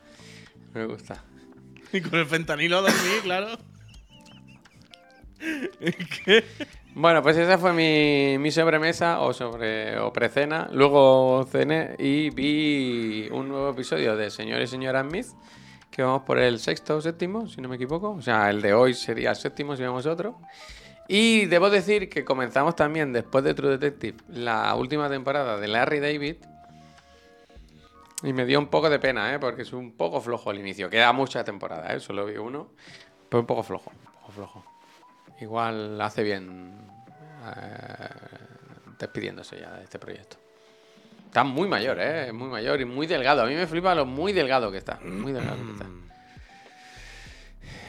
Me 0.75 0.85
gusta. 0.87 1.23
Y 1.93 2.01
con 2.01 2.19
el 2.19 2.27
fentanilo 2.27 2.79
a 2.79 2.83
dormir, 2.83 3.23
claro. 3.23 3.59
Bueno, 6.99 7.23
pues 7.23 7.37
esa 7.37 7.59
fue 7.59 7.75
mi, 7.75 8.39
mi 8.39 8.51
sobremesa 8.51 9.21
o 9.21 9.35
sobre 9.35 9.99
o 9.99 10.15
precena. 10.15 10.67
Luego 10.73 11.47
cené 11.53 11.95
y 11.99 12.31
vi 12.31 13.29
un 13.31 13.51
nuevo 13.51 13.69
episodio 13.69 14.17
de 14.17 14.31
Señor 14.31 14.63
y 14.63 14.67
Señora 14.67 15.03
Smith, 15.03 15.27
que 15.91 16.01
vamos 16.03 16.23
por 16.23 16.39
el 16.39 16.59
sexto 16.59 16.97
o 16.97 17.03
séptimo, 17.03 17.49
si 17.49 17.61
no 17.61 17.69
me 17.69 17.77
equivoco. 17.77 18.13
O 18.13 18.23
sea, 18.23 18.49
el 18.49 18.63
de 18.63 18.73
hoy 18.73 18.95
sería 18.95 19.29
el 19.29 19.37
séptimo 19.37 19.77
si 19.77 19.83
vemos 19.83 20.07
otro. 20.07 20.41
Y 21.09 21.47
debo 21.47 21.71
decir 21.71 22.09
que 22.09 22.25
comenzamos 22.25 22.75
también, 22.75 23.13
después 23.13 23.45
de 23.45 23.55
True 23.55 23.79
Detective, 23.79 24.19
la 24.29 24.75
última 24.75 25.09
temporada 25.09 25.57
de 25.59 25.69
Larry 25.69 26.01
David. 26.01 26.37
Y 28.23 28.33
me 28.33 28.45
dio 28.45 28.59
un 28.59 28.69
poco 28.69 28.91
de 28.91 28.99
pena, 28.99 29.33
¿eh? 29.35 29.39
porque 29.39 29.63
es 29.63 29.73
un 29.73 29.93
poco 29.93 30.21
flojo 30.21 30.51
el 30.51 30.59
inicio. 30.59 30.91
Queda 30.91 31.13
mucha 31.13 31.45
temporada, 31.45 31.95
¿eh? 31.95 32.01
solo 32.01 32.27
vi 32.27 32.37
uno. 32.37 32.71
Pero 33.29 33.41
un 33.41 33.47
poco 33.47 33.63
flojo, 33.63 33.91
un 33.91 34.13
poco 34.21 34.33
flojo. 34.33 34.65
Igual 35.41 36.01
hace 36.01 36.23
bien 36.23 36.73
eh, 37.45 38.09
despidiéndose 38.99 39.61
ya 39.61 39.77
de 39.77 39.85
este 39.85 39.99
proyecto. 39.99 40.39
Está 41.27 41.45
muy 41.45 41.69
mayor, 41.69 41.99
¿eh? 42.01 42.33
Muy 42.33 42.49
mayor 42.49 42.81
y 42.81 42.85
muy 42.85 43.07
delgado. 43.07 43.43
A 43.43 43.47
mí 43.47 43.55
me 43.55 43.67
flipa 43.67 43.95
lo 43.95 44.07
muy 44.07 44.33
delgado 44.33 44.73
que 44.73 44.79
está. 44.79 44.99
Muy 45.05 45.33
delgado 45.33 45.59
que 45.65 45.73
está. 45.73 45.87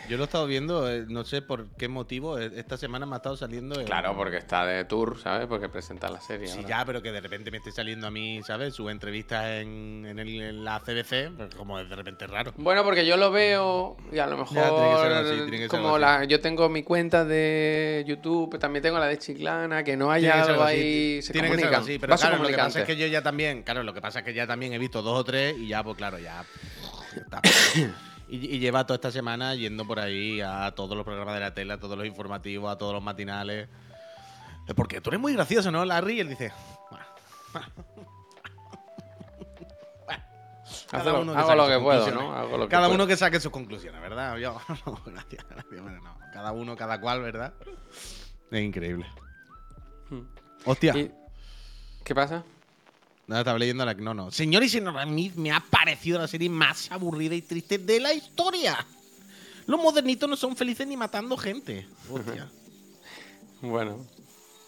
Yo 0.10 0.16
lo 0.16 0.24
he 0.24 0.26
estado 0.26 0.48
viendo, 0.48 0.90
eh, 0.90 1.06
no 1.10 1.26
sé 1.26 1.42
por 1.42 1.68
qué 1.76 1.90
motivo. 1.90 2.40
eh, 2.40 2.50
Esta 2.56 2.78
semana 2.78 3.06
me 3.06 3.16
ha 3.16 3.18
estado 3.18 3.36
saliendo. 3.36 3.78
en- 3.80 3.86
Claro, 3.86 4.16
porque 4.16 4.38
está 4.38 4.66
de 4.66 4.86
tour, 4.86 5.20
¿sabes? 5.20 5.48
Porque 5.48 5.68
presenta 5.68 6.10
la 6.10 6.22
serie. 6.22 6.48
Sí, 6.48 6.58
ahora. 6.60 6.70
ya, 6.70 6.86
pero 6.86 7.02
que 7.02 7.12
de 7.12 7.20
repente 7.20 7.52
me 7.52 7.58
esté 7.58 7.72
saliendo 7.74 8.08
a 8.08 8.12
mí, 8.12 8.42
¿sabes? 8.44 8.74
Sus 8.74 8.90
entrevistas 8.90 9.46
en, 9.62 10.06
en, 10.08 10.18
el- 10.20 10.42
en 10.42 10.64
la 10.64 10.80
CBC, 10.80 11.32
pues 11.36 11.54
como 11.56 11.78
es 11.80 11.90
de 11.90 11.96
repente 11.98 12.26
raro. 12.26 12.54
Bueno, 12.56 12.84
porque 12.86 13.06
yo 13.06 13.18
lo 13.18 13.32
veo 13.32 13.98
y 14.12 14.20
a 14.20 14.28
lo 14.28 14.38
mejor 14.38 14.56
Ya, 14.56 14.70
tiene 14.70 14.90
que 14.92 14.98
ser 15.02 15.12
así, 15.14 15.36
tiene 15.36 15.52
que 15.52 15.58
ser 15.58 15.70
como 15.70 15.90
así. 15.96 16.02
la, 16.02 16.24
yo 16.24 16.40
tengo 16.40 16.70
mi 16.70 16.84
cuenta 16.84 17.26
de 17.26 18.06
YouTube, 18.08 18.58
también 18.60 18.84
tengo 18.84 19.00
la 19.00 19.08
de 19.08 19.18
Chiclana, 19.18 19.84
que 19.84 19.98
no 19.98 20.10
haya 20.10 20.32
Tiene 20.32 20.40
que 20.40 20.44
ser 20.46 20.52
algo 20.54 20.64
así, 20.64 20.76
ahí, 20.78 21.22
se 21.22 21.34
Tiene 21.34 21.48
que 21.50 21.56
ser 21.56 21.64
comunican. 21.66 21.84
así, 21.84 22.00
pero 22.00 22.16
claro, 22.16 22.38
lo 22.44 22.48
que 22.48 22.56
pasa 22.56 22.80
es 22.80 22.86
que 22.86 22.96
yo 22.96 23.08
ya 23.08 23.22
también, 23.22 23.64
claro, 23.64 23.84
lo 23.84 23.94
que 23.94 24.00
pasa 24.02 24.20
es 24.20 24.26
que 24.26 24.34
ya 24.34 24.48
también 24.48 24.72
he 24.72 24.78
visto 24.78 25.02
dos 25.02 25.20
o 25.20 25.24
tres 25.26 25.58
y 25.58 25.68
ya, 25.68 25.84
pues 25.84 25.98
claro, 25.98 26.18
ya. 26.18 26.46
ya 27.14 27.22
está. 27.22 27.42
Y, 28.30 28.56
y 28.56 28.60
lleva 28.60 28.86
toda 28.86 28.96
esta 28.96 29.12
semana 29.12 29.56
yendo 29.56 29.86
por 29.86 30.00
ahí 30.00 30.42
a 30.42 30.72
todos 30.76 30.96
los 30.98 31.06
programas 31.06 31.34
de 31.36 31.40
la 31.40 31.54
tele, 31.54 31.74
a 31.74 31.80
todos 31.80 31.98
los 31.98 32.06
informativos, 32.06 32.72
a 32.72 32.78
todos 32.78 32.94
los 32.94 33.04
matinales. 33.04 33.70
Eh, 34.68 34.74
Porque 34.76 35.00
tú 35.02 35.10
eres 35.10 35.20
muy 35.22 35.34
gracioso, 35.34 35.72
¿no, 35.72 35.86
Larry? 35.86 36.18
Y 36.18 36.20
él 36.20 36.30
dice. 36.30 36.52
Cada 40.90 41.20
uno 41.20 41.34
que 41.34 41.40
hago 41.40 41.56
lo 41.56 41.68
que 41.68 41.80
puedo. 41.80 42.12
¿no? 42.12 42.34
Hago 42.34 42.58
lo 42.58 42.66
que 42.66 42.72
Cada 42.72 42.88
puedo. 42.88 42.96
uno 42.96 43.08
que 43.08 43.18
saque 43.18 43.40
sus 43.40 43.52
conclusiones, 43.52 44.02
¿verdad? 44.02 44.38
Yo, 44.38 44.60
no, 44.86 45.02
gracias, 45.06 45.46
gracias. 45.50 45.82
Bueno, 45.82 46.02
no. 46.02 46.18
Cada 46.34 46.52
uno, 46.52 46.76
cada 46.76 47.00
cual, 47.00 47.22
¿verdad? 47.22 47.54
Es 48.52 48.62
increíble. 48.62 49.06
Hmm. 50.10 50.22
Hostia. 50.66 50.94
¿Qué 52.04 52.16
pasa? 52.16 52.44
Nada, 53.28 53.42
estaba 53.42 53.60
leyendo 53.60 53.86
la. 53.86 53.94
No, 53.94 54.14
no. 54.14 54.32
Señor 54.32 54.64
y 54.64 54.70
señora 54.70 55.04
Smith, 55.04 55.36
me 55.36 55.52
ha 55.52 55.60
parecido 55.60 56.18
la 56.18 56.28
serie 56.28 56.50
más 56.50 56.90
aburrida 56.92 57.36
y 57.36 57.42
triste 57.42 57.78
de 57.78 58.00
la 58.00 58.14
historia. 58.14 58.86
Los 59.66 59.82
modernitos 59.82 60.30
no 60.30 60.38
son 60.38 60.56
felices 60.56 60.88
ni 60.88 60.96
matando 60.98 61.38
gente. 61.38 61.88
Hostia. 62.10 62.50
Bueno, 63.60 64.06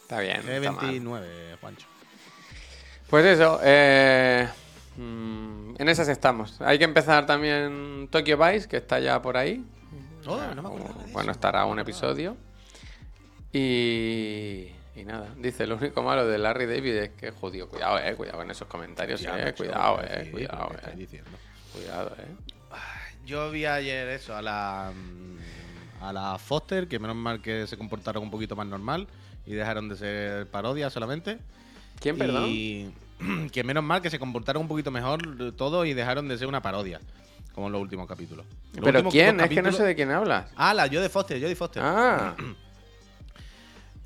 está 0.02 0.19
bien. 0.19 0.43
no 0.43 0.52
está 0.52 0.72
mal. 0.72 0.86
G29, 0.95 1.60
Juancho. 1.62 1.86
Pues 3.08 3.24
eso, 3.24 3.60
eh, 3.62 4.50
mm, 4.98 5.76
en 5.78 5.89
esas 5.89 6.08
estamos. 6.08 6.60
Hay 6.60 6.80
que 6.80 6.86
empezar 6.86 7.28
también 7.28 8.08
Tokyo 8.10 8.36
Vice, 8.36 8.67
que 8.67 8.78
está 8.78 9.00
ya 9.00 9.22
por 9.22 9.38
ahí. 9.38 9.63
Oh, 10.26 10.41
no 10.56 10.63
me 10.63 10.69
de 10.69 11.12
Bueno, 11.13 11.32
estará 11.32 11.65
un 11.65 11.76
No 11.76 11.82
episodio. 11.84 12.36
Y, 13.54 14.69
y 15.00 15.06
nada, 15.06 15.34
dice, 15.38 15.66
lo 15.68 15.76
único 15.78 16.02
malo 16.04 16.28
de 16.28 16.38
Larry 16.38 16.66
David 16.66 16.94
es 16.96 17.10
que 17.12 17.32
jodido. 17.32 17.68
Cuidado, 17.70 18.00
eh, 18.00 18.16
cuidado 18.16 18.42
en 18.42 18.52
esos 18.52 18.68
comentarios, 18.68 19.22
Ya, 19.22 19.38
eh. 19.40 19.46
macho, 19.46 19.58
Cuidado, 19.58 20.00
¿qué 20.02 20.22
eh, 20.22 20.32
cuidado, 20.32 20.70
¿Qué 20.70 20.76
estáis 20.76 20.96
eh. 20.96 20.98
diciendo? 21.00 21.30
Cuidado, 21.74 22.16
eh. 22.20 22.26
Yo 23.26 23.52
vi 23.52 23.66
ayer 23.66 24.08
eso, 24.10 24.36
a 24.36 24.42
la. 24.42 24.92
mm, 24.96 26.04
A 26.04 26.14
la 26.14 26.38
Foster, 26.38 26.88
que 26.88 26.98
menos 27.00 27.16
mal 27.16 27.42
que 27.42 27.68
se 27.68 27.78
comportaron 27.78 28.24
un 28.24 28.32
poquito 28.32 28.56
más 28.56 28.66
normal 28.66 29.08
y 29.46 29.54
dejaron 29.54 29.90
de 29.90 29.96
ser 29.98 30.48
parodia 30.48 30.90
solamente. 30.90 31.38
¿Quién, 32.00 32.18
perdón? 32.18 32.46
Y 32.48 32.92
que 33.52 33.64
menos 33.64 33.84
mal 33.84 34.02
que 34.02 34.10
se 34.10 34.18
comportaron 34.20 34.62
un 34.64 34.68
poquito 34.70 34.92
mejor 34.92 35.54
todo 35.56 35.86
y 35.86 35.94
dejaron 35.94 36.28
de 36.30 36.38
ser 36.38 36.48
una 36.48 36.62
parodia, 36.62 37.02
como 37.54 37.68
en 37.68 37.74
los 37.74 37.82
últimos 37.82 38.08
capítulos. 38.08 38.46
Los 38.74 38.84
¿Pero 38.86 39.00
últimos 39.00 39.14
quién? 39.14 39.40
Es 39.42 39.50
que 39.50 39.62
no 39.62 39.72
sé 39.74 39.84
de 39.84 39.94
quién 39.96 40.10
hablas. 40.12 40.50
Ah, 40.56 40.74
la 40.74 40.84
Jodie 40.88 41.10
Foster, 41.10 41.40
Jodie 41.42 41.56
Foster. 41.56 41.84
Ah, 41.86 42.36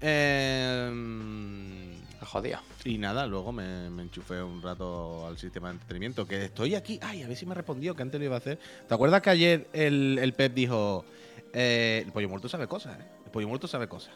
Eh, 0.05 1.93
jodida. 2.25 2.61
y 2.83 2.97
nada, 2.97 3.25
luego 3.25 3.51
me, 3.51 3.89
me 3.89 4.03
enchufé 4.03 4.41
un 4.41 4.61
rato 4.61 5.25
al 5.27 5.37
sistema 5.37 5.69
de 5.69 5.75
entretenimiento. 5.75 6.27
Que 6.27 6.45
estoy 6.45 6.75
aquí. 6.75 6.99
Ay, 7.01 7.23
a 7.23 7.27
ver 7.27 7.37
si 7.37 7.45
me 7.45 7.55
respondió, 7.55 7.95
que 7.95 8.01
antes 8.01 8.19
lo 8.19 8.25
iba 8.25 8.35
a 8.35 8.39
hacer. 8.39 8.59
¿Te 8.87 8.93
acuerdas 8.93 9.21
que 9.21 9.29
ayer 9.29 9.67
el, 9.71 10.19
el 10.21 10.33
Pep 10.33 10.53
dijo: 10.53 11.05
eh, 11.53 12.03
El 12.05 12.11
pollo 12.11 12.27
muerto 12.27 12.49
sabe 12.49 12.67
cosas, 12.67 12.99
¿eh? 12.99 13.05
El 13.25 13.31
pollo 13.31 13.47
muerto 13.47 13.67
sabe 13.67 13.87
cosas. 13.87 14.13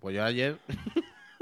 Pues 0.00 0.16
yo 0.16 0.24
ayer 0.24 0.58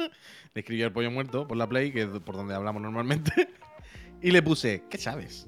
le 0.55 0.61
escribí 0.61 0.83
al 0.83 0.93
pollo 0.93 1.11
muerto 1.11 1.47
por 1.47 1.57
la 1.57 1.67
Play, 1.67 1.93
que 1.93 2.03
es 2.03 2.09
por 2.09 2.37
donde 2.37 2.55
hablamos 2.55 2.83
normalmente. 2.83 3.49
y 4.23 4.31
le 4.33 4.43
puse: 4.43 4.85
¿Qué 4.91 4.99
sabes? 4.99 5.47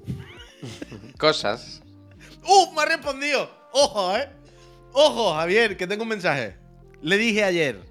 Cosas. 1.19 1.83
¡Uf! 2.43 2.73
Me 2.75 2.81
ha 2.81 2.85
respondido. 2.85 3.51
Ojo, 3.71 4.17
¿eh? 4.17 4.29
Ojo, 4.93 5.33
Javier, 5.35 5.77
que 5.77 5.85
tengo 5.85 6.03
un 6.03 6.09
mensaje. 6.09 6.55
Le 7.01 7.17
dije 7.17 7.43
ayer 7.43 7.90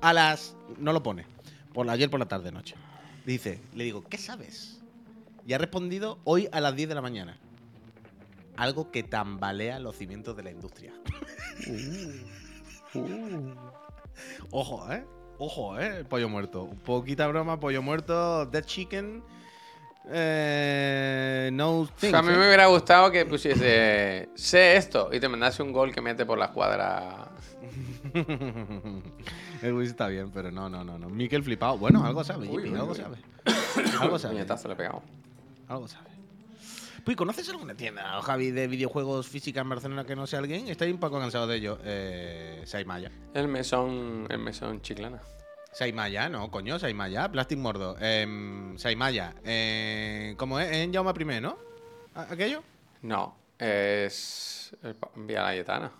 a 0.00 0.12
las. 0.12 0.56
No 0.78 0.92
lo 0.92 1.02
pone. 1.02 1.26
Por 1.72 1.88
ayer 1.90 2.10
por 2.10 2.20
la 2.20 2.26
tarde 2.26 2.52
noche. 2.52 2.74
Dice, 3.24 3.60
le 3.74 3.84
digo, 3.84 4.04
¿qué 4.08 4.18
sabes? 4.18 4.80
Y 5.46 5.52
ha 5.52 5.58
respondido 5.58 6.18
hoy 6.24 6.48
a 6.52 6.60
las 6.60 6.74
10 6.74 6.88
de 6.88 6.94
la 6.94 7.02
mañana. 7.02 7.38
Algo 8.56 8.90
que 8.90 9.02
tambalea 9.02 9.78
los 9.78 9.96
cimientos 9.96 10.36
de 10.36 10.42
la 10.42 10.50
industria. 10.50 10.92
Ojo, 14.50 14.92
¿eh? 14.92 15.04
Ojo, 15.38 15.78
¿eh? 15.78 16.04
Pollo 16.04 16.28
muerto. 16.28 16.68
Poquita 16.84 17.26
broma, 17.28 17.60
pollo 17.60 17.82
muerto, 17.82 18.46
dead 18.46 18.64
chicken. 18.64 19.22
Eh, 20.10 21.50
no 21.52 21.80
O 21.80 21.86
things, 21.86 22.10
sea, 22.10 22.20
a 22.20 22.22
mí 22.22 22.32
¿eh? 22.32 22.36
me 22.36 22.46
hubiera 22.46 22.66
gustado 22.66 23.12
que 23.12 23.26
pusiese, 23.26 24.30
sé 24.34 24.76
esto, 24.76 25.10
y 25.12 25.20
te 25.20 25.28
mandase 25.28 25.62
un 25.62 25.70
gol 25.70 25.92
que 25.92 26.00
mete 26.00 26.24
por 26.24 26.38
la 26.38 26.46
escuadra. 26.46 27.28
El 29.62 29.72
Wiz 29.74 29.88
está 29.90 30.08
bien, 30.08 30.30
pero 30.30 30.50
no, 30.50 30.68
no, 30.68 30.84
no, 30.84 30.98
no. 30.98 31.08
Mikel 31.08 31.42
flipado. 31.42 31.78
Bueno, 31.78 32.04
algo 32.04 32.22
sabe, 32.24 32.48
Uy, 32.48 32.62
Jimmy, 32.64 32.74
uy, 32.74 32.80
algo 32.80 32.92
uy. 32.92 32.96
sabe. 32.98 33.16
algo 34.00 34.18
sabe. 34.18 34.34
Puñetazo 34.34 34.68
le 34.68 34.74
he 34.74 34.76
pegado. 34.76 35.02
Algo 35.68 35.88
sabe. 35.88 36.08
Pues, 37.04 37.16
¿conoces 37.16 37.48
alguna 37.48 37.74
tienda, 37.74 38.20
Javi, 38.22 38.50
de 38.50 38.66
videojuegos 38.68 39.26
física 39.28 39.60
en 39.62 39.68
Barcelona 39.70 40.04
que 40.04 40.14
no 40.14 40.26
sea 40.26 40.40
alguien? 40.40 40.68
Estoy 40.68 40.90
un 40.90 40.98
poco 40.98 41.18
cansado 41.18 41.46
de 41.46 41.56
ello. 41.56 41.78
Eh, 41.82 42.62
Saimaya. 42.66 43.10
El 43.34 43.48
mesón, 43.48 44.26
el 44.28 44.38
mesón 44.38 44.82
chiclana. 44.82 45.20
Saimaya, 45.72 46.28
no, 46.28 46.50
coño, 46.50 46.78
Saimaya. 46.78 47.30
Plastic 47.30 47.58
Mordo. 47.58 47.96
Eh, 48.00 48.74
Saimaya. 48.76 49.34
Eh, 49.44 50.34
¿Cómo 50.36 50.58
es? 50.60 50.70
En 50.72 50.92
Jaume 50.92 51.12
I, 51.36 51.40
¿no? 51.40 51.56
¿A- 52.14 52.32
¿Aquello? 52.32 52.62
No, 53.02 53.36
es 53.58 54.76
el 54.82 54.96
Vía 55.26 55.42
Layetana. 55.44 55.92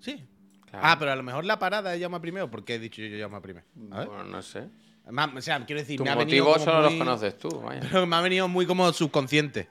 Sí. 0.00 0.22
Claro. 0.70 0.84
Ah, 0.88 0.96
pero 0.98 1.12
a 1.12 1.16
lo 1.16 1.22
mejor 1.22 1.44
la 1.44 1.58
parada 1.58 1.94
es 1.94 2.00
Jaume 2.00 2.18
I, 2.28 2.38
¿o 2.40 2.50
por 2.50 2.64
qué 2.64 2.74
he 2.74 2.78
dicho 2.78 3.00
yo 3.02 3.18
Jaume 3.28 3.38
I? 3.46 3.50
A 3.92 3.98
ver. 4.00 4.08
Bueno, 4.08 4.24
no 4.24 4.42
sé. 4.42 4.68
O 5.08 5.40
sea, 5.40 5.64
quiero 5.64 5.80
decir, 5.80 5.96
Tus 5.98 6.04
me 6.04 6.10
ha 6.10 6.16
venido 6.16 6.44
motivos 6.46 6.58
como 6.58 6.64
solo 6.64 6.82
los 6.82 6.90
muy- 6.92 6.98
conoces 6.98 7.38
tú, 7.38 7.48
vaya. 7.64 7.80
Pero 7.80 8.06
me 8.06 8.16
ha 8.16 8.20
venido 8.20 8.48
muy 8.48 8.66
como 8.66 8.92
subconsciente. 8.92 9.68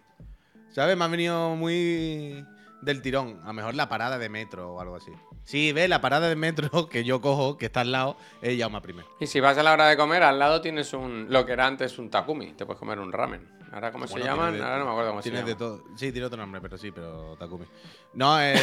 ¿Sabes? 0.71 0.95
Me 0.97 1.03
ha 1.05 1.07
venido 1.07 1.55
muy 1.55 2.45
del 2.81 3.01
tirón. 3.01 3.39
A 3.43 3.47
lo 3.47 3.53
mejor 3.53 3.75
la 3.75 3.89
parada 3.89 4.17
de 4.17 4.29
metro 4.29 4.73
o 4.75 4.79
algo 4.81 4.95
así. 4.95 5.11
Sí, 5.43 5.71
ve, 5.73 5.87
la 5.87 6.01
parada 6.01 6.27
de 6.29 6.35
metro 6.35 6.87
que 6.89 7.03
yo 7.03 7.21
cojo, 7.21 7.57
que 7.57 7.65
está 7.67 7.81
al 7.81 7.91
lado, 7.91 8.17
es 8.41 8.57
Yauma 8.57 8.81
primero. 8.81 9.07
Y 9.19 9.27
si 9.27 9.39
vas 9.39 9.57
a 9.57 9.63
la 9.63 9.73
hora 9.73 9.87
de 9.87 9.97
comer, 9.97 10.23
al 10.23 10.39
lado 10.39 10.61
tienes 10.61 10.93
un. 10.93 11.27
Lo 11.29 11.45
que 11.45 11.51
era 11.53 11.67
antes 11.67 11.99
un 11.99 12.09
takumi. 12.09 12.53
Te 12.53 12.65
puedes 12.65 12.79
comer 12.79 12.99
un 12.99 13.11
ramen. 13.11 13.47
Ahora, 13.71 13.91
¿cómo 13.91 14.07
se 14.07 14.13
Bueno, 14.13 14.25
llaman? 14.27 14.53
de- 14.53 14.63
Ahora 14.63 14.79
no 14.79 14.85
me 14.85 14.91
acuerdo 14.91 15.09
cómo 15.11 15.21
se 15.21 15.29
Tienes 15.29 15.45
de 15.45 15.55
todo. 15.55 15.83
Sí, 15.97 16.11
tiene 16.13 16.25
otro 16.27 16.37
nombre, 16.37 16.61
pero 16.61 16.77
sí, 16.77 16.91
pero 16.91 17.35
Takumi. 17.37 17.65
No, 18.13 18.39
el, 18.39 18.57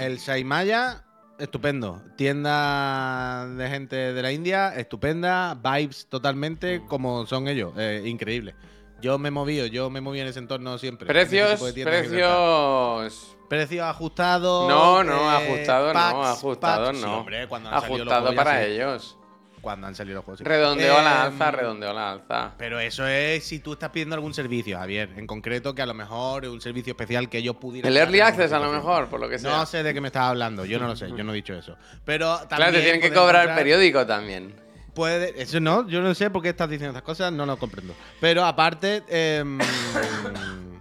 el 0.00 0.18
Saimaya, 0.18 1.04
estupendo. 1.38 2.02
Tienda 2.16 3.46
de 3.48 3.68
gente 3.68 3.96
de 3.96 4.22
la 4.22 4.32
India, 4.32 4.74
estupenda. 4.76 5.54
Vibes 5.54 6.06
totalmente 6.08 6.82
como 6.86 7.26
son 7.26 7.48
ellos. 7.48 7.72
eh, 7.76 8.02
increíble. 8.06 8.54
Yo 9.00 9.18
me 9.18 9.28
he 9.28 9.30
movido, 9.30 9.66
yo 9.66 9.90
me 9.90 10.00
moví 10.00 10.20
en 10.20 10.26
ese 10.26 10.38
entorno 10.38 10.78
siempre. 10.78 11.06
Precios. 11.06 11.60
Precios. 11.60 13.36
Precios 13.48 13.84
ajustados. 13.86 14.68
No, 14.68 15.04
no, 15.04 15.30
eh, 15.30 15.36
ajustados 15.36 15.94
no, 15.94 16.24
ajustados 16.24 16.88
packs. 16.88 16.98
Sí, 16.98 17.04
no. 17.04 17.18
hombre, 17.18 17.46
ya 17.48 18.34
para 18.34 18.64
ellos. 18.64 19.18
Cuando 19.66 19.88
han 19.88 19.96
salido 19.96 20.14
los 20.18 20.24
juegos. 20.24 20.40
a 20.42 20.48
la 20.48 20.74
Eh, 20.76 20.88
alza, 21.26 21.50
redondeo 21.50 21.90
a 21.90 21.92
la 21.92 22.12
alza. 22.12 22.52
Pero 22.56 22.78
eso 22.78 23.04
es 23.04 23.42
si 23.42 23.58
tú 23.58 23.72
estás 23.72 23.90
pidiendo 23.90 24.14
algún 24.14 24.32
servicio, 24.32 24.78
Javier. 24.78 25.10
En 25.16 25.26
concreto, 25.26 25.74
que 25.74 25.82
a 25.82 25.86
lo 25.86 25.92
mejor 25.92 26.44
es 26.44 26.52
un 26.52 26.60
servicio 26.60 26.92
especial 26.92 27.28
que 27.28 27.38
ellos 27.38 27.56
pudieran. 27.56 27.90
El 27.90 27.96
Early 27.96 28.20
Access 28.20 28.52
a 28.52 28.60
lo 28.60 28.70
mejor, 28.70 29.08
por 29.08 29.18
lo 29.18 29.28
que 29.28 29.40
sea. 29.40 29.50
No 29.50 29.66
sé 29.66 29.82
de 29.82 29.92
qué 29.92 30.00
me 30.00 30.06
estás 30.06 30.22
hablando, 30.22 30.64
yo 30.64 30.78
no 30.78 30.86
lo 30.86 30.94
sé, 30.94 31.08
yo 31.16 31.24
no 31.24 31.32
he 31.32 31.34
dicho 31.34 31.52
eso. 31.52 31.76
Pero 32.04 32.36
también. 32.46 32.48
claro, 32.58 32.72
te 32.74 32.80
tienen 32.82 33.00
que 33.00 33.12
cobrar 33.12 33.48
el 33.48 33.56
periódico 33.56 34.06
también. 34.06 34.54
Puede, 34.94 35.34
eso 35.42 35.58
no, 35.58 35.88
yo 35.88 36.00
no 36.00 36.14
sé 36.14 36.30
por 36.30 36.42
qué 36.42 36.50
estás 36.50 36.70
diciendo 36.70 36.90
estas 36.96 37.02
cosas, 37.02 37.32
no 37.32 37.44
lo 37.44 37.56
comprendo. 37.56 37.92
Pero 38.20 38.44
aparte, 38.44 39.02
em, 39.08 39.58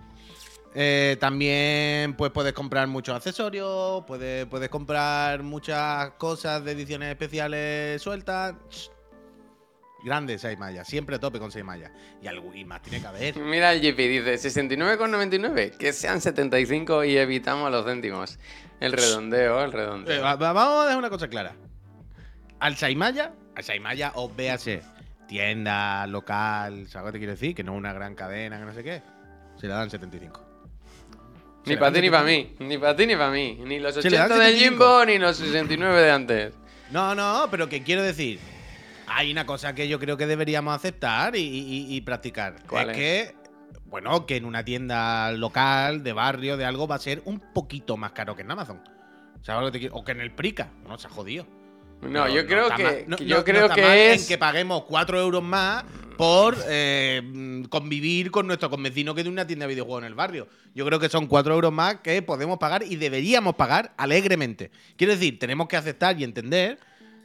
eh, 0.76 1.18
también 1.20 2.16
pues 2.16 2.32
puedes 2.32 2.54
comprar 2.54 2.88
muchos 2.88 3.16
accesorios, 3.16 4.04
puedes, 4.06 4.46
puedes 4.46 4.70
comprar 4.70 5.42
muchas 5.42 6.12
cosas 6.12 6.64
de 6.66 6.74
ediciones 6.74 7.10
especiales 7.10 8.02
sueltas. 8.02 8.56
Grande 10.04 10.38
6 10.38 10.60
mallas, 10.60 10.88
siempre 10.88 11.16
a 11.16 11.20
tope 11.20 11.40
con 11.40 11.52
6 11.52 11.66
mallas. 11.66 11.92
Y 12.22 12.28
algo 12.28 12.54
y 12.54 12.64
más 12.64 12.82
tiene 12.84 13.02
que 13.02 13.08
haber. 13.08 13.38
Mira 13.38 13.74
el 13.74 13.82
GP, 13.82 13.98
dice 14.08 14.36
69,99. 14.38 15.78
Que 15.78 15.94
sean 15.94 16.22
75 16.22 17.04
y 17.06 17.18
evitamos 17.18 17.72
los 17.72 17.86
céntimos. 17.86 18.38
El 18.80 18.92
redondeo, 18.92 19.64
el 19.64 19.70
Eh, 19.72 19.74
redondeo. 19.74 20.22
va- 20.24 20.36
va- 20.36 20.54
vamos 20.54 20.82
a 20.82 20.84
dejar 20.86 21.00
una 21.00 21.10
cosa 21.10 21.28
clara. 21.28 21.56
Al 22.60 22.76
Saimaya, 22.76 23.34
al 23.56 23.64
Saimaya, 23.64 24.12
o 24.16 24.30
véase, 24.30 24.84
tienda, 25.28 26.06
local, 26.06 26.88
¿sabes 26.88 27.08
que 27.08 27.12
te 27.14 27.18
quiero 27.20 27.34
decir? 27.34 27.56
Que 27.56 27.64
no 27.64 27.72
es 27.74 27.78
una 27.80 27.94
gran 27.94 28.14
cadena, 28.14 28.60
que 28.60 28.66
no 28.66 28.74
sé 28.74 28.84
qué. 28.84 29.02
Se 29.58 29.66
le 29.68 29.74
dan 29.74 29.90
75. 29.90 30.40
Ni 31.66 31.78
para 31.78 31.92
ti 31.94 32.02
ni 32.02 32.10
para 32.10 32.24
75. 32.24 32.56
mí. 32.60 32.68
Ni 32.68 32.78
para 32.78 32.96
ti 32.96 33.08
ni 33.08 33.16
para 33.16 33.32
mí. 33.32 33.58
Ni 33.66 33.80
los 33.80 33.96
Se 33.96 34.10
le 34.10 34.18
dan 34.18 34.26
80 34.32 34.44
del 34.44 34.54
75. 34.56 34.70
Jimbo 34.86 35.06
ni 35.06 35.18
los 35.20 35.38
69 35.38 36.02
de 36.02 36.12
antes. 36.12 36.54
No, 36.92 37.16
no, 37.16 37.48
pero 37.52 37.68
que 37.70 37.82
quiero 37.84 38.04
decir. 38.04 38.40
Hay 39.08 39.32
una 39.32 39.46
cosa 39.46 39.74
que 39.76 39.88
yo 39.88 40.00
creo 40.00 40.18
que 40.18 40.26
deberíamos 40.28 40.76
aceptar 40.76 41.36
y, 41.36 41.40
y- 41.42 41.96
y 41.96 42.02
practicar. 42.02 42.56
¿Cuál 42.68 42.90
es 42.92 42.98
es? 42.98 43.04
que, 43.32 43.36
bueno, 43.86 44.26
que 44.26 44.36
en 44.38 44.46
una 44.46 44.66
tienda 44.66 45.32
local, 45.32 46.04
de 46.04 46.14
barrio, 46.14 46.58
de 46.58 46.66
algo, 46.66 46.88
va 46.88 46.96
a 46.96 47.00
ser 47.00 47.22
un 47.26 47.40
poquito 47.40 47.98
más 47.98 48.12
caro 48.14 48.36
que 48.36 48.42
en 48.42 48.52
Amazon. 48.52 48.82
¿Sabes 49.42 49.62
lo 49.62 49.68
que 49.68 49.72
te 49.74 49.80
quiero? 49.80 49.96
O 49.96 50.04
que 50.04 50.12
en 50.14 50.22
el 50.22 50.32
Prica. 50.32 50.70
No 50.88 50.98
se 50.98 51.06
ha 51.08 51.10
jodido. 51.12 51.46
No, 52.02 52.30
yo 52.30 52.46
creo 52.46 52.70
que, 52.76 53.06
yo 53.26 53.44
creo 53.44 53.70
que 53.70 53.82
en 53.82 54.14
es 54.14 54.28
que 54.28 54.38
paguemos 54.38 54.84
4 54.84 55.20
euros 55.20 55.44
más 55.44 55.84
por 56.18 56.56
eh, 56.68 57.64
convivir 57.70 58.32
con 58.32 58.48
nuestro 58.48 58.70
convecino 58.70 59.14
que 59.14 59.22
tiene 59.22 59.34
una 59.34 59.48
tienda 59.48 59.66
de 59.66 59.74
videojuegos 59.74 60.04
en 60.04 60.08
el 60.08 60.16
barrio. 60.16 60.48
Yo 60.74 60.86
creo 60.86 61.00
que 61.00 61.10
son 61.10 61.28
4 61.28 61.54
euros 61.54 61.74
más 61.74 61.96
que 61.96 62.22
podemos 62.22 62.58
pagar 62.58 62.84
y 62.84 62.96
deberíamos 62.96 63.56
pagar 63.56 63.94
alegremente. 63.98 64.72
Quiero 64.98 65.14
decir, 65.14 65.40
tenemos 65.40 65.68
que 65.68 65.78
aceptar 65.78 66.20
y 66.20 66.24
entender 66.24 66.80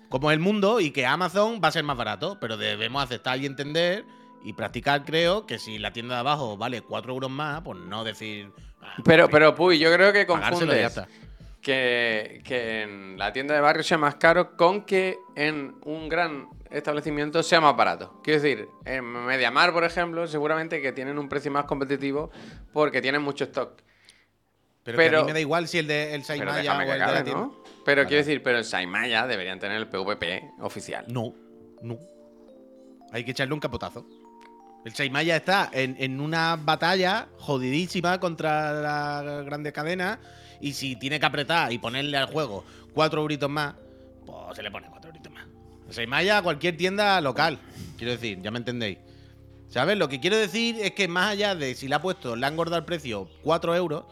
cómo 0.09 0.30
es 0.30 0.35
el 0.35 0.40
mundo 0.40 0.80
y 0.80 0.90
que 0.90 1.06
Amazon 1.06 1.61
va 1.62 1.68
a 1.68 1.72
ser 1.72 1.85
más 1.85 1.96
barato, 1.96 2.38
pero 2.40 2.56
debemos 2.56 3.02
aceptar 3.02 3.38
y 3.38 3.46
entender 3.46 4.04
y 4.42 4.54
practicar, 4.54 5.04
creo, 5.04 5.46
que 5.46 5.59
si 5.59 5.78
la 5.78 5.92
tienda 5.92 6.14
de 6.14 6.20
abajo 6.20 6.56
vale 6.56 6.80
4 6.83 7.12
euros 7.12 7.30
más, 7.30 7.61
pues 7.62 7.78
no 7.78 8.04
decir... 8.04 8.50
ah, 8.80 8.94
Pero, 9.04 9.28
pero, 9.28 9.54
Puy, 9.54 9.78
yo 9.78 9.92
creo 9.92 10.12
que 10.12 10.26
confundes. 10.26 11.00
Que, 11.62 12.40
que 12.44 12.82
en 12.82 13.18
la 13.18 13.32
tienda 13.32 13.54
de 13.54 13.60
barrio 13.60 13.82
sea 13.82 13.98
más 13.98 14.14
caro 14.16 14.56
con 14.56 14.82
que 14.84 15.18
en 15.36 15.74
un 15.84 16.08
gran 16.08 16.48
establecimiento 16.70 17.42
sea 17.42 17.60
más 17.60 17.76
barato. 17.76 18.20
Quiero 18.22 18.40
decir, 18.40 18.68
en 18.84 19.04
Mediamar, 19.04 19.72
por 19.72 19.84
ejemplo, 19.84 20.26
seguramente 20.26 20.80
que 20.80 20.92
tienen 20.92 21.18
un 21.18 21.28
precio 21.28 21.50
más 21.50 21.64
competitivo 21.64 22.30
porque 22.72 23.02
tienen 23.02 23.22
mucho 23.22 23.44
stock. 23.44 23.82
Pero, 24.82 24.96
que 24.96 25.04
a 25.04 25.10
pero- 25.10 25.20
mí 25.20 25.26
me 25.26 25.32
da 25.34 25.40
igual 25.40 25.68
si 25.68 25.78
el 25.78 25.86
de 25.86 26.14
el 26.14 26.24
Saimaya 26.24 26.52
o 26.76 26.80
el 26.80 26.86
que 26.86 26.92
de 26.92 26.98
la 26.98 27.04
acabe, 27.04 27.22
tienda. 27.24 27.40
¿no? 27.42 27.62
Pero 27.84 28.00
Vale. 28.00 28.08
quiero 28.08 28.24
decir, 28.24 28.42
pero 28.42 28.58
en 28.58 28.64
Saimaya 28.64 29.26
deberían 29.26 29.58
tener 29.58 29.76
el 29.76 29.88
PVP 29.88 30.50
oficial. 30.60 31.04
No, 31.08 31.34
no. 31.82 31.98
Hay 33.12 33.24
que 33.24 33.32
echarle 33.32 33.52
un 33.52 33.60
capotazo. 33.60 34.06
El 34.84 34.94
Saimaya 34.94 35.36
está 35.36 35.68
en, 35.72 35.96
en 35.98 36.20
una 36.20 36.56
batalla 36.56 37.28
jodidísima 37.36 38.18
contra 38.20 38.72
la 38.72 39.42
grande 39.44 39.72
cadena. 39.72 40.18
Y 40.60 40.72
si 40.72 40.96
tiene 40.96 41.18
que 41.18 41.26
apretar 41.26 41.72
y 41.72 41.78
ponerle 41.78 42.16
al 42.16 42.26
juego 42.26 42.64
cuatro 42.92 43.22
euritos 43.22 43.48
más, 43.48 43.74
pues 44.26 44.56
se 44.56 44.62
le 44.62 44.70
pone 44.70 44.88
cuatro 44.90 45.10
euritos 45.10 45.32
más. 45.32 45.46
El 45.88 45.94
Saimaya 45.94 46.38
a 46.38 46.42
cualquier 46.42 46.76
tienda 46.76 47.20
local. 47.20 47.58
Quiero 47.96 48.12
decir, 48.12 48.40
ya 48.42 48.50
me 48.50 48.58
entendéis. 48.58 48.98
¿Sabes? 49.68 49.96
Lo 49.96 50.08
que 50.08 50.18
quiero 50.18 50.36
decir 50.36 50.76
es 50.80 50.92
que 50.92 51.06
más 51.06 51.30
allá 51.30 51.54
de 51.54 51.74
si 51.74 51.86
le 51.86 51.94
ha 51.94 52.02
puesto, 52.02 52.34
le 52.34 52.44
han 52.44 52.54
engordado 52.54 52.78
el 52.78 52.84
precio 52.84 53.28
4 53.42 53.76
euros, 53.76 54.04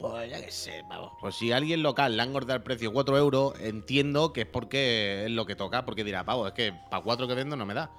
pues 0.00 0.30
ya 0.30 0.40
que 0.40 0.50
sé, 0.50 0.82
vamos. 0.88 1.12
Pues 1.20 1.36
si 1.36 1.52
alguien 1.52 1.82
local 1.82 2.16
le 2.16 2.22
han 2.22 2.28
engordado 2.28 2.56
el 2.56 2.62
precio 2.62 2.92
4 2.92 3.16
euros, 3.16 3.54
entiendo 3.60 4.32
que 4.32 4.40
es 4.42 4.46
porque 4.46 5.24
es 5.24 5.30
lo 5.30 5.46
que 5.46 5.54
toca, 5.54 5.84
porque 5.84 6.02
dirá, 6.02 6.24
pavo, 6.24 6.48
es 6.48 6.52
que 6.52 6.72
para 6.90 7.02
4 7.02 7.28
que 7.28 7.34
vendo 7.34 7.56
no 7.56 7.64
me 7.64 7.74
da. 7.74 7.90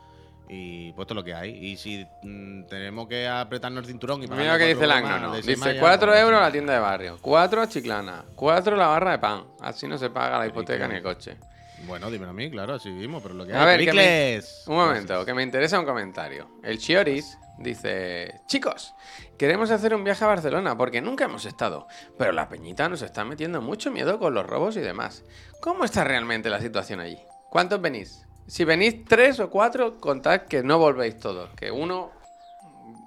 Y 0.52 0.92
pues 0.94 1.04
esto 1.06 1.14
es 1.14 1.16
lo 1.16 1.24
que 1.24 1.36
hay. 1.36 1.52
Y 1.52 1.78
si 1.78 2.06
mm, 2.24 2.64
tenemos 2.66 3.08
que 3.08 3.28
apretarnos 3.28 3.84
el 3.84 3.86
cinturón 3.88 4.24
y 4.24 4.28
pagar 4.28 4.42
Mira 4.42 4.54
lo 4.54 4.60
que 4.60 4.66
dice 4.66 4.84
el 4.84 4.92
Agno, 4.92 5.36
Dice 5.36 5.78
4 5.80 6.16
euros 6.16 6.42
la 6.42 6.52
tienda 6.52 6.74
de 6.74 6.80
barrio, 6.80 7.20
4 7.22 7.66
Chiclana, 7.68 8.26
4 8.36 8.76
la 8.76 8.88
barra 8.88 9.12
de 9.12 9.20
pan. 9.20 9.44
Así 9.62 9.88
no 9.88 9.98
se 10.00 10.10
paga 10.10 10.40
la 10.40 10.48
hipoteca 10.48 10.88
ni 10.88 10.96
el 10.96 11.04
coche. 11.04 11.38
Bueno, 11.86 12.10
dímelo 12.10 12.32
a 12.32 12.34
mí, 12.34 12.50
claro, 12.50 12.74
así 12.74 12.90
vivimos, 12.90 13.22
pero 13.22 13.36
lo 13.36 13.46
que 13.46 13.54
A 13.54 13.62
hay. 13.62 13.66
ver, 13.78 13.80
que 13.86 13.94
me- 13.94 14.02
Pericles. 14.02 14.64
Un 14.68 14.76
momento, 14.76 15.24
que 15.24 15.34
me 15.34 15.44
interesa 15.44 15.80
un 15.80 15.86
comentario. 15.86 16.50
El 16.64 16.78
Chioris 16.80 17.38
dice: 17.60 18.42
Chicos, 18.48 18.96
queremos 19.38 19.70
hacer 19.72 19.94
un 19.94 20.04
viaje 20.04 20.24
a 20.26 20.28
Barcelona 20.28 20.76
porque 20.76 21.00
nunca 21.00 21.26
hemos 21.26 21.46
estado, 21.46 21.88
pero 22.18 22.32
la 22.32 22.50
peñita 22.50 22.90
nos 22.90 23.02
está 23.04 23.24
metiendo 23.24 23.62
mucho 23.62 23.92
miedo 23.92 24.18
con 24.20 24.34
los 24.34 24.46
robos 24.46 24.76
y 24.78 24.82
demás. 24.82 25.24
¿Cómo 25.62 25.86
está 25.86 26.04
realmente 26.04 26.50
la 26.50 26.60
situación 26.60 27.00
allí? 27.00 27.20
¿Cuántos 27.50 27.80
venís? 27.80 28.26
Si 28.50 28.66
venís 28.66 29.06
tres 29.06 29.40
o 29.40 29.52
cuatro, 29.52 30.02
contad 30.02 30.48
que 30.50 30.64
no 30.64 30.80
volvéis 30.80 31.20
todos, 31.20 31.52
que 31.52 31.70
uno 31.70 32.10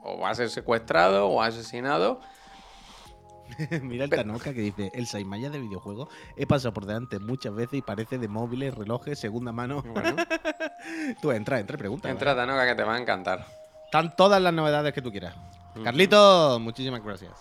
o 0.05 0.20
va 0.20 0.31
a 0.31 0.35
ser 0.37 0.48
secuestrado 0.50 1.26
o 1.26 1.42
asesinado. 1.42 2.20
Mira 3.83 4.05
el 4.05 4.11
Tanoka 4.11 4.55
que 4.55 4.61
dice, 4.61 4.92
el 4.94 5.09
Saimaya 5.09 5.50
de 5.50 5.59
videojuego 5.59 6.09
he 6.37 6.46
pasado 6.46 6.72
por 6.72 6.87
delante 6.87 7.18
muchas 7.18 7.55
veces 7.55 7.81
y 7.81 7.83
parece 7.83 8.18
de 8.18 8.28
móviles, 8.28 8.72
relojes, 8.76 9.18
segunda 9.18 9.50
mano. 9.50 9.83
Bueno, 9.83 10.14
Tú 11.20 11.33
entra, 11.33 11.59
entra 11.59 11.74
y 11.74 11.78
pregunta. 11.78 12.09
entra 12.09 12.35
¿vale? 12.35 12.46
Tanoka 12.46 12.66
que 12.68 12.74
te 12.76 12.85
va 12.85 12.94
a 12.94 13.00
encantar. 13.00 13.44
Están 13.87 14.14
todas 14.14 14.40
las 14.40 14.55
novedades 14.55 14.92
que 14.92 15.02
tú 15.02 15.11
quieras. 15.11 15.35
Carlitos, 15.83 16.61
muchísimas 16.61 17.02
gracias. 17.02 17.33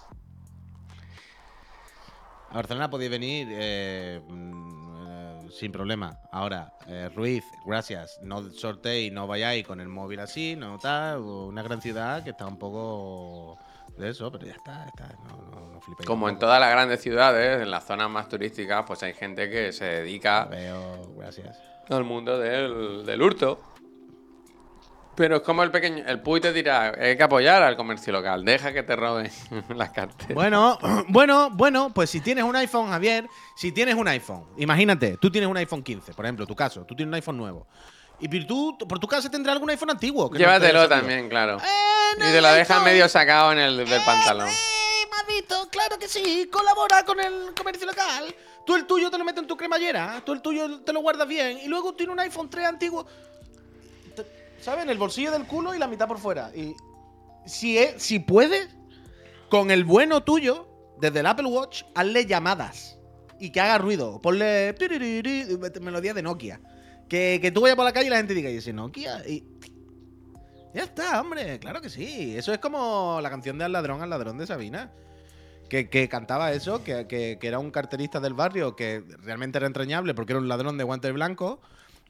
A 2.49 2.55
Barcelona 2.55 2.89
podéis 2.89 3.11
venir 3.11 3.47
mm, 3.47 3.51
eh, 3.53 4.21
sin 5.51 5.71
problema. 5.71 6.19
Ahora, 6.31 6.73
eh, 6.87 7.09
Ruiz, 7.15 7.43
gracias. 7.65 8.19
No 8.21 8.51
sorteéis, 8.51 9.11
no 9.11 9.27
vayáis 9.27 9.65
con 9.65 9.79
el 9.81 9.87
móvil 9.87 10.19
así, 10.19 10.55
no 10.55 10.77
tal. 10.79 11.19
Una 11.19 11.63
gran 11.63 11.81
ciudad 11.81 12.23
que 12.23 12.31
está 12.31 12.45
un 12.47 12.57
poco 12.57 13.57
de 13.97 14.09
eso, 14.09 14.31
pero 14.31 14.45
ya 14.45 14.53
está, 14.53 14.85
está. 14.87 15.07
No, 15.27 15.37
no, 15.51 15.73
no 15.73 15.81
flipéis 15.81 16.07
Como 16.07 16.29
en 16.29 16.39
todas 16.39 16.59
las 16.59 16.71
grandes 16.71 17.01
ciudades, 17.01 17.61
en 17.61 17.69
las 17.71 17.85
zonas 17.85 18.09
más 18.09 18.27
turísticas, 18.29 18.83
pues 18.87 19.03
hay 19.03 19.13
gente 19.13 19.49
que 19.49 19.71
se 19.73 19.85
dedica 19.85 20.45
Veo, 20.45 21.13
gracias. 21.17 21.59
al 21.89 22.03
mundo 22.03 22.39
del, 22.39 23.05
del 23.05 23.21
hurto. 23.21 23.59
Pero 25.15 25.37
es 25.37 25.41
como 25.41 25.61
el 25.63 25.71
pequeño. 25.71 26.03
El 26.07 26.21
Puy 26.21 26.39
te 26.39 26.53
dirá: 26.53 26.93
hay 26.99 27.17
que 27.17 27.23
apoyar 27.23 27.61
al 27.63 27.75
comercio 27.75 28.13
local, 28.13 28.45
deja 28.45 28.71
que 28.73 28.83
te 28.83 28.95
roben 28.95 29.29
las 29.75 29.89
carteras. 29.91 30.33
Bueno, 30.33 30.77
bueno, 31.09 31.49
bueno, 31.51 31.91
pues 31.93 32.09
si 32.09 32.21
tienes 32.21 32.43
un 32.43 32.55
iPhone, 32.55 32.89
Javier, 32.89 33.27
si 33.55 33.71
tienes 33.71 33.95
un 33.95 34.07
iPhone, 34.07 34.45
imagínate, 34.57 35.17
tú 35.17 35.29
tienes 35.29 35.49
un 35.49 35.57
iPhone 35.57 35.83
15, 35.83 36.13
por 36.13 36.25
ejemplo, 36.25 36.47
tu 36.47 36.55
caso, 36.55 36.85
tú 36.85 36.95
tienes 36.95 37.09
un 37.09 37.15
iPhone 37.15 37.37
nuevo. 37.37 37.67
Y 38.23 38.27
tú, 38.45 38.77
por 38.87 38.99
tu 38.99 39.07
casa 39.07 39.31
tendrá 39.31 39.51
algún 39.51 39.69
iPhone 39.71 39.89
antiguo. 39.89 40.29
que 40.29 40.35
no 40.35 40.39
Llévatelo 40.39 40.81
salido. 40.81 40.89
también, 40.89 41.27
claro. 41.27 41.57
Eh, 41.57 42.17
no, 42.19 42.29
Y 42.29 42.31
te 42.31 42.39
lo 42.41 42.47
iPhone. 42.49 42.83
medio 42.83 43.09
sacado 43.09 43.51
en 43.51 43.57
el 43.59 43.77
del 43.77 44.01
pantalón. 44.05 44.47
Eh, 44.47 45.07
Madito, 45.09 45.67
claro 45.71 45.97
que 45.97 46.07
sí, 46.07 46.47
colabora 46.51 47.03
con 47.03 47.19
el 47.19 47.53
comercio 47.57 47.87
local. 47.87 48.33
Tú 48.65 48.75
el 48.75 48.85
tuyo 48.85 49.09
te 49.09 49.17
lo 49.17 49.23
metes 49.25 49.41
en 49.41 49.47
tu 49.47 49.57
cremallera, 49.57 50.21
tú 50.23 50.33
el 50.33 50.41
tuyo 50.43 50.81
te 50.81 50.93
lo 50.93 50.99
guardas 51.01 51.27
bien 51.27 51.57
y 51.63 51.67
luego 51.67 51.95
tienes 51.95 52.13
un 52.13 52.19
iPhone 52.19 52.47
3 52.47 52.65
antiguo, 52.67 53.07
¿sabes? 54.61 54.83
En 54.83 54.89
el 54.89 54.97
bolsillo 54.97 55.31
del 55.31 55.45
culo 55.45 55.75
y 55.75 55.79
la 55.79 55.87
mitad 55.87 56.07
por 56.07 56.17
fuera. 56.19 56.51
Y 56.55 56.75
si, 57.45 57.77
es, 57.77 58.01
si 58.01 58.19
puedes, 58.19 58.69
con 59.49 59.71
el 59.71 59.83
bueno 59.83 60.23
tuyo, 60.23 60.67
desde 60.99 61.19
el 61.21 61.25
Apple 61.25 61.47
Watch, 61.47 61.83
hazle 61.95 62.25
llamadas 62.25 62.97
y 63.39 63.51
que 63.51 63.59
haga 63.59 63.77
ruido. 63.77 64.21
Ponle 64.21 64.75
melodía 65.81 66.13
de 66.13 66.21
Nokia. 66.21 66.61
Que, 67.09 67.39
que 67.41 67.51
tú 67.51 67.61
vayas 67.61 67.75
por 67.75 67.85
la 67.85 67.91
calle 67.91 68.07
y 68.07 68.09
la 68.09 68.17
gente 68.17 68.33
diga, 68.33 68.49
y 68.49 68.57
ese 68.57 68.71
Nokia. 68.71 69.27
Y... 69.27 69.43
Ya 70.73 70.83
está, 70.83 71.19
hombre, 71.19 71.59
claro 71.59 71.81
que 71.81 71.89
sí. 71.89 72.37
Eso 72.37 72.53
es 72.53 72.59
como 72.59 73.19
la 73.21 73.29
canción 73.29 73.57
de 73.57 73.65
Al 73.65 73.73
ladrón, 73.73 74.01
al 74.01 74.09
ladrón 74.09 74.37
de 74.37 74.47
Sabina. 74.47 74.91
Que, 75.67 75.89
que 75.89 76.09
cantaba 76.09 76.51
eso, 76.51 76.83
que, 76.83 77.07
que- 77.07 77.37
que 77.39 77.47
era 77.47 77.57
un 77.57 77.71
carterista 77.71 78.19
del 78.19 78.33
barrio 78.33 78.75
que 78.75 79.03
realmente 79.23 79.57
era 79.57 79.67
entrañable 79.67 80.13
porque 80.13 80.33
era 80.33 80.39
un 80.41 80.49
ladrón 80.49 80.77
de 80.77 80.83
guantes 80.83 81.13
blancos 81.13 81.59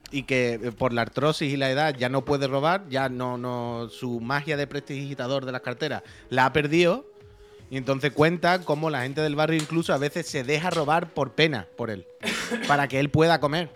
y 0.09 0.23
que 0.23 0.53
eh, 0.53 0.71
por 0.71 0.93
la 0.93 1.03
artrosis 1.03 1.51
y 1.51 1.57
la 1.57 1.69
edad 1.69 1.95
ya 1.95 2.09
no 2.09 2.25
puede 2.25 2.47
robar, 2.47 2.87
ya 2.89 3.09
no, 3.09 3.37
no 3.37 3.89
su 3.89 4.19
magia 4.19 4.57
de 4.57 4.67
prestidigitador 4.67 5.45
de 5.45 5.51
las 5.51 5.61
carteras 5.61 6.03
la 6.29 6.45
ha 6.45 6.53
perdido. 6.53 7.05
Y 7.69 7.77
entonces 7.77 8.11
cuenta 8.11 8.59
cómo 8.65 8.89
la 8.89 9.03
gente 9.03 9.21
del 9.21 9.37
barrio 9.37 9.57
incluso 9.61 9.93
a 9.93 9.97
veces 9.97 10.27
se 10.27 10.43
deja 10.43 10.69
robar 10.69 11.13
por 11.13 11.31
pena 11.31 11.67
por 11.77 11.89
él, 11.89 12.05
para 12.67 12.89
que 12.89 12.99
él 12.99 13.09
pueda 13.09 13.39
comer. 13.39 13.69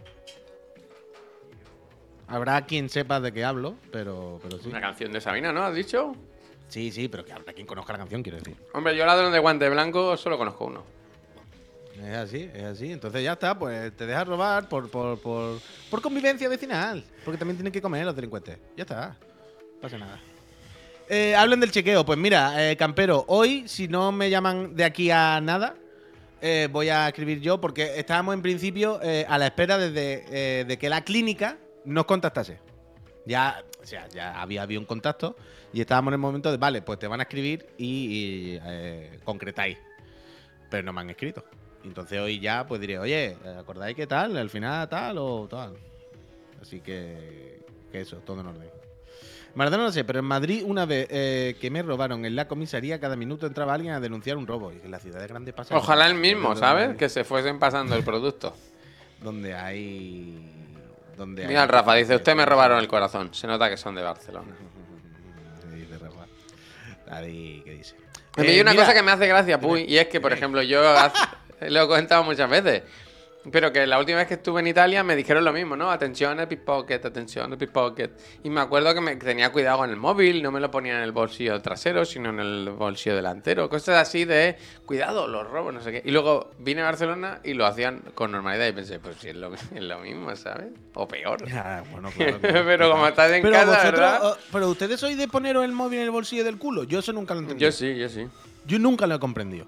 Habrá 2.28 2.66
quien 2.66 2.90
sepa 2.90 3.22
de 3.22 3.32
qué 3.32 3.46
hablo, 3.46 3.76
pero, 3.92 4.40
pero 4.44 4.58
sí. 4.58 4.68
Una 4.68 4.82
canción 4.82 5.14
de 5.14 5.22
Sabina, 5.22 5.54
¿no? 5.54 5.64
¿Has 5.64 5.76
dicho? 5.76 6.14
Sí, 6.68 6.92
sí, 6.92 7.08
pero 7.08 7.24
que 7.24 7.32
habrá 7.32 7.54
quien 7.54 7.68
conozca 7.68 7.94
la 7.94 8.00
canción, 8.00 8.22
quiero 8.22 8.40
decir. 8.40 8.58
Hombre, 8.74 8.98
yo 8.98 9.06
ladrón 9.06 9.32
de 9.32 9.40
guante 9.40 9.70
blanco 9.70 10.18
solo 10.18 10.38
conozco 10.38 10.66
uno. 10.66 10.84
Es 12.02 12.16
así, 12.16 12.50
es 12.54 12.64
así. 12.64 12.92
Entonces 12.92 13.24
ya 13.24 13.34
está, 13.34 13.58
pues 13.58 13.96
te 13.96 14.06
dejas 14.06 14.28
robar 14.28 14.68
por, 14.68 14.90
por, 14.90 15.20
por, 15.20 15.60
por 15.90 16.02
convivencia 16.02 16.50
vecinal. 16.50 17.04
Porque 17.24 17.38
también 17.38 17.58
tienen 17.58 17.74
que 17.74 17.82
comer 17.82 18.06
los 18.06 18.16
delincuentes. 18.16 18.58
Ya 18.76 18.84
está. 18.84 19.18
No 19.76 19.82
pasa 19.82 19.98
nada. 19.98 20.20
Eh, 21.08 21.36
hablen 21.36 21.60
del 21.60 21.72
chequeo. 21.72 22.06
Pues 22.06 22.18
mira, 22.18 22.70
eh, 22.70 22.76
Campero, 22.76 23.26
hoy, 23.28 23.68
si 23.68 23.88
no 23.88 24.12
me 24.12 24.30
llaman 24.30 24.76
de 24.76 24.84
aquí 24.84 25.12
a 25.12 25.40
nada, 25.42 25.76
eh, 26.48 26.68
voy 26.72 26.90
a 26.90 27.08
escribir 27.08 27.40
yo 27.40 27.60
porque 27.60 27.98
estábamos 27.98 28.36
en 28.36 28.44
principio 28.44 29.00
eh, 29.02 29.26
a 29.28 29.40
la 29.40 29.48
espera 29.48 29.80
desde, 29.80 30.26
eh, 30.30 30.66
de 30.66 30.78
que 30.78 30.90
la 30.90 31.04
clínica 31.04 31.58
nos 31.86 32.06
contactase. 32.06 32.60
Ya, 33.26 33.64
o 33.82 33.86
sea, 33.86 34.08
ya 34.10 34.40
había 34.40 34.62
habido 34.62 34.80
un 34.80 34.86
contacto 34.86 35.36
y 35.74 35.82
estábamos 35.82 36.10
en 36.12 36.14
el 36.14 36.20
momento 36.20 36.52
de, 36.52 36.58
vale, 36.58 36.84
pues 36.84 37.00
te 37.00 37.08
van 37.08 37.20
a 37.20 37.24
escribir 37.24 37.66
y, 37.80 38.58
y, 38.58 39.18
concretáis. 39.24 39.78
Pero 40.70 40.84
no 40.84 40.94
me 40.94 41.02
han 41.02 41.10
escrito. 41.10 41.44
Entonces 41.86 42.20
hoy 42.20 42.40
ya 42.40 42.66
pues 42.68 42.82
diré, 42.82 43.00
oye, 43.00 43.38
¿acordáis 43.58 43.96
qué 43.96 44.08
tal? 44.08 44.36
Al 44.38 44.50
final 44.50 44.90
tal 44.90 45.18
o 45.20 45.48
tal. 45.50 45.76
Así 46.62 46.82
que, 46.82 47.60
que 47.92 48.02
eso, 48.02 48.18
todo 48.18 48.42
en 48.42 48.48
orden. 48.48 48.70
Maradona 49.54 49.84
no 49.84 49.92
sé, 49.92 50.04
pero 50.04 50.20
en 50.20 50.26
Madrid 50.26 50.64
una 50.66 50.86
vez 50.86 51.08
eh, 51.10 51.56
que 51.62 51.70
me 51.70 51.82
robaron 51.82 52.26
en 52.26 52.36
la 52.36 52.48
comisaría, 52.48 53.00
cada 53.00 53.16
minuto 53.16 53.48
entraba 53.48 53.74
alguien 53.74 53.94
a 53.94 54.00
denunciar 54.02 54.36
un 54.36 54.46
robo. 54.48 54.74
Y 54.74 54.82
en 54.84 54.92
la 54.92 55.00
ciudad 55.00 55.22
de 55.22 55.28
grande 55.28 55.54
pasa. 55.54 55.78
Ojalá 55.78 56.08
el 56.08 56.16
mismo, 56.16 56.56
¿sabes? 56.56 56.90
hay- 56.90 56.96
Que 56.98 57.08
se 57.08 57.24
fuesen 57.24 57.58
pasando 57.60 57.96
el 57.96 58.04
producto. 58.04 58.54
Donde 59.22 59.54
hay. 59.56 60.52
Donde 61.16 61.48
Mira, 61.48 61.62
hay- 61.62 61.68
Rafa 61.70 61.94
dice, 61.96 62.16
usted 62.16 62.36
me 62.36 62.46
robaron 62.46 62.80
el 62.80 62.88
corazón. 62.90 63.34
Se 63.34 63.48
nota 63.48 63.70
que 63.70 63.78
son 63.78 63.96
de 63.96 64.02
Barcelona. 64.02 64.52
¿Qué 65.70 65.76
dice 65.76 65.98
Rafa? 66.00 66.26
Nadie, 67.10 67.62
¿qué 67.64 67.72
dice? 67.76 67.96
Eh, 68.38 68.42
hay 68.50 68.60
una 68.60 68.72
mira, 68.72 68.84
cosa 68.84 68.94
que 68.94 69.04
me 69.04 69.12
hace 69.12 69.28
gracia, 69.28 69.58
Puy, 69.62 69.84
y 69.88 69.98
es 69.98 70.08
que, 70.08 70.20
por 70.20 70.34
ejemplo, 70.34 70.62
yo 70.64 70.86
hace- 70.90 71.18
lo 71.70 71.84
he 71.84 71.88
comentado 71.88 72.24
muchas 72.24 72.50
veces, 72.50 72.84
pero 73.52 73.72
que 73.72 73.86
la 73.86 74.00
última 74.00 74.18
vez 74.20 74.28
que 74.28 74.34
estuve 74.36 74.60
en 74.62 74.68
Italia 74.68 75.04
me 75.04 75.16
dijeron 75.16 75.46
lo 75.46 75.54
mismo, 75.54 75.76
¿no? 75.76 75.92
Atención 75.92 76.40
al 76.40 76.48
pickpocket, 76.48 77.06
atención 77.06 77.52
al 77.52 77.58
pickpocket. 77.58 78.12
Y 78.44 78.50
me 78.50 78.62
acuerdo 78.62 78.94
que 78.94 79.02
me 79.02 79.16
tenía 79.18 79.52
cuidado 79.52 79.80
con 79.80 79.90
el 79.90 79.98
móvil, 79.98 80.42
no 80.42 80.52
me 80.52 80.60
lo 80.60 80.72
ponía 80.72 80.98
en 80.98 81.04
el 81.04 81.12
bolsillo 81.12 81.62
trasero, 81.62 82.06
sino 82.06 82.30
en 82.30 82.40
el 82.40 82.70
bolsillo 82.72 83.16
delantero. 83.16 83.70
Cosas 83.70 84.08
así 84.08 84.26
de, 84.26 84.58
cuidado, 84.86 85.28
los 85.28 85.48
robos, 85.48 85.74
no 85.74 85.82
sé 85.82 85.92
qué. 85.92 86.02
Y 86.06 86.12
luego 86.12 86.52
vine 86.58 86.82
a 86.82 86.86
Barcelona 86.86 87.40
y 87.44 87.54
lo 87.54 87.66
hacían 87.66 88.02
con 88.16 88.32
normalidad 88.32 88.68
y 88.68 88.72
pensé, 88.72 89.00
pues 89.00 89.18
sí, 89.20 89.30
es 89.30 89.36
lo, 89.36 89.54
es 89.76 89.82
lo 89.82 90.00
mismo, 90.00 90.36
¿sabes? 90.36 90.68
O 90.96 91.08
peor. 91.08 91.48
Ya, 91.48 91.84
bueno, 91.92 92.10
claro, 92.18 92.40
claro. 92.40 92.66
pero 92.66 92.92
como 92.92 93.08
estás 93.08 93.32
en 93.32 93.44
Pero 93.44 93.54
casa, 93.54 93.66
vosotros, 93.68 93.92
¿verdad? 93.92 94.20
oh, 94.24 94.38
pero 94.52 94.70
ustedes 94.70 95.00
sois 95.00 95.18
de 95.18 95.28
poneros 95.28 95.64
el 95.64 95.72
móvil 95.72 96.00
en 96.00 96.06
el 96.06 96.12
bolsillo 96.12 96.44
del 96.44 96.58
culo. 96.58 96.84
Yo 96.84 97.00
eso 97.00 97.14
nunca 97.14 97.36
lo 97.36 97.42
entendí. 97.42 97.64
Yo 97.64 97.72
sí, 97.72 97.96
yo 97.96 98.10
sí. 98.10 98.28
Yo 98.66 98.80
nunca 98.80 99.06
lo 99.06 99.14
he 99.16 99.20
comprendido. 99.20 99.68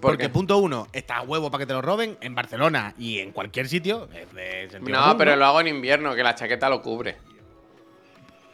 ¿Por 0.00 0.12
Porque 0.12 0.24
qué? 0.24 0.28
punto 0.28 0.58
uno, 0.58 0.86
está 0.92 1.16
a 1.18 1.22
huevo 1.22 1.50
para 1.50 1.62
que 1.62 1.66
te 1.66 1.72
lo 1.72 1.82
roben 1.82 2.16
en 2.20 2.34
Barcelona 2.34 2.94
y 2.98 3.18
en 3.18 3.32
cualquier 3.32 3.68
sitio. 3.68 4.08
Es 4.14 4.32
de 4.34 4.68
sentido 4.70 4.96
No, 4.98 5.02
común, 5.04 5.18
pero 5.18 5.36
lo 5.36 5.44
hago 5.46 5.60
en 5.60 5.68
invierno, 5.68 6.14
que 6.14 6.22
la 6.22 6.34
chaqueta 6.34 6.68
lo 6.68 6.80
cubre. 6.82 7.16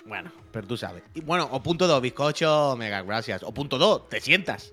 Bueno, 0.05 0.33
pero 0.51 0.67
tú 0.67 0.77
sabes. 0.77 1.03
Y 1.15 1.21
bueno, 1.21 1.49
o 1.51 1.63
punto 1.63 1.87
dos, 1.87 2.01
bizcocho, 2.03 2.75
mega 2.77 3.03
gracias. 3.03 3.43
O 3.43 3.53
punto 3.55 3.79
dos, 3.79 4.09
te 4.09 4.21
sientas. 4.21 4.71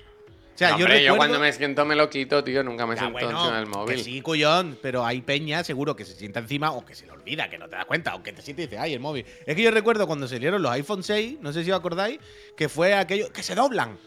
O 0.55 0.57
sea, 0.59 0.71
No, 0.71 0.79
yo 0.79 0.85
hombre, 0.85 1.03
yo, 1.03 1.13
recuerdo- 1.13 1.17
cuando 1.17 1.39
me 1.39 1.53
siento 1.53 1.85
me 1.85 1.95
lo 1.95 2.09
quito, 2.09 2.43
tío. 2.43 2.63
Nunca 2.63 2.85
me 2.85 2.95
Ya, 2.95 3.01
siento 3.03 3.13
bueno, 3.13 3.29
encima 3.39 3.55
del 3.57 3.65
que 3.65 3.69
móvil. 3.77 3.99
sí, 4.03 4.21
cuyón, 4.21 4.77
pero 4.81 5.05
hay 5.05 5.21
peña 5.21 5.63
seguro 5.63 5.95
que 5.95 6.03
se 6.03 6.15
sienta 6.15 6.39
encima 6.39 6.71
o 6.71 6.83
que 6.85 6.95
se 6.95 7.05
le 7.05 7.13
olvida, 7.13 7.49
que 7.49 7.57
no 7.57 7.69
te 7.69 7.75
das 7.77 7.85
cuenta, 7.85 8.13
o 8.15 8.23
que 8.23 8.33
te 8.33 8.41
siente 8.41 8.63
y 8.63 8.65
dices, 8.65 8.79
ay, 8.79 8.93
el 8.93 8.99
móvil. 8.99 9.25
Es 9.45 9.55
que 9.55 9.61
yo 9.61 9.71
recuerdo 9.71 10.05
cuando 10.07 10.27
salieron 10.27 10.61
los 10.61 10.71
iPhone 10.71 11.01
6, 11.03 11.37
no 11.41 11.53
sé 11.53 11.63
si 11.63 11.71
os 11.71 11.79
acordáis, 11.79 12.19
que 12.57 12.67
fue 12.67 12.93
aquello 12.93 13.31
que 13.31 13.41
se 13.43 13.55
doblan. 13.55 13.97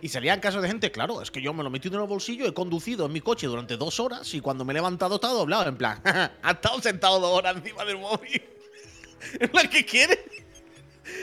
Y 0.00 0.08
salían 0.08 0.38
casos 0.38 0.62
de 0.62 0.68
gente, 0.68 0.92
claro, 0.92 1.20
es 1.22 1.30
que 1.30 1.42
yo 1.42 1.52
me 1.52 1.62
lo 1.62 1.68
he 1.68 1.72
metido 1.72 1.96
en 1.96 2.02
el 2.02 2.08
bolsillo, 2.08 2.46
he 2.46 2.54
conducido 2.54 3.06
en 3.06 3.12
mi 3.12 3.20
coche 3.20 3.46
durante 3.46 3.76
dos 3.76 3.98
horas 3.98 4.32
y 4.32 4.40
cuando 4.40 4.64
me 4.64 4.72
he 4.72 4.74
levantado 4.74 5.16
está 5.16 5.28
doblado. 5.28 5.68
En 5.68 5.76
plan, 5.76 6.00
ha 6.04 6.50
estado 6.50 6.80
sentado 6.80 7.18
dos 7.18 7.36
horas 7.36 7.56
encima 7.56 7.84
del 7.84 7.98
móvil. 7.98 8.42
en 9.40 9.48
plan, 9.48 9.68
¿qué 9.68 9.84
quieres? 9.84 10.20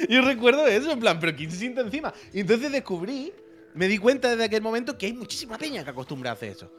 Yo 0.10 0.22
recuerdo 0.22 0.68
eso, 0.68 0.92
en 0.92 1.00
plan, 1.00 1.20
pero 1.20 1.36
¿quién 1.36 1.50
se 1.52 1.58
sienta 1.58 1.82
encima? 1.82 2.14
Y 2.34 2.42
entonces 2.42 2.72
descubrí, 2.72 3.32
me 3.76 3.88
di 3.88 3.98
cuenta 3.98 4.30
desde 4.30 4.44
aquel 4.44 4.62
momento 4.62 4.98
que 4.98 5.06
hay 5.06 5.14
muchísima 5.14 5.58
peña 5.58 5.84
que 5.84 5.92
acostumbra 5.92 6.32
a 6.32 6.34
hacer 6.34 6.50
eso. 6.50 6.72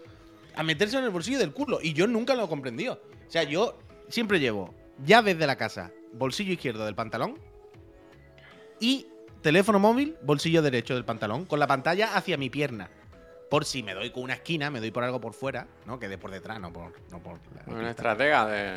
A 0.55 0.63
meterse 0.63 0.99
en 0.99 1.05
el 1.05 1.11
bolsillo 1.11 1.39
del 1.39 1.53
culo. 1.53 1.79
Y 1.83 1.93
yo 1.93 2.07
nunca 2.07 2.35
lo 2.35 2.45
he 2.45 2.49
comprendido. 2.49 3.01
O 3.27 3.31
sea, 3.31 3.43
yo 3.45 3.79
siempre 4.09 4.39
llevo 4.39 4.75
llaves 5.05 5.39
de 5.39 5.47
la 5.47 5.57
casa, 5.57 5.93
bolsillo 6.13 6.53
izquierdo 6.53 6.85
del 6.85 6.95
pantalón 6.95 7.39
y 8.81 9.07
teléfono 9.43 9.79
móvil, 9.79 10.17
bolsillo 10.23 10.63
derecho 10.63 10.95
del 10.95 11.05
pantalón, 11.05 11.45
con 11.45 11.59
la 11.59 11.67
pantalla 11.67 12.17
hacia 12.17 12.37
mi 12.37 12.51
pierna. 12.51 12.89
Por 13.51 13.65
si 13.65 13.83
me 13.83 13.95
doy 13.95 14.11
con 14.11 14.25
una 14.25 14.35
esquina, 14.35 14.71
me 14.71 14.81
doy 14.81 14.91
por 14.91 15.05
algo 15.05 15.21
por 15.21 15.33
fuera, 15.33 15.67
¿no? 15.87 15.99
Que 16.01 16.09
de 16.09 16.19
por 16.19 16.31
detrás, 16.33 16.61
no 16.61 16.73
por, 16.73 16.93
no 17.11 17.19
por 17.21 17.39
Una 17.67 17.91
estratega 17.91 18.47
de. 18.47 18.75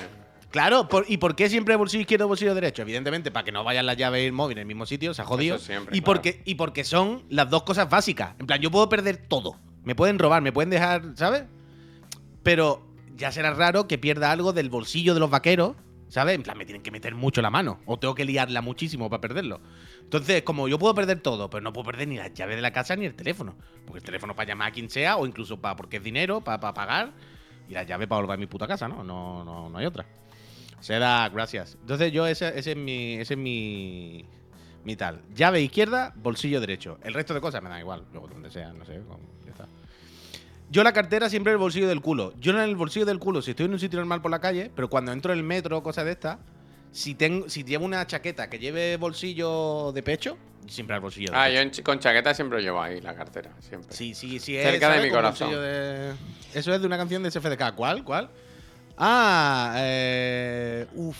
Claro, 0.51 0.87
por- 0.87 1.05
¿y 1.07 1.17
por 1.17 1.35
qué 1.35 1.49
siempre 1.49 1.75
bolsillo 1.75 2.01
izquierdo, 2.01 2.27
bolsillo 2.27 2.53
derecho? 2.55 2.81
Evidentemente, 2.83 3.31
para 3.31 3.43
que 3.45 3.51
no 3.51 3.63
vayan 3.63 3.85
las 3.85 3.97
llaves 3.97 4.23
y 4.23 4.25
el 4.27 4.31
móvil 4.31 4.57
en 4.57 4.61
el 4.61 4.65
mismo 4.67 4.85
sitio, 4.85 5.13
se 5.13 5.21
ha 5.21 5.25
jodido. 5.25 5.57
Siempre, 5.59 5.95
y, 5.95 6.01
claro. 6.01 6.05
porque, 6.13 6.41
y 6.45 6.55
porque 6.55 6.83
son 6.83 7.23
las 7.29 7.49
dos 7.49 7.63
cosas 7.63 7.89
básicas. 7.89 8.33
En 8.39 8.47
plan, 8.47 8.59
yo 8.59 8.69
puedo 8.71 8.89
perder 8.89 9.17
todo. 9.17 9.55
Me 9.83 9.95
pueden 9.95 10.17
robar, 10.19 10.41
me 10.41 10.51
pueden 10.51 10.69
dejar, 10.69 11.03
¿sabes? 11.15 11.43
Pero 12.43 12.85
ya 13.15 13.31
será 13.31 13.53
raro 13.53 13.87
que 13.87 13.97
pierda 13.97 14.31
algo 14.31 14.53
del 14.53 14.69
bolsillo 14.69 15.13
de 15.13 15.19
los 15.19 15.29
vaqueros, 15.29 15.75
¿sabes? 16.09 16.35
En 16.35 16.43
plan, 16.43 16.57
me 16.57 16.65
tienen 16.65 16.81
que 16.81 16.91
meter 16.91 17.15
mucho 17.15 17.41
la 17.41 17.49
mano. 17.49 17.79
O 17.85 17.97
tengo 17.97 18.13
que 18.13 18.25
liarla 18.25 18.61
muchísimo 18.61 19.09
para 19.09 19.21
perderlo. 19.21 19.61
Entonces, 20.01 20.41
como 20.41 20.67
yo 20.67 20.77
puedo 20.77 20.93
perder 20.93 21.21
todo, 21.21 21.49
pero 21.49 21.61
no 21.61 21.71
puedo 21.71 21.85
perder 21.85 22.07
ni 22.07 22.17
las 22.17 22.33
llaves 22.33 22.55
de 22.55 22.61
la 22.61 22.73
casa 22.73 22.95
ni 22.95 23.05
el 23.05 23.15
teléfono. 23.15 23.55
Porque 23.85 23.99
el 23.99 24.03
teléfono 24.03 24.35
para 24.35 24.49
llamar 24.49 24.69
a 24.69 24.71
quien 24.71 24.89
sea, 24.89 25.17
o 25.17 25.25
incluso 25.25 25.61
para 25.61 25.75
porque 25.75 25.97
es 25.97 26.03
dinero, 26.03 26.41
para, 26.41 26.59
para 26.59 26.73
pagar. 26.73 27.11
Y 27.69 27.73
la 27.73 27.83
llave 27.83 28.07
para 28.07 28.21
volver 28.21 28.35
a 28.35 28.37
mi 28.37 28.47
puta 28.47 28.67
casa, 28.67 28.87
¿no? 28.87 29.03
No, 29.03 29.45
no, 29.45 29.69
no 29.69 29.77
hay 29.77 29.85
otra. 29.85 30.05
Será, 30.79 31.29
gracias. 31.29 31.77
Entonces 31.81 32.11
yo 32.11 32.25
ese, 32.25 32.57
ese 32.57 32.71
es 32.71 32.77
mi. 32.77 33.13
Ese 33.15 33.35
es 33.35 33.39
mi. 33.39 34.25
Mi 34.83 34.95
tal. 34.95 35.21
Llave 35.35 35.61
izquierda, 35.61 36.13
bolsillo 36.15 36.61
derecho. 36.61 36.99
El 37.03 37.13
resto 37.13 37.33
de 37.33 37.41
cosas 37.41 37.61
me 37.61 37.69
da 37.69 37.79
igual. 37.79 38.05
Luego 38.11 38.29
donde 38.29 38.49
sea, 38.49 38.71
no 38.71 38.85
sé. 38.85 39.01
ya 39.45 39.51
está. 39.51 39.67
Yo 40.71 40.83
la 40.83 40.93
cartera 40.93 41.29
siempre 41.29 41.51
en 41.51 41.55
el 41.55 41.59
bolsillo 41.59 41.87
del 41.87 42.01
culo. 42.01 42.33
Yo 42.39 42.53
no 42.53 42.59
en 42.61 42.69
el 42.69 42.75
bolsillo 42.75 43.05
del 43.05 43.17
culo 43.19 43.41
si 43.41 43.51
estoy 43.51 43.65
en 43.65 43.73
un 43.73 43.79
sitio 43.79 43.97
normal 43.99 44.21
por 44.21 44.29
la 44.31 44.39
calle, 44.39 44.71
pero 44.75 44.89
cuando 44.89 45.11
entro 45.11 45.33
en 45.33 45.39
el 45.39 45.43
metro 45.45 45.77
o 45.77 45.83
cosas 45.83 46.05
de 46.05 46.11
estas, 46.11 46.37
si 46.91 47.15
tengo, 47.15 47.49
si 47.49 47.63
llevo 47.63 47.85
una 47.85 48.05
chaqueta 48.05 48.49
que 48.49 48.59
lleve 48.59 48.97
bolsillo 48.97 49.91
de 49.93 50.03
pecho, 50.03 50.37
siempre 50.67 50.95
al 50.95 51.01
bolsillo 51.01 51.31
de 51.31 51.37
Ah, 51.37 51.45
pecho. 51.47 51.77
yo 51.79 51.83
con 51.83 51.99
chaqueta 51.99 52.33
siempre 52.35 52.61
llevo 52.61 52.81
ahí 52.81 53.01
la 53.01 53.15
cartera. 53.15 53.51
Siempre. 53.67 53.95
Sí, 53.95 54.13
sí, 54.13 54.39
sí. 54.39 54.55
es, 54.57 54.63
Cerca 54.63 54.91
de 54.91 55.01
mi 55.03 55.09
corazón. 55.09 55.49
de- 55.51 56.13
Eso 56.53 56.73
es 56.73 56.79
de 56.81 56.85
una 56.87 56.97
canción 56.97 57.23
de 57.23 57.31
SFDK. 57.31 57.73
¿Cuál? 57.75 58.03
¿Cuál? 58.03 58.29
Ah, 58.97 59.73
eh. 59.77 60.85
Uf. 60.93 61.17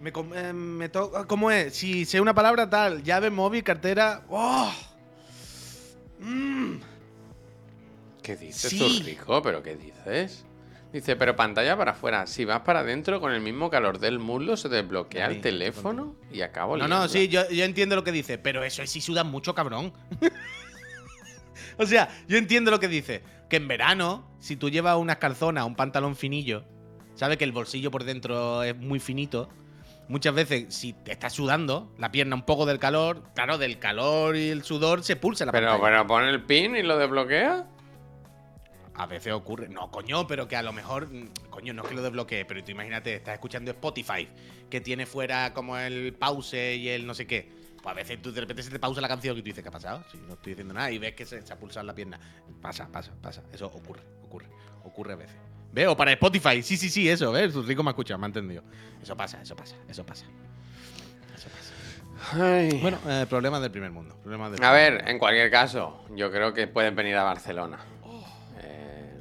Me, 0.00 0.10
eh, 0.10 0.52
me 0.52 0.88
to- 0.88 1.10
¿Cómo 1.26 1.50
es? 1.50 1.74
Si 1.74 2.04
sé 2.04 2.20
una 2.20 2.34
palabra 2.34 2.68
tal, 2.70 3.02
llave, 3.02 3.30
móvil, 3.30 3.62
cartera. 3.62 4.22
¡Oh! 4.30 4.72
Mm. 6.20 6.76
¿Qué 8.26 8.36
dices 8.36 8.70
Sí. 8.70 8.78
tú, 8.78 9.04
rico? 9.04 9.40
¿Pero 9.42 9.62
qué 9.62 9.76
dices? 9.76 10.44
Dice, 10.92 11.14
pero 11.14 11.36
pantalla 11.36 11.76
para 11.76 11.92
afuera. 11.92 12.26
Si 12.26 12.44
vas 12.44 12.60
para 12.62 12.80
adentro 12.80 13.20
con 13.20 13.30
el 13.32 13.40
mismo 13.40 13.70
calor 13.70 13.98
del 14.00 14.18
muslo, 14.18 14.56
se 14.56 14.68
desbloquea 14.68 15.26
el 15.26 15.40
teléfono 15.40 16.16
y 16.32 16.40
acabo 16.40 16.76
No, 16.76 16.84
no, 16.88 16.88
liándola. 16.88 17.08
sí, 17.12 17.28
yo, 17.28 17.48
yo 17.50 17.64
entiendo 17.64 17.94
lo 17.96 18.02
que 18.04 18.10
dice, 18.12 18.38
pero 18.38 18.64
eso 18.64 18.82
es 18.82 18.90
si 18.90 19.00
sudan 19.00 19.30
mucho, 19.30 19.54
cabrón. 19.54 19.92
o 21.78 21.86
sea, 21.86 22.08
yo 22.28 22.36
entiendo 22.38 22.70
lo 22.70 22.80
que 22.80 22.88
dice. 22.88 23.22
Que 23.48 23.56
en 23.56 23.68
verano, 23.68 24.28
si 24.40 24.56
tú 24.56 24.70
llevas 24.70 24.96
unas 24.96 25.18
calzonas, 25.18 25.64
un 25.66 25.76
pantalón 25.76 26.16
finillo, 26.16 26.64
sabes 27.14 27.36
que 27.36 27.44
el 27.44 27.52
bolsillo 27.52 27.90
por 27.92 28.02
dentro 28.02 28.64
es 28.64 28.76
muy 28.76 28.98
finito, 28.98 29.48
muchas 30.08 30.34
veces, 30.34 30.74
si 30.74 30.92
te 30.94 31.12
estás 31.12 31.32
sudando, 31.32 31.92
la 31.96 32.10
pierna 32.10 32.34
un 32.34 32.42
poco 32.44 32.66
del 32.66 32.80
calor, 32.80 33.22
claro, 33.36 33.56
del 33.58 33.78
calor 33.78 34.36
y 34.36 34.48
el 34.48 34.64
sudor 34.64 35.04
se 35.04 35.14
pulsa 35.14 35.44
la 35.46 35.52
Pero, 35.52 35.68
pantalla. 35.68 35.90
pero 35.90 36.06
pon 36.08 36.24
el 36.24 36.42
pin 36.42 36.74
y 36.74 36.82
lo 36.82 36.96
desbloquea. 36.98 37.66
A 38.98 39.06
veces 39.06 39.32
ocurre. 39.32 39.68
No, 39.68 39.90
coño, 39.90 40.26
pero 40.26 40.48
que 40.48 40.56
a 40.56 40.62
lo 40.62 40.72
mejor. 40.72 41.08
mm, 41.08 41.28
Coño, 41.50 41.72
no 41.74 41.82
es 41.82 41.88
que 41.88 41.94
lo 41.94 42.02
desbloquee, 42.02 42.44
pero 42.46 42.62
tú 42.64 42.70
imagínate, 42.70 43.14
estás 43.14 43.34
escuchando 43.34 43.70
Spotify, 43.70 44.28
que 44.70 44.80
tiene 44.80 45.04
fuera 45.06 45.52
como 45.52 45.76
el 45.78 46.14
pause 46.14 46.76
y 46.76 46.88
el 46.88 47.06
no 47.06 47.14
sé 47.14 47.26
qué. 47.26 47.50
Pues 47.76 47.86
a 47.86 47.94
veces 47.94 48.20
tú 48.22 48.32
de 48.32 48.40
repente 48.40 48.62
se 48.62 48.70
te 48.70 48.78
pausa 48.78 49.00
la 49.00 49.08
canción 49.08 49.36
y 49.36 49.40
tú 49.42 49.44
dices, 49.46 49.62
¿qué 49.62 49.68
ha 49.68 49.72
pasado? 49.72 50.02
Si 50.10 50.16
no 50.18 50.34
estoy 50.34 50.52
diciendo 50.52 50.72
nada 50.74 50.90
y 50.90 50.98
ves 50.98 51.14
que 51.14 51.24
se, 51.26 51.42
se 51.42 51.52
ha 51.52 51.58
pulsado 51.58 51.86
la 51.86 51.94
pierna. 51.94 52.18
Pasa, 52.60 52.88
pasa, 52.90 53.12
pasa. 53.22 53.42
Eso 53.52 53.66
ocurre, 53.66 54.00
ocurre. 54.24 54.46
Ocurre 54.84 55.12
a 55.12 55.16
veces. 55.16 55.36
Veo 55.72 55.94
para 55.96 56.12
Spotify. 56.12 56.62
Sí, 56.62 56.76
sí, 56.78 56.88
sí, 56.88 57.08
eso, 57.08 57.32
¿ves? 57.32 57.54
Rico 57.54 57.82
me 57.82 57.90
ha 57.90 57.92
escuchado, 57.92 58.18
me 58.18 58.24
ha 58.26 58.28
entendido. 58.28 58.62
Eso 59.02 59.14
pasa, 59.16 59.42
eso 59.42 59.54
pasa, 59.54 59.76
eso 59.88 60.06
pasa. 60.06 60.24
Eso 61.36 61.48
pasa. 61.50 62.42
Ay. 62.42 62.78
Bueno, 62.80 62.98
eh, 63.06 63.26
problemas 63.28 63.60
del 63.60 63.70
primer 63.70 63.90
mundo. 63.90 64.16
Problemas 64.22 64.52
del 64.52 64.64
A 64.64 64.70
primer 64.72 64.92
ver, 64.94 65.08
en 65.10 65.18
cualquier 65.18 65.50
caso, 65.50 66.02
yo 66.14 66.30
creo 66.32 66.54
que 66.54 66.66
pueden 66.66 66.96
venir 66.96 67.14
a 67.16 67.24
Barcelona. 67.24 67.78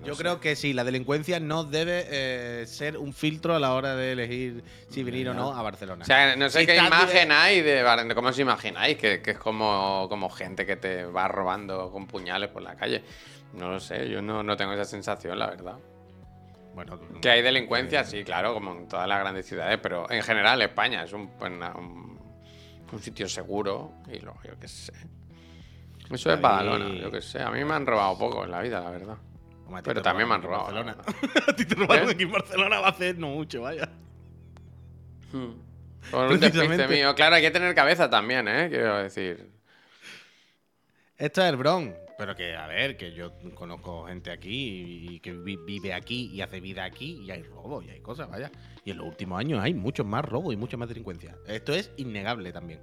No 0.05 0.09
Yo 0.11 0.15
sé. 0.15 0.21
creo 0.23 0.39
que 0.39 0.55
sí, 0.55 0.71
la 0.73 0.83
delincuencia 0.83 1.39
no 1.39 1.63
debe 1.63 2.05
eh, 2.09 2.65
ser 2.67 2.97
un 2.97 3.11
filtro 3.13 3.55
a 3.55 3.59
la 3.59 3.73
hora 3.73 3.95
de 3.95 4.11
elegir 4.11 4.63
si 4.89 5.03
venir 5.03 5.29
o 5.29 5.33
no 5.33 5.53
a 5.53 5.61
Barcelona. 5.63 6.03
O 6.03 6.05
sea, 6.05 6.35
no 6.35 6.47
sé 6.49 6.61
Si 6.61 6.65
qué 6.67 6.77
imagen 6.77 7.29
dire- 7.29 7.33
hay 7.33 7.61
de 7.61 7.81
Bar- 7.83 8.13
¿Cómo 8.13 8.29
os 8.29 8.37
imagináis? 8.39 8.97
Que, 8.97 9.21
que 9.21 9.31
es 9.31 9.37
como, 9.39 10.05
como 10.09 10.29
gente 10.29 10.65
que 10.65 10.75
te 10.75 11.05
va 11.05 11.27
robando 11.27 11.89
con 11.91 12.05
puñales 12.07 12.49
por 12.49 12.61
la 12.61 12.75
calle. 12.75 13.03
No 13.53 13.69
lo 13.71 13.79
sé, 13.79 14.07
yo 14.09 14.21
no, 14.21 14.43
no 14.43 14.55
tengo 14.55 14.73
esa 14.73 14.85
sensación, 14.85 15.39
la 15.39 15.47
verdad. 15.47 15.75
Bueno, 16.75 16.99
Que 17.21 17.29
hay 17.29 17.41
delincuencia, 17.41 18.03
sí, 18.03 18.23
claro, 18.23 18.53
como 18.53 18.73
en 18.73 18.87
todas 18.87 19.07
las 19.07 19.19
grandes 19.21 19.45
ciudades, 19.47 19.79
pero 19.81 20.11
en 20.11 20.21
general 20.21 20.61
España 20.61 21.03
es 21.05 21.13
un, 21.13 21.31
un, 21.41 22.19
un 22.91 22.99
sitio 23.01 23.29
seguro 23.29 23.93
y 24.11 24.19
lo, 24.19 24.35
yo 24.43 24.59
qué 24.59 24.67
sé. 24.67 24.91
Eso 26.11 26.31
es 26.33 26.39
Badalona, 26.41 26.89
yo 26.99 27.09
qué 27.09 27.21
sé. 27.21 27.41
A 27.41 27.49
mí 27.49 27.63
me 27.63 27.73
han 27.73 27.85
robado 27.85 28.17
poco 28.17 28.43
en 28.43 28.51
la 28.51 28.61
vida, 28.61 28.81
la 28.81 28.89
verdad. 28.91 29.17
Hombre, 29.65 29.79
a 29.79 29.81
ti 29.83 29.87
pero 29.89 30.01
te 30.01 30.03
también 30.03 30.27
me 30.29 30.35
han 30.35 30.41
en 30.41 30.47
robado, 30.47 30.63
Barcelona. 30.65 30.97
a 31.47 31.55
ti 31.55 31.65
te 31.65 31.75
robaron 31.75 32.07
¿Eh? 32.09 32.11
aquí 32.11 32.23
en 32.23 32.31
Barcelona 32.31 32.79
va 32.79 32.87
a 32.87 32.91
hacer 32.91 33.17
no 33.17 33.27
mucho, 33.29 33.61
vaya. 33.61 33.89
Hmm. 35.31 35.51
Por 36.11 36.31
un 36.31 36.39
despiste 36.39 36.87
mío. 36.87 37.15
Claro, 37.15 37.35
hay 37.35 37.41
que 37.41 37.51
tener 37.51 37.73
cabeza 37.73 38.09
también, 38.09 38.47
¿eh? 38.47 38.67
Quiero 38.69 38.97
decir. 38.97 39.49
Esto 41.17 41.41
es 41.41 41.49
el 41.49 41.55
Bron. 41.57 41.95
Pero 42.17 42.35
que, 42.35 42.55
a 42.55 42.67
ver, 42.67 42.95
que 42.95 43.11
yo 43.13 43.33
conozco 43.55 44.05
gente 44.05 44.31
aquí 44.31 45.09
y 45.09 45.19
que 45.19 45.33
vi- 45.33 45.57
vive 45.57 45.93
aquí 45.93 46.29
y 46.31 46.41
hace 46.41 46.61
vida 46.61 46.85
aquí 46.85 47.21
y 47.25 47.31
hay 47.31 47.43
robo 47.43 47.81
y 47.81 47.89
hay 47.89 47.99
cosas, 47.99 48.29
vaya. 48.29 48.51
Y 48.85 48.91
en 48.91 48.97
los 48.97 49.07
últimos 49.07 49.37
años 49.39 49.61
hay 49.61 49.73
muchos 49.73 50.05
más 50.05 50.23
robos 50.23 50.53
y 50.53 50.57
mucha 50.57 50.77
más 50.77 50.87
delincuencia. 50.87 51.35
Esto 51.47 51.73
es 51.73 51.91
innegable 51.97 52.53
también. 52.53 52.79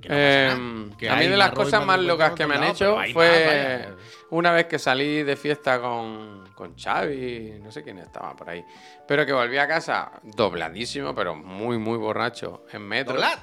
Que 0.00 0.08
no 0.08 0.14
Em, 0.14 0.90
que 0.96 1.08
a 1.08 1.16
mí 1.16 1.24
de 1.24 1.30
más 1.30 1.38
las 1.38 1.50
cosas 1.52 1.84
más 1.84 1.98
locas 1.98 2.32
que 2.32 2.46
me 2.46 2.56
han 2.56 2.64
hecho 2.64 2.96
más, 2.96 3.12
fue 3.12 3.86
vaya. 3.86 3.96
una 4.30 4.52
vez 4.52 4.66
que 4.66 4.78
salí 4.78 5.22
de 5.22 5.36
fiesta 5.36 5.80
con, 5.80 6.44
con 6.54 6.76
Xavi, 6.76 7.60
no 7.62 7.70
sé 7.70 7.82
quién 7.82 7.98
estaba 7.98 8.34
por 8.36 8.50
ahí, 8.50 8.64
pero 9.06 9.24
que 9.24 9.32
volví 9.32 9.58
a 9.58 9.66
casa 9.66 10.12
dobladísimo, 10.22 11.14
pero 11.14 11.34
muy, 11.34 11.78
muy 11.78 11.98
borracho 11.98 12.64
en 12.72 12.82
metro. 12.82 13.14
¡Doblad! 13.14 13.38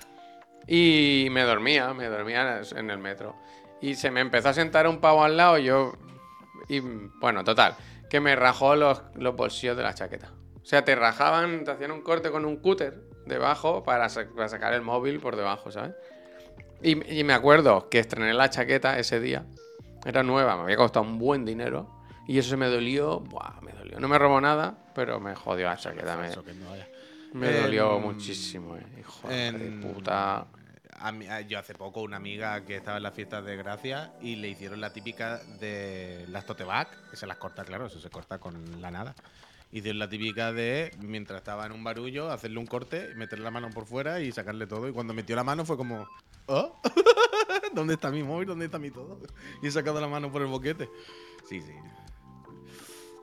Y 0.68 1.28
me 1.32 1.44
dormía, 1.44 1.94
me 1.94 2.08
dormía 2.08 2.62
en 2.76 2.90
el 2.90 2.98
metro. 2.98 3.36
Y 3.82 3.96
se 3.96 4.12
me 4.12 4.22
empezó 4.22 4.50
a 4.50 4.54
sentar 4.54 4.88
un 4.88 5.00
pavo 5.00 5.24
al 5.24 5.36
lado 5.36 5.58
y 5.58 5.66
yo... 5.66 5.94
Y 6.70 6.80
bueno, 6.80 7.44
total, 7.44 7.76
que 8.10 8.22
me 8.22 8.36
rajó 8.36 8.76
los, 8.78 9.04
los 9.16 9.36
bolsillos 9.36 9.76
de 9.76 9.84
la 9.84 9.94
chaqueta. 9.94 10.32
O 10.62 10.66
sea, 10.66 10.86
te 10.86 10.96
rajaban, 10.96 11.66
te 11.66 11.72
hacían 11.72 11.92
un 11.92 12.02
corte 12.02 12.32
con 12.32 12.46
un 12.46 12.58
cúter 12.58 13.02
debajo 13.26 13.84
para, 13.84 14.08
para 14.08 14.48
sacar 14.48 14.74
el 14.74 14.82
móvil 14.82 15.20
por 15.20 15.36
debajo, 15.36 15.70
¿sabes? 15.72 15.94
Y, 16.84 17.20
y 17.20 17.24
me 17.24 17.34
acuerdo 17.34 17.90
que 17.90 18.00
estrené 18.00 18.34
la 18.34 18.50
chaqueta 18.50 19.00
ese 19.00 19.20
día. 19.20 19.46
Era 20.06 20.22
nueva, 20.24 20.56
me 20.58 20.64
había 20.64 20.76
costado 20.78 21.06
un 21.06 21.18
buen 21.18 21.46
dinero. 21.46 21.90
Y 22.28 22.38
eso 22.38 22.50
se 22.52 22.58
me 22.58 22.68
dolió, 22.68 23.20
buah, 23.20 23.62
me 23.62 23.72
dolió. 23.74 24.00
No 24.00 24.08
me 24.08 24.18
robó 24.18 24.40
nada, 24.42 24.78
pero 24.96 25.20
me 25.20 25.36
jodió 25.36 25.66
la 25.68 25.78
chaqueta. 25.78 26.18
Me, 26.18 26.30
me 27.34 27.52
dolió 27.54 27.98
Em, 27.98 28.02
muchísimo, 28.04 28.78
eh. 28.78 28.84
Hijo 29.00 29.28
de 29.28 29.48
en- 29.48 29.82
puta. 29.82 30.46
A 31.00 31.12
mí- 31.12 31.28
a- 31.28 31.42
yo 31.42 31.60
hace 31.60 31.74
poco 31.74 32.02
una 32.02 32.16
amiga 32.18 32.64
que 32.64 32.78
estaba 32.78 32.98
en 32.98 33.04
las 33.04 33.14
fiestas 33.14 33.44
de 33.44 33.58
Gracia 33.58 34.14
y 34.22 34.36
le 34.38 34.48
hicieron 34.50 34.80
la 34.80 34.94
típica 34.94 35.40
de 35.60 36.26
las 36.30 36.46
tote 36.46 36.64
bag, 36.64 36.88
que 37.10 37.18
se 37.18 37.28
las 37.28 37.38
corta, 37.38 37.66
claro, 37.66 37.88
eso 37.88 38.00
se 38.00 38.10
corta 38.10 38.40
con 38.40 38.82
la 38.82 38.90
nada. 38.92 39.16
Hicieron 39.72 40.00
la 40.00 40.08
típica 40.08 40.54
de, 40.54 40.94
mientras 41.00 41.40
estaba 41.40 41.66
en 41.66 41.72
un 41.74 41.84
barullo, 41.84 42.32
hacerle 42.32 42.60
un 42.60 42.68
corte, 42.68 43.14
meterle 43.16 43.44
la 43.44 43.52
mano 43.52 43.70
por 43.72 43.86
fuera 43.86 44.20
y 44.22 44.32
sacarle 44.32 44.68
todo. 44.68 44.88
Y 44.88 44.94
cuando 44.94 45.14
metió 45.14 45.36
la 45.36 45.44
mano 45.44 45.66
fue 45.66 45.76
como, 45.76 46.08
¿oh? 46.48 46.80
¿Dónde 47.74 47.94
está 47.96 48.10
mi 48.12 48.24
móvil? 48.24 48.48
¿Dónde 48.48 48.66
está 48.66 48.80
mi 48.80 48.92
todo? 48.92 49.20
Y 49.62 49.68
he 49.68 49.72
sacado 49.72 50.00
la 50.02 50.08
mano 50.08 50.32
por 50.32 50.42
el 50.42 50.48
boquete. 50.48 50.90
Sí, 51.50 51.62
sí. 51.62 51.74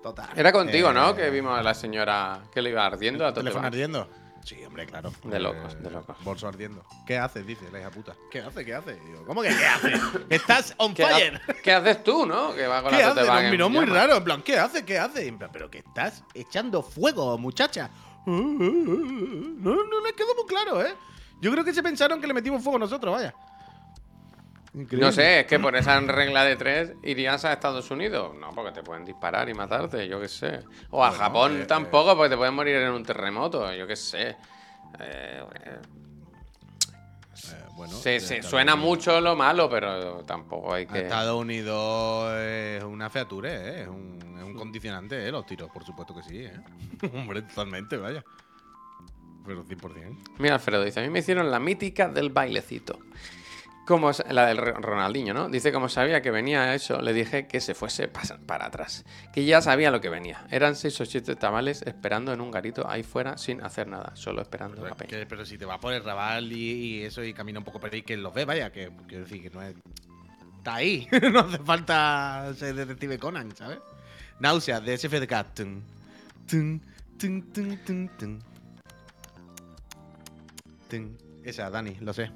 Total. 0.02 0.30
Era 0.36 0.50
contigo, 0.52 0.90
Eh, 0.90 0.94
¿no? 0.94 1.14
Que 1.14 1.30
vimos 1.30 1.58
a 1.58 1.62
la 1.62 1.74
señora 1.74 2.42
que 2.52 2.62
le 2.62 2.70
iba 2.70 2.84
ardiendo 2.86 3.26
a 3.26 3.34
¿Teléfono 3.34 3.60
Tote 3.62 3.66
ardiendo? 3.66 4.08
Sí, 4.42 4.64
hombre, 4.64 4.86
claro. 4.86 5.12
De 5.24 5.38
locos, 5.38 5.80
de 5.82 5.90
locos. 5.90 6.16
Bolso 6.24 6.48
ardiendo. 6.48 6.82
¿Qué 7.06 7.18
haces? 7.18 7.46
Dice 7.46 7.70
la 7.70 7.80
hija 7.80 7.90
puta. 7.90 8.16
¿Qué 8.30 8.40
hace? 8.40 8.64
¿Qué 8.64 8.74
hace? 8.74 8.98
Y 9.06 9.12
yo, 9.12 9.26
¿Cómo 9.26 9.42
que 9.42 9.48
qué 9.50 9.66
hace? 9.66 9.92
Estás 10.30 10.74
on 10.78 10.94
¿Qué, 10.94 11.04
fire. 11.04 11.36
ha- 11.46 11.52
qué 11.62 11.72
haces 11.74 12.02
tú, 12.02 12.24
no? 12.24 12.54
Que 12.54 12.66
va 12.66 12.80
con 12.82 12.90
¿Qué 12.92 13.02
la 13.02 13.08
Tote 13.10 13.20
hace? 13.20 13.28
Bag 13.28 13.36
Nos 13.36 13.44
en 13.44 13.50
miró 13.50 13.68
muy 13.68 13.84
raro. 13.84 14.16
En 14.16 14.24
plan, 14.24 14.40
¿qué 14.42 14.58
hace? 14.58 14.86
¿Qué 14.86 14.98
hace? 14.98 15.26
En 15.28 15.36
plan, 15.38 15.50
Pero 15.52 15.70
que 15.70 15.78
estás 15.78 16.24
echando 16.32 16.82
fuego, 16.82 17.36
muchacha. 17.36 17.90
No, 18.26 19.74
no 19.84 20.00
les 20.04 20.12
quedó 20.14 20.34
muy 20.34 20.46
claro, 20.46 20.82
¿eh? 20.84 20.94
Yo 21.40 21.50
creo 21.50 21.64
que 21.64 21.72
se 21.74 21.82
pensaron 21.82 22.20
que 22.20 22.26
le 22.26 22.34
metimos 22.34 22.62
fuego 22.62 22.78
nosotros, 22.78 23.14
vaya. 23.14 23.34
Increíble. 24.72 25.06
No 25.06 25.10
sé, 25.12 25.40
es 25.40 25.46
que 25.46 25.58
por 25.58 25.74
esa 25.74 25.98
regla 26.00 26.44
de 26.44 26.54
tres 26.54 26.92
irías 27.02 27.44
a 27.44 27.52
Estados 27.52 27.90
Unidos. 27.90 28.36
No, 28.38 28.50
porque 28.50 28.70
te 28.72 28.82
pueden 28.84 29.04
disparar 29.04 29.48
y 29.48 29.54
matarte, 29.54 30.06
yo 30.06 30.20
qué 30.20 30.28
sé. 30.28 30.60
O 30.90 31.04
a 31.04 31.10
Japón 31.10 31.62
eh, 31.62 31.64
tampoco, 31.66 32.14
porque 32.16 32.30
te 32.30 32.36
pueden 32.36 32.54
morir 32.54 32.76
en 32.76 32.92
un 32.92 33.02
terremoto, 33.04 33.72
yo 33.74 33.86
qué 33.86 33.96
sé. 33.96 34.36
Eh, 35.00 35.44
eh, 35.64 35.78
Eh, 37.52 37.64
bueno, 37.74 37.94
se, 37.94 38.16
eh, 38.16 38.42
suena 38.42 38.74
Unidos- 38.74 38.88
mucho 38.88 39.20
lo 39.20 39.34
malo, 39.34 39.68
pero 39.70 40.22
tampoco 40.24 40.74
hay 40.74 40.86
que. 40.86 41.00
Estados 41.00 41.40
Unidos 41.40 42.32
es 42.38 42.84
una 42.84 43.08
featura, 43.08 43.50
¿eh? 43.50 43.82
Es 43.82 43.88
un, 43.88 44.18
es 44.36 44.44
un 44.44 44.54
condicionante, 44.54 45.26
¿eh? 45.26 45.32
Los 45.32 45.46
tiros, 45.46 45.70
por 45.70 45.82
supuesto 45.84 46.14
que 46.14 46.22
sí, 46.22 46.44
¿eh? 46.44 46.52
Hombre, 47.14 47.42
totalmente, 47.42 47.96
vaya. 47.96 48.22
Pero 49.46 49.64
100%. 49.64 50.18
Mira, 50.38 50.54
Alfredo 50.54 50.84
dice: 50.84 51.00
A 51.00 51.02
mí 51.02 51.08
me 51.10 51.20
hicieron 51.20 51.50
la 51.50 51.58
mítica 51.58 52.08
del 52.08 52.30
bailecito. 52.30 52.98
Como 53.86 54.12
la 54.28 54.46
del 54.46 54.58
Ro- 54.58 54.74
Ronaldinho, 54.74 55.34
¿no? 55.34 55.48
Dice, 55.48 55.72
como 55.72 55.88
sabía 55.88 56.22
que 56.22 56.30
venía 56.30 56.74
eso, 56.76 57.00
le 57.02 57.12
dije 57.12 57.48
que 57.48 57.60
se 57.60 57.74
fuese 57.74 58.06
para 58.06 58.66
atrás. 58.66 59.04
Que 59.32 59.44
ya 59.44 59.60
sabía 59.62 59.90
lo 59.90 60.00
que 60.00 60.08
venía. 60.08 60.46
Eran 60.50 60.76
seis 60.76 61.00
o 61.00 61.04
siete 61.06 61.34
tamales 61.34 61.82
esperando 61.82 62.32
en 62.32 62.40
un 62.40 62.52
garito 62.52 62.88
ahí 62.88 63.02
fuera 63.02 63.36
sin 63.36 63.62
hacer 63.64 63.88
nada, 63.88 64.12
solo 64.14 64.42
esperando 64.42 64.76
la 64.76 64.82
Pero, 64.94 64.96
peña. 64.96 65.08
que- 65.20 65.26
pero 65.26 65.44
si 65.44 65.58
te 65.58 65.64
vas 65.64 65.78
por 65.78 65.92
el 65.92 66.04
Raval 66.04 66.52
y, 66.52 66.56
y 66.98 67.02
eso 67.02 67.24
y 67.24 67.32
camina 67.34 67.58
un 67.58 67.64
poco 67.64 67.80
por 67.80 67.92
ahí, 67.92 68.02
que 68.02 68.16
los 68.16 68.32
ve, 68.32 68.44
vaya, 68.44 68.70
que 68.70 68.92
quiero 69.08 69.24
decir 69.24 69.42
que 69.42 69.50
no 69.50 69.60
es. 69.62 69.74
Está 70.58 70.74
ahí. 70.76 71.08
no 71.32 71.40
hace 71.40 71.58
falta 71.58 72.52
ser 72.54 72.76
detective 72.76 73.18
Conan, 73.18 73.56
¿sabes? 73.56 73.78
Náuseas 74.38 74.84
de 74.84 74.96
tun, 76.46 77.50
tun, 77.52 77.78
tun, 78.18 78.40
tun. 80.90 81.16
Esa, 81.44 81.70
Dani, 81.70 81.96
lo 82.00 82.12
sé. 82.12 82.30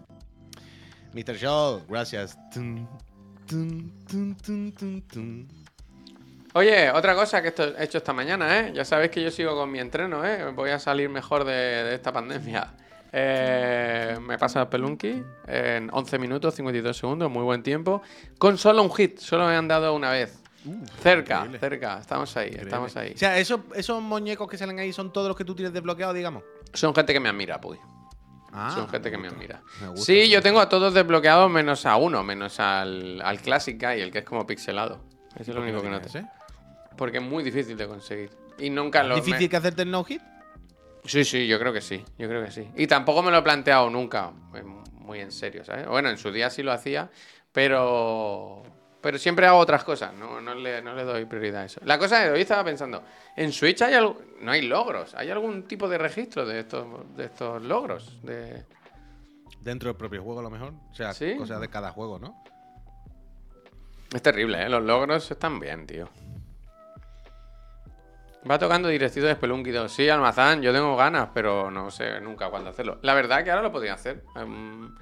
Mr. 1.13 1.37
Shaw, 1.37 1.83
gracias. 1.89 2.37
Tun, 2.53 2.89
tun. 3.47 5.49
Oye, 6.55 6.91
otra 6.91 7.15
cosa 7.15 7.43
que 7.43 7.49
esto- 7.49 7.77
he 7.77 7.85
hecho 7.85 7.99
esta 7.99 8.13
mañana, 8.13 8.61
¿eh? 8.61 8.73
Ya 8.75 8.85
sabéis 8.85 9.11
que 9.11 9.23
yo 9.23 9.31
sigo 9.31 9.55
con 9.57 9.71
mi 9.71 9.81
entreno, 9.81 10.25
¿eh? 10.25 10.51
Voy 10.55 10.71
a 10.71 10.79
salir 10.79 11.09
mejor 11.09 11.45
de, 11.45 11.53
de 11.53 11.95
esta 11.95 12.13
pandemia. 12.13 12.75
Eh, 13.13 14.19
me 14.21 14.39
pasa 14.39 14.63
el 14.63 14.69
Pelunky 14.69 15.23
en 15.47 15.89
11 15.93 16.19
minutos, 16.19 16.55
52 16.55 16.97
segundos, 16.97 17.31
muy 17.31 17.43
buen 17.43 17.63
tiempo. 17.63 18.03
Con 18.39 18.57
solo 18.59 18.83
un 18.83 18.93
hit, 18.95 19.19
solo 19.19 19.47
me 19.47 19.55
han 19.57 19.69
dado 19.69 19.95
una 19.95 20.11
vez. 20.11 20.39
cerca, 21.03 21.37
increíble. 21.39 21.59
cerca, 21.59 21.99
estamos 22.01 22.35
ahí, 22.37 22.47
Increíble. 22.47 22.69
estamos 22.71 22.97
ahí. 22.97 23.13
O 23.15 23.19
sea, 23.19 23.39
esos, 23.39 23.61
esos 23.75 24.01
muñecos 24.03 24.49
que 24.49 24.57
salen 24.57 24.79
ahí 24.79 24.93
son 24.93 25.13
todos 25.13 25.29
los 25.29 25.37
que 25.37 25.45
tú 25.45 25.55
tienes 25.55 25.73
desbloqueados, 25.75 26.15
digamos. 26.15 26.43
Son 26.73 26.95
gente 26.95 27.13
que 27.13 27.21
me 27.21 27.29
admira, 27.29 27.61
Puy. 27.61 27.79
Ah, 28.55 28.71
Son 28.75 28.89
gente 28.89 29.11
que 29.11 29.19
me 29.19 29.29
admira. 29.29 29.63
Me 29.81 29.89
gusta, 29.89 30.05
Sí, 30.07 30.13
me 30.13 30.29
yo 30.29 30.41
tengo 30.41 30.61
a 30.61 30.69
todos 30.69 30.95
desbloqueados 30.95 31.51
menos 31.51 31.85
a 31.87 31.97
uno, 31.97 32.23
menos 32.23 32.61
al, 32.61 33.21
al 33.21 33.41
Classic 33.41 33.77
Guy, 33.81 34.01
el 34.01 34.11
que 34.13 34.19
es 34.21 34.25
como 34.25 34.47
pixelado. 34.47 35.01
Eso 35.35 35.51
es 35.51 35.57
lo 35.57 35.63
único 35.63 35.83
que 35.83 35.89
no 35.91 36.01
tengo. 36.01 36.29
Porque 36.97 37.19
es 37.19 37.25
muy 37.25 37.43
difícil 37.43 37.77
de 37.77 37.89
conseguir. 37.89 38.31
Y 38.59 38.71
nunca 38.71 39.03
lo. 39.03 39.17
¿Es 39.17 39.23
me- 39.23 39.27
difícil 39.27 39.51
que 39.51 39.57
hacerte 39.57 39.83
el 39.83 39.91
no-hit? 39.91 40.23
Sí, 41.05 41.25
sí, 41.25 41.47
yo 41.47 41.59
creo 41.59 41.73
que 41.73 41.81
sí, 41.81 42.03
yo 42.17 42.29
creo 42.29 42.43
que 42.45 42.51
sí. 42.51 42.69
Y 42.77 42.87
tampoco 42.87 43.23
me 43.23 43.31
lo 43.31 43.39
he 43.39 43.43
planteado 43.43 43.91
nunca, 43.91 44.33
eh, 44.55 44.63
muy 44.93 45.21
en 45.21 45.33
serio, 45.33 45.65
¿sabes? 45.65 45.87
Bueno, 45.87 46.09
en 46.09 46.17
su 46.17 46.31
día 46.33 46.49
sí 46.49 46.63
lo 46.63 46.73
hacía, 46.73 47.11
pero 47.53 48.63
Pero 49.05 49.19
siempre 49.19 49.47
hago 49.47 49.59
otras 49.59 49.85
cosas, 49.85 50.15
no, 50.15 50.41
no, 50.41 50.55
le, 50.55 50.81
no 50.81 50.95
le 50.95 51.05
doy 51.05 51.27
prioridad 51.27 51.61
a 51.61 51.65
eso. 51.67 51.79
La 51.85 51.99
cosa 51.99 52.25
es, 52.25 52.33
hoy 52.33 52.41
estaba 52.41 52.65
pensando, 52.65 53.03
en 53.37 53.53
Switch 53.53 53.83
hay 53.83 53.93
algo, 53.93 54.19
no 54.41 54.51
hay 54.51 54.63
logros, 54.63 55.15
¿hay 55.15 55.31
algún 55.31 55.65
tipo 55.65 55.91
de 55.91 55.99
registro 55.99 56.47
de 56.47 56.61
estos, 56.61 56.87
de 57.15 57.27
estos 57.27 57.63
logros? 57.63 58.19
De... 58.23 58.65
Dentro 59.61 59.91
del 59.91 59.97
propio 59.99 60.23
juego, 60.23 60.41
a 60.41 60.43
lo 60.43 60.49
mejor. 60.49 60.73
O 60.91 60.95
sea, 60.95 61.13
¿Sí? 61.13 61.37
cosas 61.37 61.61
de 61.61 61.69
cada 61.69 61.91
juego, 61.91 62.19
¿no? 62.19 62.43
Es 64.15 64.23
terrible, 64.23 64.63
¿eh? 64.63 64.71
Los 64.71 64.83
logros 64.83 65.31
están 65.31 65.61
bien, 65.61 65.87
tío. 65.87 66.09
Va 68.51 68.59
tocando 68.59 68.89
directito 68.89 69.27
de 69.27 69.35
Spelunky 69.35 69.71
2. 69.71 69.93
Sí, 69.93 70.09
Almazán, 70.09 70.63
yo 70.63 70.73
tengo 70.73 70.97
ganas, 70.97 71.29
pero 71.35 71.71
no 71.71 71.91
sé 71.91 72.23
nunca 72.23 72.49
cuándo 72.49 72.71
hacerlo. 72.71 73.01
La 73.03 73.13
verdad 73.13 73.45
que 73.45 73.51
ahora 73.51 73.65
lo 73.65 73.71
podría 73.71 73.93
hacer. 73.93 74.25
Em, 74.35 74.95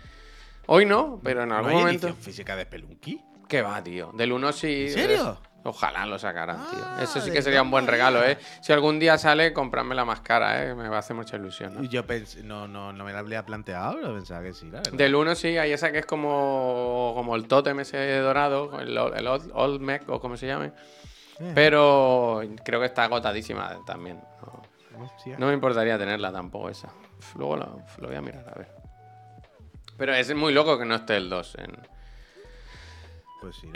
hoy 0.66 0.86
no, 0.86 1.20
pero 1.22 1.44
en 1.44 1.50
¿No 1.50 1.57
algún 1.59 1.70
hay 1.70 1.76
momento... 1.78 2.09
edición 2.09 2.24
física 2.24 2.57
de 2.57 2.64
Spelunky? 2.64 3.20
¿Qué 3.53 3.61
va, 3.61 3.84
tío? 3.84 4.11
Del 4.14 4.32
1 4.32 4.50
sí. 4.53 4.84
¿En 4.86 4.92
serio? 4.94 5.38
Ojalá 5.64 6.07
lo 6.07 6.18
sacaran, 6.18 6.57
tío. 6.70 6.80
Ah, 6.82 7.00
Eso 7.03 7.20
sí 7.20 7.30
que 7.30 7.42
sería 7.42 7.61
un 7.61 7.70
buen 7.70 7.86
regalo, 7.86 8.24
¿eh? 8.24 8.38
Si 8.62 8.72
algún 8.72 8.98
día 8.98 9.18
sale, 9.18 9.53
comprarme 9.53 9.94
la 9.94 10.07
más 10.07 10.22
cara, 10.22 10.64
¿eh? 10.64 10.74
Me 10.74 10.88
va 10.88 10.96
a 10.96 10.98
hacer 11.00 11.14
mucha 11.14 11.36
ilusión, 11.36 11.74
¿no? 11.74 11.82
Yo 11.84 12.07
pensé, 12.07 12.42
no, 12.42 12.66
no, 12.66 12.94
no 12.94 13.05
me 13.05 13.12
la 13.12 13.18
había 13.18 13.44
planteado, 13.44 13.96
pero 14.00 14.14
pensaba 14.14 14.42
que 14.42 14.55
sí, 14.55 14.70
la 14.70 14.78
verdad. 14.78 14.92
Del 14.94 15.14
1 15.14 15.34
sí, 15.34 15.59
hay 15.59 15.70
esa 15.70 15.92
que 15.92 15.98
es 15.98 16.07
como, 16.07 17.12
como 17.14 17.36
el 17.36 17.46
tótem 17.46 17.78
ese 17.80 18.16
dorado, 18.20 18.80
el, 18.80 18.88
el 18.96 19.26
Old, 19.26 19.50
Old 19.53 19.80
Mech 19.82 20.09
o 20.09 20.18
como 20.18 20.38
se 20.38 20.46
llame. 20.46 20.72
Eh, 21.38 21.53
Pero 21.55 22.40
creo 22.64 22.80
que 22.80 22.86
está 22.86 23.05
agotadísima 23.05 23.80
también. 23.84 24.18
No, 25.36 25.46
me 25.48 25.53
importaría 25.53 25.98
tenerla 25.98 26.32
tampoco 26.32 26.70
esa. 26.70 26.88
Luego 27.36 27.59
lo, 27.59 27.82
lo 27.98 28.09
voy 28.09 28.16
a 28.16 28.22
mirar, 28.22 28.48
a 28.48 28.59
ver. 28.59 28.68
Pero 29.98 30.14
es 30.14 30.34
muy 30.34 30.55
loco 30.55 30.78
que 30.78 30.86
no 30.86 30.94
esté 30.94 31.18
el 31.18 31.28
2 31.28 31.57
Pues 33.43 33.57
sí. 33.57 33.68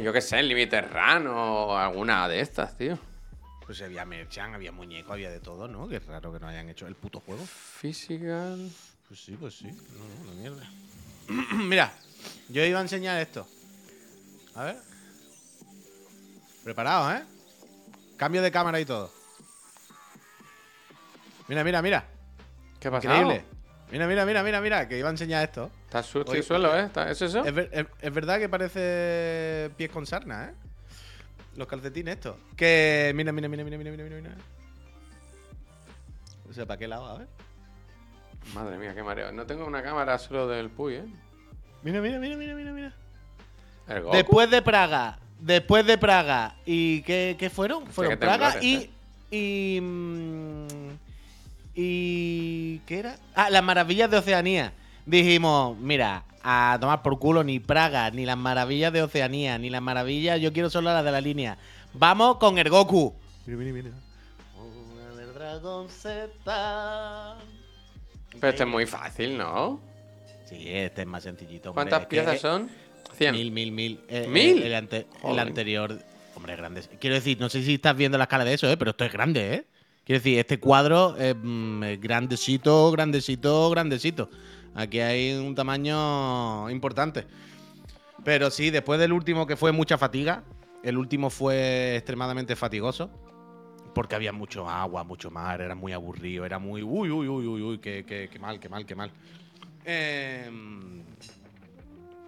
yo 0.02 0.12
qué 0.14 0.20
sé, 0.22 0.38
en 0.38 0.48
Limited 0.48 0.86
Run 0.90 1.26
o 1.26 1.76
alguna 1.76 2.26
de 2.26 2.40
estas, 2.40 2.76
tío. 2.76 2.98
pues 3.66 3.80
había 3.82 4.06
merchan, 4.06 4.54
había 4.54 4.72
muñeco, 4.72 5.12
había 5.12 5.30
de 5.30 5.40
todo, 5.40 5.68
¿no? 5.68 5.86
Qué 5.86 5.98
raro 6.00 6.32
que 6.32 6.40
no 6.40 6.48
hayan 6.48 6.70
hecho 6.70 6.86
el 6.86 6.96
puto 6.96 7.20
juego. 7.20 7.44
Physical... 7.46 8.70
Pues 9.06 9.24
sí, 9.24 9.36
pues 9.38 9.58
sí. 9.58 9.66
No, 9.66 9.72
no, 9.72 10.30
una 10.30 10.40
mierda. 10.40 10.70
Mira, 11.56 11.92
yo 12.48 12.64
iba 12.64 12.78
a 12.78 12.82
enseñar 12.82 13.20
esto. 13.20 13.46
A 14.54 14.64
ver. 14.64 14.76
Preparado, 16.62 17.12
¿eh? 17.16 17.24
Cambio 18.16 18.40
de 18.40 18.52
cámara 18.52 18.78
y 18.78 18.84
todo. 18.84 19.12
Mira, 21.48 21.64
mira, 21.64 21.82
mira. 21.82 22.06
¿Qué 22.78 22.86
ha 22.86 22.90
pasado? 22.92 23.14
Increíble. 23.14 23.44
Mira, 23.90 24.06
mira, 24.06 24.24
mira, 24.24 24.42
mira, 24.44 24.60
mira, 24.60 24.88
que 24.88 24.96
iba 24.96 25.08
a 25.08 25.12
enseñar 25.12 25.42
esto. 25.42 25.72
Está 25.90 26.04
sucio 26.04 26.34
el 26.34 26.44
suelo, 26.44 26.76
¿eh? 26.78 26.84
¿Está- 26.84 27.10
¿Es 27.10 27.20
eso? 27.20 27.44
Es, 27.44 27.52
ver- 27.52 27.68
es- 27.72 27.86
es 28.00 28.14
verdad 28.14 28.38
que 28.38 28.48
parece 28.48 29.70
pies 29.76 29.90
con 29.90 30.06
sarna, 30.06 30.50
¿eh? 30.50 30.54
Los 31.56 31.66
calcetines 31.66 32.14
estos. 32.14 32.36
Que. 32.56 33.10
Mira, 33.16 33.32
mira, 33.32 33.48
mira, 33.48 33.64
mira, 33.64 33.76
mira, 33.76 33.92
mira, 33.92 34.04
mira. 34.04 34.34
O 36.48 36.52
sea, 36.52 36.64
¿para 36.64 36.78
qué 36.78 36.86
lado? 36.86 37.06
A 37.06 37.18
ver. 37.18 37.26
Madre 38.54 38.78
mía, 38.78 38.94
qué 38.94 39.02
mareo. 39.02 39.32
No 39.32 39.44
tengo 39.46 39.66
una 39.66 39.82
cámara 39.82 40.16
solo 40.18 40.46
del 40.46 40.70
Puy, 40.70 40.94
¿eh? 40.94 41.04
Mira, 41.82 42.00
mira, 42.00 42.18
mira, 42.20 42.36
mira, 42.36 42.54
mira, 42.54 42.72
mira. 42.72 42.92
Después 44.12 44.48
de 44.48 44.62
Praga. 44.62 45.18
Después 45.40 45.84
de 45.86 45.98
Praga. 45.98 46.54
¿Y 46.64 47.02
qué, 47.02 47.34
qué 47.36 47.50
fueron? 47.50 47.86
Fueron 47.88 48.16
Praga 48.16 48.52
temblores, 48.60 48.90
y. 49.32 49.36
Y. 49.36 49.80
Y. 51.74 52.78
¿Qué 52.86 52.98
era? 53.00 53.16
Ah, 53.34 53.50
las 53.50 53.62
maravillas 53.64 54.08
de 54.08 54.18
Oceanía. 54.18 54.72
Dijimos, 55.10 55.76
mira, 55.78 56.24
a 56.42 56.78
tomar 56.80 57.02
por 57.02 57.18
culo 57.18 57.42
ni 57.42 57.58
Praga, 57.58 58.10
ni 58.12 58.24
las 58.24 58.36
maravillas 58.38 58.92
de 58.92 59.02
Oceanía, 59.02 59.58
ni 59.58 59.68
las 59.68 59.82
maravillas, 59.82 60.40
yo 60.40 60.52
quiero 60.52 60.70
solo 60.70 60.92
las 60.92 61.04
de 61.04 61.10
la 61.10 61.20
línea. 61.20 61.58
Vamos 61.94 62.36
con 62.36 62.56
el 62.58 62.68
Goku. 62.70 63.12
Mira, 63.44 63.58
mira, 63.58 63.72
mira. 63.72 63.90
Una 64.56 65.16
del 65.16 65.34
Dragon 65.34 65.88
Z. 65.88 67.36
Pero 68.38 68.48
este 68.50 68.62
es 68.62 68.68
muy 68.68 68.86
fácil, 68.86 69.36
¿no? 69.36 69.80
Sí, 70.48 70.62
este 70.68 71.02
es 71.02 71.06
más 71.08 71.24
sencillito. 71.24 71.70
hombre. 71.70 71.82
¿Cuántas 71.90 72.02
Es 72.02 72.06
que- 72.06 72.16
piezas 72.16 72.40
son? 72.40 72.70
100. 73.18 73.32
Mil, 73.34 73.50
mil, 73.50 73.72
mil. 73.72 74.00
Eh, 74.08 74.26
¿Mil? 74.28 74.58
El, 74.58 74.62
el 74.62 74.74
ante- 74.74 74.96
el 74.98 75.20
Joder. 75.22 75.40
anterior. 75.40 75.98
Hombre, 76.36 76.54
grande. 76.54 76.82
Quiero 77.00 77.14
decir, 77.16 77.38
no 77.40 77.48
sé 77.48 77.64
si 77.64 77.74
estás 77.74 77.96
viendo 77.96 78.16
la 78.16 78.24
escala 78.24 78.44
de 78.44 78.54
eso, 78.54 78.70
¿eh? 78.70 78.76
pero 78.76 78.92
esto 78.92 79.04
es 79.04 79.12
grande, 79.12 79.54
¿eh? 79.54 79.64
Quiero 80.04 80.20
decir, 80.20 80.38
este 80.38 80.58
cuadro 80.60 81.16
es 81.16 81.34
mm, 81.36 81.82
es 81.84 82.00
grandecito, 82.00 82.90
grandecito, 82.92 83.68
grandecito. 83.70 84.30
Aquí 84.74 85.00
hay 85.00 85.32
un 85.34 85.54
tamaño 85.54 86.70
importante. 86.70 87.26
Pero 88.24 88.50
sí, 88.50 88.70
después 88.70 89.00
del 89.00 89.12
último 89.12 89.46
que 89.46 89.56
fue 89.56 89.72
mucha 89.72 89.96
fatiga, 89.98 90.44
el 90.82 90.98
último 90.98 91.30
fue 91.30 91.96
extremadamente 91.96 92.54
fatigoso. 92.56 93.10
Porque 93.94 94.14
había 94.14 94.32
mucho 94.32 94.68
agua, 94.68 95.02
mucho 95.02 95.30
mar, 95.32 95.60
era 95.60 95.74
muy 95.74 95.92
aburrido, 95.92 96.44
era 96.44 96.58
muy. 96.60 96.82
Uy, 96.82 97.10
uy, 97.10 97.26
uy, 97.28 97.46
uy, 97.46 97.62
uy, 97.62 97.78
qué, 97.78 98.04
qué- 98.06 98.28
qué 98.30 98.38
mal, 98.38 98.60
qué 98.60 98.68
mal, 98.68 98.86
qué 98.86 98.94
mal. 98.94 99.10
Em, 99.84 101.02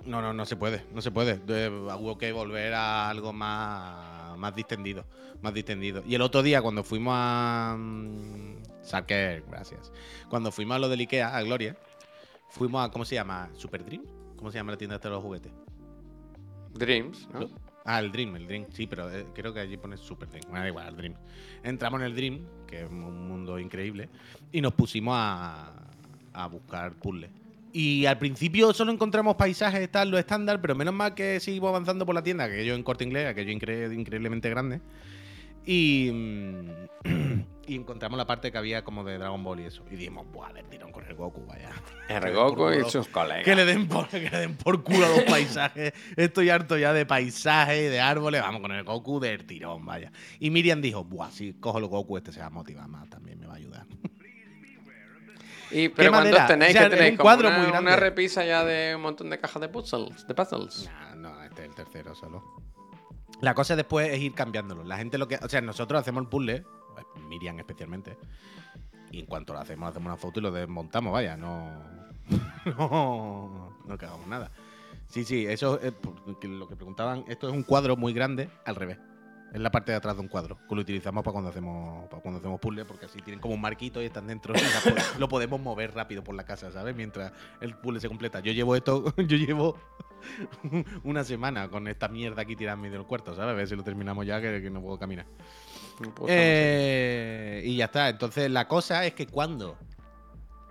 no, 0.04 0.20
no, 0.20 0.32
no 0.32 0.44
se 0.44 0.56
puede, 0.56 0.84
no 0.92 1.00
se 1.00 1.12
puede. 1.12 1.38
De- 1.38 1.68
hubo 1.68 2.18
que 2.18 2.32
volver 2.32 2.74
a 2.74 3.08
algo 3.08 3.32
más, 3.32 4.36
más 4.38 4.54
distendido, 4.56 5.04
más 5.40 5.54
distendido. 5.54 6.02
Y 6.04 6.16
el 6.16 6.22
otro 6.22 6.42
día 6.42 6.60
cuando 6.62 6.82
fuimos 6.82 7.14
a 7.16 7.76
mm, 7.78 8.56
Sacker, 8.82 9.44
gracias. 9.48 9.92
Cuando 10.28 10.50
fuimos 10.50 10.74
a 10.76 10.78
lo 10.80 10.88
del 10.88 10.98
Ikea, 11.00 11.36
a 11.36 11.42
Gloria, 11.42 11.76
fuimos 12.52 12.86
a 12.86 12.90
¿cómo 12.90 13.04
se 13.04 13.14
llama? 13.16 13.50
Super 13.54 13.84
Dream. 13.84 14.02
¿Cómo 14.36 14.50
se 14.50 14.58
llama 14.58 14.72
la 14.72 14.78
tienda 14.78 14.98
de 14.98 15.10
los 15.10 15.22
juguetes? 15.22 15.52
Dreams, 16.74 17.28
¿no? 17.32 17.48
Ah, 17.84 17.98
el 17.98 18.12
Dream, 18.12 18.36
el 18.36 18.46
Dream, 18.46 18.66
sí, 18.72 18.86
pero 18.86 19.10
eh, 19.10 19.26
creo 19.34 19.52
que 19.52 19.60
allí 19.60 19.76
pone 19.76 19.96
Super 19.96 20.28
Dream. 20.28 20.44
Bueno, 20.48 20.60
da 20.60 20.68
igual, 20.68 20.88
el 20.88 20.96
Dream. 20.96 21.14
Entramos 21.64 22.00
en 22.00 22.06
el 22.06 22.14
Dream, 22.14 22.40
que 22.66 22.82
es 22.82 22.90
un 22.90 23.28
mundo 23.28 23.58
increíble, 23.58 24.08
y 24.52 24.60
nos 24.60 24.72
pusimos 24.74 25.14
a, 25.16 25.72
a 26.32 26.46
buscar 26.46 26.92
puzzles. 26.94 27.30
Y 27.72 28.06
al 28.06 28.18
principio 28.18 28.72
solo 28.72 28.92
encontramos 28.92 29.34
paisajes, 29.36 29.90
tal, 29.90 30.10
lo 30.10 30.18
estándar, 30.18 30.60
pero 30.60 30.74
menos 30.74 30.94
mal 30.94 31.14
que 31.14 31.40
seguimos 31.40 31.70
avanzando 31.70 32.04
por 32.04 32.14
la 32.14 32.22
tienda, 32.22 32.48
que 32.48 32.66
yo 32.66 32.74
en 32.74 32.82
corte 32.82 33.04
inglés, 33.04 33.28
aquello 33.28 33.50
incre- 33.50 33.92
increíblemente 33.98 34.50
grande. 34.50 34.80
Y, 35.64 36.10
mm, 36.12 36.70
y 37.66 37.74
encontramos 37.76 38.18
la 38.18 38.26
parte 38.26 38.50
que 38.50 38.58
había 38.58 38.82
como 38.82 39.04
de 39.04 39.18
Dragon 39.18 39.42
Ball 39.42 39.60
y 39.60 39.64
eso. 39.64 39.84
Y 39.90 39.96
dijimos, 39.96 40.26
buah, 40.32 40.52
del 40.52 40.66
tirón 40.68 40.90
con 40.92 41.04
el 41.04 41.14
Goku, 41.14 41.46
vaya. 41.46 41.70
El 42.08 42.32
Goku 42.34 42.70
y 42.70 42.90
sus 42.90 43.08
colegas. 43.08 43.44
Que 43.44 43.54
le 43.54 43.64
den 43.64 43.88
por, 43.88 44.08
que 44.08 44.28
le 44.30 44.38
den 44.38 44.56
por 44.56 44.82
culo 44.82 45.06
a 45.06 45.08
los 45.08 45.22
paisajes. 45.30 45.92
Estoy 46.16 46.50
harto 46.50 46.76
ya 46.76 46.92
de 46.92 47.06
paisajes 47.06 47.78
y 47.78 47.88
de 47.88 48.00
árboles. 48.00 48.40
Vamos 48.42 48.60
con 48.60 48.72
el 48.72 48.84
Goku 48.84 49.20
del 49.20 49.46
tirón, 49.46 49.84
vaya. 49.86 50.10
Y 50.40 50.50
Miriam 50.50 50.80
dijo, 50.80 51.04
buah, 51.04 51.30
si 51.30 51.54
cojo 51.54 51.78
el 51.78 51.86
Goku, 51.86 52.16
este 52.16 52.32
se 52.32 52.40
va 52.40 52.46
a 52.46 52.50
motivar 52.50 52.88
más, 52.88 53.08
también 53.08 53.38
me 53.38 53.46
va 53.46 53.54
a 53.54 53.56
ayudar. 53.56 53.86
Y, 55.70 55.88
pero? 55.88 56.10
¿cuántos 56.12 56.46
tenéis? 56.46 56.70
O 56.70 56.72
sea, 56.72 56.80
¿Qué 56.82 56.94
es 56.94 56.98
tenéis? 56.98 57.10
un 57.12 57.16
¿Como 57.16 57.24
cuadro 57.24 57.48
una, 57.48 57.56
muy 57.58 57.66
grande. 57.68 57.88
una 57.88 57.96
repisa 57.96 58.44
ya 58.44 58.62
de 58.62 58.94
un 58.94 59.00
montón 59.00 59.30
de 59.30 59.38
cajas 59.40 59.62
de 59.62 59.68
puzzles. 59.70 60.26
De 60.26 60.34
puzzles. 60.34 60.90
Nah, 60.92 61.14
no, 61.14 61.42
este 61.42 61.62
es 61.62 61.68
el 61.70 61.74
tercero 61.74 62.14
solo. 62.14 62.42
La 63.42 63.54
cosa 63.54 63.74
después 63.74 64.08
es 64.08 64.20
ir 64.20 64.34
cambiándolo. 64.34 64.84
La 64.84 64.96
gente 64.96 65.18
lo 65.18 65.26
que. 65.26 65.36
O 65.42 65.48
sea, 65.48 65.60
nosotros 65.60 66.00
hacemos 66.00 66.22
el 66.22 66.28
puzzle, 66.28 66.64
pues, 66.94 67.24
Miriam 67.26 67.58
especialmente. 67.58 68.16
Y 69.10 69.18
en 69.18 69.26
cuanto 69.26 69.52
lo 69.52 69.58
hacemos, 69.58 69.90
hacemos 69.90 70.06
una 70.06 70.16
foto 70.16 70.38
y 70.38 70.42
lo 70.44 70.52
desmontamos, 70.52 71.12
vaya, 71.12 71.36
no. 71.36 71.70
no. 72.78 73.76
No 73.84 73.98
cagamos 73.98 74.28
nada. 74.28 74.52
Sí, 75.08 75.24
sí, 75.24 75.44
eso 75.44 75.80
es 75.80 75.92
porque 75.92 76.46
lo 76.46 76.68
que 76.68 76.76
preguntaban. 76.76 77.24
Esto 77.26 77.48
es 77.48 77.52
un 77.52 77.64
cuadro 77.64 77.96
muy 77.96 78.12
grande 78.12 78.48
al 78.64 78.76
revés. 78.76 78.98
Es 79.52 79.60
la 79.60 79.70
parte 79.70 79.92
de 79.92 79.98
atrás 79.98 80.16
de 80.16 80.22
un 80.22 80.28
cuadro, 80.28 80.56
que 80.66 80.74
lo 80.74 80.80
utilizamos 80.80 81.22
para 81.22 81.32
cuando 81.32 81.50
hacemos 81.50 82.08
para 82.08 82.22
cuando 82.22 82.40
hacemos 82.40 82.58
puzzle, 82.58 82.86
porque 82.86 83.04
así 83.04 83.20
tienen 83.20 83.38
como 83.38 83.52
un 83.54 83.60
marquito 83.60 84.00
y 84.00 84.06
están 84.06 84.26
dentro. 84.26 84.54
y 84.56 85.18
lo 85.18 85.28
podemos 85.28 85.60
mover 85.60 85.94
rápido 85.94 86.24
por 86.24 86.34
la 86.34 86.44
casa, 86.44 86.72
¿sabes? 86.72 86.96
Mientras 86.96 87.32
el 87.60 87.74
puzzle 87.76 88.00
se 88.00 88.08
completa. 88.08 88.40
Yo 88.40 88.52
llevo 88.52 88.74
esto, 88.76 89.14
yo 89.16 89.36
llevo 89.36 89.76
una 91.04 91.22
semana 91.22 91.68
con 91.68 91.86
esta 91.86 92.08
mierda 92.08 92.40
aquí 92.40 92.56
tirada 92.56 92.76
en 92.76 92.80
medio 92.80 92.98
del 92.98 93.06
cuarto, 93.06 93.34
¿sabes? 93.34 93.50
A 93.50 93.54
ver 93.54 93.68
si 93.68 93.76
lo 93.76 93.82
terminamos 93.82 94.24
ya, 94.24 94.40
que, 94.40 94.62
que 94.62 94.70
no 94.70 94.80
puedo 94.80 94.98
caminar. 94.98 95.26
No. 96.00 96.14
Eh, 96.28 97.62
y 97.66 97.76
ya 97.76 97.84
está. 97.86 98.08
Entonces, 98.08 98.50
la 98.50 98.66
cosa 98.66 99.04
es 99.04 99.12
que 99.12 99.26
cuando 99.26 99.76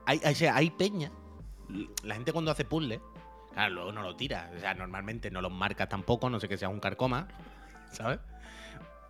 hay, 0.07 0.19
hay, 0.23 0.33
o 0.33 0.35
sea, 0.35 0.55
hay 0.55 0.71
peña, 0.71 1.11
la 2.01 2.15
gente 2.15 2.33
cuando 2.33 2.49
hace 2.49 2.65
puzzle, 2.65 2.99
claro, 3.53 3.75
luego 3.75 3.91
no 3.91 4.01
lo 4.01 4.15
tira. 4.15 4.51
O 4.57 4.59
sea, 4.59 4.73
normalmente 4.73 5.29
no 5.29 5.39
los 5.39 5.51
marcas 5.51 5.87
tampoco, 5.87 6.31
no 6.31 6.39
sé 6.39 6.47
que 6.49 6.57
sea 6.57 6.69
un 6.69 6.79
carcoma, 6.79 7.27
¿sabes? 7.91 8.19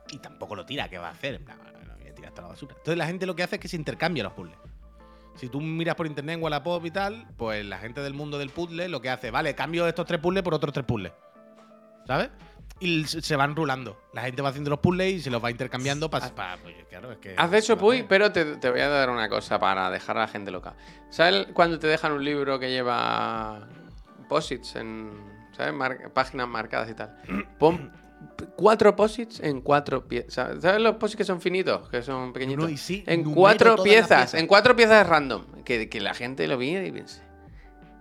Y 0.10 0.18
tampoco 0.20 0.56
lo 0.56 0.66
tira, 0.66 0.90
¿qué 0.90 0.98
va 0.98 1.08
a 1.08 1.12
hacer? 1.12 1.36
En 1.36 1.46
plan, 1.46 1.58
"Bueno, 1.62 1.80
lo 1.88 1.96
voy 1.98 2.08
a 2.08 2.14
tirar 2.16 2.30
hasta 2.30 2.42
la 2.42 2.48
basura. 2.50 2.74
Entonces, 2.78 2.98
la 2.98 3.06
gente 3.06 3.26
lo 3.26 3.36
que 3.36 3.44
hace 3.44 3.56
es 3.56 3.62
que 3.62 3.68
se 3.68 3.76
intercambia 3.78 4.24
los 4.24 4.34
puzzles. 4.34 4.58
Si 5.36 5.48
tú 5.48 5.62
miras 5.62 5.96
por 5.96 6.06
internet 6.08 6.36
en 6.36 6.44
Wallapop 6.44 6.86
y 6.86 6.92
tal, 6.92 7.26
pues 7.38 7.66
la 7.66 7.78
gente 7.78 8.02
del 8.02 8.14
mundo 8.14 8.38
del 8.38 8.50
puzzle 8.50 8.90
lo 8.90 9.02
que 9.02 9.10
hace, 9.10 9.32
vale, 9.32 9.56
cambio 9.56 9.88
estos 9.88 10.06
tres 10.06 10.20
puzzles 10.20 10.44
por 10.44 10.54
otros 10.54 10.74
tres 10.74 10.86
puzzles. 10.86 11.14
¿Sabes? 12.06 12.30
Y 12.82 13.06
se 13.06 13.36
van 13.36 13.56
rulando. 13.56 13.98
La 14.14 14.24
gente 14.24 14.42
va 14.42 14.50
haciendo 14.50 14.72
los 14.72 14.80
puzzles 14.80 15.14
y 15.14 15.22
se 15.22 15.30
los 15.30 15.42
va 15.44 15.52
intercambiando 15.52 16.10
para. 16.10 16.30
pues, 16.64 16.76
claro, 16.90 17.12
es 17.12 17.20
que. 17.20 17.36
Haz 17.38 17.52
de 17.52 17.58
eso, 17.60 17.76
¿qué 17.76 17.82
va 17.82 17.82
a 17.82 17.86
Puy, 17.88 18.04
pero 18.10 18.32
te, 18.32 18.58
te 18.58 18.70
voy 18.72 18.82
a 18.82 18.90
dar 18.90 19.10
una 19.12 19.30
cosa 19.30 19.60
para 19.60 19.90
dejar 19.92 20.18
a 20.18 20.22
la 20.22 20.28
gente 20.28 20.50
loca. 20.52 20.74
¿Sabes 21.10 21.48
cuando 21.54 21.78
te 21.80 21.88
dejan 21.88 22.12
un 22.12 22.26
libro 22.26 22.60
que 22.60 22.70
lleva 22.72 23.68
posits 24.28 24.76
en 24.78 25.12
¿sabes? 25.56 25.74
Mar- 25.74 26.12
páginas 26.14 26.48
marcadas 26.48 26.90
y 26.90 26.94
tal. 26.96 27.22
Pon 27.60 27.92
cuatro 28.56 28.96
posits 28.96 29.40
en 29.40 29.62
cuatro 29.62 30.08
piezas. 30.08 30.62
¿Sabes 30.62 30.82
los 30.82 30.96
posits 30.98 31.18
que 31.18 31.24
son 31.24 31.42
finitos? 31.42 31.90
Que 31.90 32.02
son 32.02 32.34
pequeñitos. 32.34 32.66
No, 32.66 32.70
y 32.70 32.78
sí, 32.78 33.04
en 33.08 33.24
cuatro 33.34 33.76
piezas, 33.84 34.08
piezas. 34.32 34.34
en 34.36 34.48
cuatro 34.48 34.76
piezas 34.76 35.08
random. 35.08 35.46
Que, 35.64 35.90
que 35.90 36.00
la 36.02 36.14
gente 36.14 36.48
lo 36.48 36.58
viera 36.58 36.86
y 36.86 36.92
piense, 36.92 37.22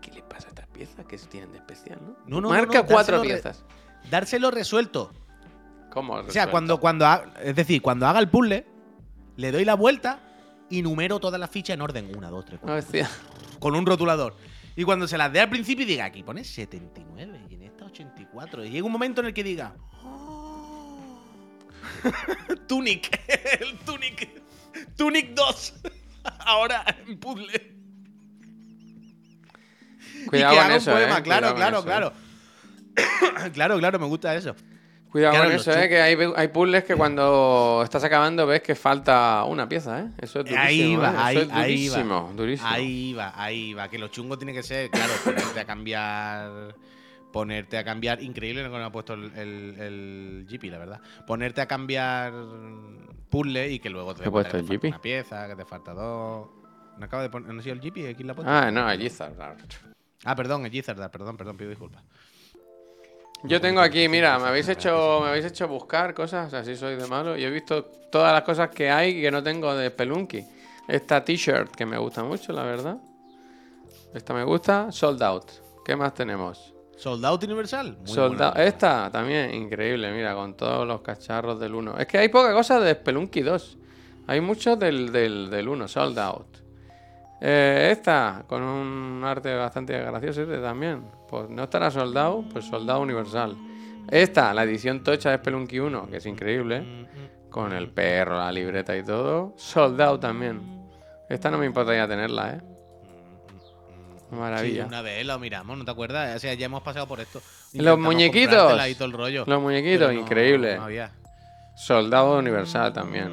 ¿qué 0.01 0.11
le 0.13 0.23
pasa 0.23 0.47
a 0.47 0.51
estas 0.51 0.67
piezas? 0.69 1.05
¿Qué 1.07 1.19
se 1.19 1.27
tienen 1.27 1.53
de 1.53 1.59
especial, 1.59 1.99
no? 2.03 2.17
No, 2.27 2.41
no, 2.41 2.49
Marca 2.51 2.85
cuatro 2.85 3.19
dárselo 3.19 3.23
re- 3.23 3.29
piezas. 3.29 3.65
Dárselo 4.11 4.51
resuelto. 4.51 5.13
¿Cómo? 5.91 6.15
O 6.15 6.31
sea, 6.31 6.51
cuando, 6.51 6.79
cuando 6.81 7.07
ha- 7.07 7.25
es 7.43 7.55
decir, 7.57 7.83
cuando 7.83 8.07
haga 8.07 8.21
el 8.21 8.29
puzzle, 8.29 8.67
le 9.37 9.53
doy 9.53 9.65
la 9.65 9.75
vuelta 9.75 10.21
y 10.69 10.83
numero 10.83 11.19
todas 11.21 11.41
las 11.41 11.51
fichas 11.51 11.75
en 11.75 11.81
orden. 11.83 12.11
Una, 12.17 12.31
dos, 12.31 12.45
tres, 12.45 12.61
cuatro. 12.61 12.79
Hostia. 12.79 13.11
Con 13.59 13.75
un 13.75 13.85
rotulador. 13.85 14.37
Y 14.77 14.85
cuando 14.85 15.07
se 15.09 15.19
las 15.19 15.33
dé 15.33 15.41
al 15.41 15.51
principio 15.51 15.85
y 15.85 15.89
diga, 15.89 16.05
aquí 16.05 16.23
pone 16.23 16.45
79 16.45 17.41
y 17.51 17.55
en 17.55 17.63
esta 17.65 17.85
84. 17.85 18.65
Y 18.65 18.71
llega 18.71 18.87
un 18.87 18.93
momento 18.93 19.21
en 19.21 19.27
el 19.27 19.35
que 19.35 19.43
diga. 19.45 19.75
Tunic, 22.69 23.21
el 23.61 23.79
Tunic. 23.79 24.29
Tunic 24.97 25.35
2. 25.35 25.75
Ahora 26.41 26.85
en 27.07 27.19
puzzle. 27.19 27.77
Cuidado 30.27 30.53
y 30.53 30.57
que 30.57 30.61
con 30.61 30.65
haga 30.67 30.77
eso, 30.77 30.91
un 30.91 30.97
poema. 30.97 31.19
eh. 31.19 31.23
Claro, 31.23 31.55
claro, 31.55 31.79
eh. 31.79 31.83
claro. 31.85 32.13
claro, 33.53 33.79
claro, 33.79 33.99
me 33.99 34.07
gusta 34.07 34.35
eso. 34.35 34.55
Cuidado 35.11 35.35
Claro, 35.35 35.51
con 35.51 35.57
eso, 35.59 35.73
eh, 35.73 35.89
que 35.89 36.01
hay, 36.01 36.17
hay 36.37 36.49
puzzles 36.49 36.85
que 36.85 36.95
cuando 36.95 37.81
estás 37.83 38.05
acabando 38.05 38.47
ves 38.47 38.63
que 38.63 38.77
falta 38.77 39.43
una 39.45 39.69
pieza, 39.69 40.01
¿eh? 40.01 40.07
Eso 40.19 40.41
es 40.41 40.45
durísimo. 40.47 40.61
Ahí 40.63 40.97
va, 40.97 41.11
¿eh? 41.11 41.17
Ahí, 41.19 41.37
es 41.37 41.43
ahí 41.43 41.49
va. 41.51 41.63
durísimo, 41.97 42.33
durísimo. 42.37 42.69
Ahí 42.69 43.13
va, 43.15 43.33
ahí 43.35 43.75
va. 43.75 43.89
Que 43.89 43.99
lo 43.99 44.07
chungo 44.09 44.39
tiene 44.39 44.53
que 44.53 44.63
ser, 44.63 44.89
claro, 44.91 45.13
ponerte 45.25 45.59
a 45.59 45.65
cambiar. 45.65 46.77
Ponerte 47.33 47.79
a 47.79 47.85
cambiar. 47.85 48.23
Increíble 48.23 48.63
lo 48.63 48.71
que 48.71 48.77
me 48.79 48.85
ha 48.85 48.91
puesto 48.93 49.15
el, 49.15 49.33
el, 49.37 49.77
el 49.79 50.47
GP, 50.51 50.65
la 50.71 50.79
verdad. 50.79 51.01
Ponerte 51.27 51.61
a 51.61 51.67
cambiar 51.67 52.33
puzzle 53.29 53.71
y 53.71 53.79
que 53.79 53.89
luego 53.91 54.15
te, 54.15 54.25
¿Qué 54.25 54.31
puesto 54.31 54.57
el 54.57 54.67
GP? 54.67 54.85
una 54.87 55.01
pieza, 55.01 55.47
que 55.49 55.57
te 55.57 55.65
falta 55.65 55.93
dos. 55.95 56.49
No 56.99 57.05
acaba 57.05 57.23
de 57.23 57.31
poner. 57.31 57.53
¿No 57.55 57.61
ha 57.61 57.63
sido 57.63 57.75
el 57.75 57.81
GP? 57.81 58.17
¿Quién 58.17 58.27
la 58.27 58.35
puesto? 58.35 58.51
Ah, 58.53 58.71
no, 58.71 58.91
el 58.91 59.01
Gizard. 59.01 59.35
claro. 59.35 59.57
Ah, 60.25 60.35
perdón, 60.35 60.65
el 60.67 60.71
Gizard, 60.73 61.11
perdón, 61.11 61.37
perdón, 61.37 61.57
pido 61.57 61.71
disculpas. 61.71 62.03
Yo 63.45 63.59
tengo 63.59 63.81
aquí, 63.81 64.07
mira, 64.07 64.39
me 64.39 64.49
habéis 64.49 64.69
hecho, 64.69 65.21
me 65.23 65.29
habéis 65.31 65.47
hecho 65.47 65.67
buscar 65.67 66.13
cosas, 66.13 66.53
así 66.53 66.77
soy 66.77 66.97
de 66.97 67.07
malo, 67.07 67.39
y 67.39 67.45
he 67.45 67.49
visto 67.51 67.85
todas 68.13 68.35
las 68.35 68.43
cosas 68.43 68.69
que 68.69 68.91
hay 68.91 69.19
que 69.19 69.31
no 69.31 69.43
tengo 69.43 69.75
de 69.75 69.89
Spelunky. 69.89 70.45
Esta 70.87 71.25
t-shirt 71.25 71.75
que 71.75 71.87
me 71.87 71.97
gusta 71.97 72.23
mucho, 72.23 72.53
la 72.53 72.65
verdad. 72.65 72.99
Esta 74.13 74.35
me 74.35 74.45
gusta, 74.45 74.93
sold 74.93 75.23
out. 75.23 75.47
¿Qué 75.87 75.97
más 75.97 76.13
tenemos? 76.13 76.75
Soldado 77.01 77.39
Universal. 77.43 77.97
Muy 78.07 78.15
buena. 78.15 78.51
Esta 78.51 79.11
también, 79.11 79.55
increíble, 79.55 80.13
mira, 80.13 80.35
con 80.35 80.55
todos 80.55 80.87
los 80.87 81.01
cacharros 81.01 81.59
del 81.59 81.75
1. 81.75 81.97
Es 81.99 82.07
que 82.07 82.19
hay 82.19 82.29
poca 82.29 82.53
cosa 82.53 82.79
de 82.79 82.93
Spelunky 82.93 83.41
2. 83.41 83.79
Hay 84.27 84.43
mucho 84.43 84.77
del, 84.77 85.11
del, 85.11 85.49
del 85.49 85.67
1, 85.67 85.89
sold 85.89 86.19
out. 86.19 86.59
Eh, 87.41 87.89
esta, 87.91 88.45
con 88.47 88.63
un 88.63 89.25
arte 89.25 89.55
bastante 89.55 89.99
gracioso 89.99 90.43
este 90.43 90.59
también. 90.59 91.03
Pues 91.27 91.49
no 91.49 91.63
estará 91.63 91.91
soldado, 91.91 92.45
pues 92.53 92.67
soldado 92.67 93.01
universal. 93.01 93.57
Esta, 94.11 94.53
la 94.53 94.65
edición 94.65 95.03
tocha 95.03 95.31
de 95.31 95.39
Spelunky 95.39 95.79
1, 95.79 96.07
que 96.11 96.19
es 96.19 96.27
increíble. 96.27 97.09
Con 97.49 97.73
el 97.73 97.89
perro, 97.89 98.37
la 98.37 98.53
libreta 98.53 98.95
y 98.95 99.03
todo. 99.03 99.55
Soldado 99.57 100.21
también. 100.21 100.61
Esta 101.31 101.51
no 101.51 101.57
me 101.57 101.65
importaría 101.65 102.07
tenerla, 102.07 102.57
¿eh? 102.57 102.70
Maravilla. 104.31 104.83
Sí, 104.85 104.89
una 104.89 105.03
vez 105.03 105.25
lo 105.27 105.39
miramos, 105.39 105.77
¿no 105.79 105.85
te 105.85 105.91
acuerdas? 105.91 106.37
O 106.37 106.39
sea, 106.39 106.55
ya 106.55 106.67
hemos 106.67 106.83
pasado 106.83 107.07
por 107.07 107.21
esto. 107.21 107.41
Los 107.73 107.99
muñequitos. 107.99 108.73
todo 108.95 109.07
el 109.07 109.13
rollo. 109.13 109.45
Los 109.47 109.61
muñequitos, 109.61 110.13
no- 110.13 110.21
increíble. 110.21 110.77
no 110.77 110.85
había. 110.85 111.11
Soldado 111.77 112.39
universal 112.39 112.93
también. 112.93 113.29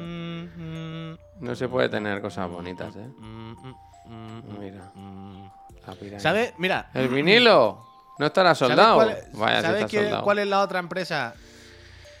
Mm, 0.46 1.12
mm, 1.12 1.18
No 1.40 1.54
se 1.54 1.68
puede 1.68 1.88
tener 1.88 2.20
cosas 2.20 2.48
bonitas, 2.50 2.94
¿eh? 2.96 3.06
mm, 3.18 3.52
mm, 3.52 3.74
mm, 4.06 4.58
Mira, 4.58 4.90
mm. 4.94 5.50
la. 5.86 6.18
¿Sabes? 6.20 6.54
Mira. 6.58 6.90
El 6.94 7.08
vinilo 7.08 7.84
no 8.18 8.26
estará 8.26 8.54
¿sabes 8.54 8.74
soldado. 8.76 8.94
cuál 8.96 9.16
Vaya, 9.34 9.62
¿sabes 9.62 9.86
qué- 9.86 10.02
soldado. 10.02 10.24
cuál 10.24 10.38
es 10.40 10.46
la 10.46 10.60
otra 10.62 10.78
empresa 10.80 11.34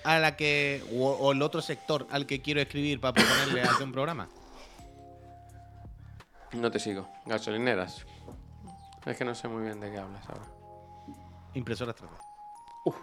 a 0.04 0.18
la 0.18 0.36
que. 0.36 0.82
O, 0.94 1.08
o 1.10 1.32
el 1.32 1.42
otro 1.42 1.60
sector 1.62 2.06
al 2.10 2.26
que 2.26 2.40
quiero 2.42 2.60
escribir 2.60 3.00
para 3.00 3.14
proponerle 3.14 3.62
hacer 3.62 3.84
un 3.84 3.92
programa? 3.92 4.28
No 6.52 6.70
te 6.70 6.78
sigo. 6.78 7.08
Gasolineras. 7.26 8.04
Es 9.08 9.16
que 9.16 9.24
no 9.24 9.34
sé 9.34 9.48
muy 9.48 9.62
bien 9.62 9.80
de 9.80 9.90
qué 9.90 9.98
hablas 9.98 10.22
ahora. 10.28 10.44
Impresoras 11.54 11.96
3D. 11.96 12.94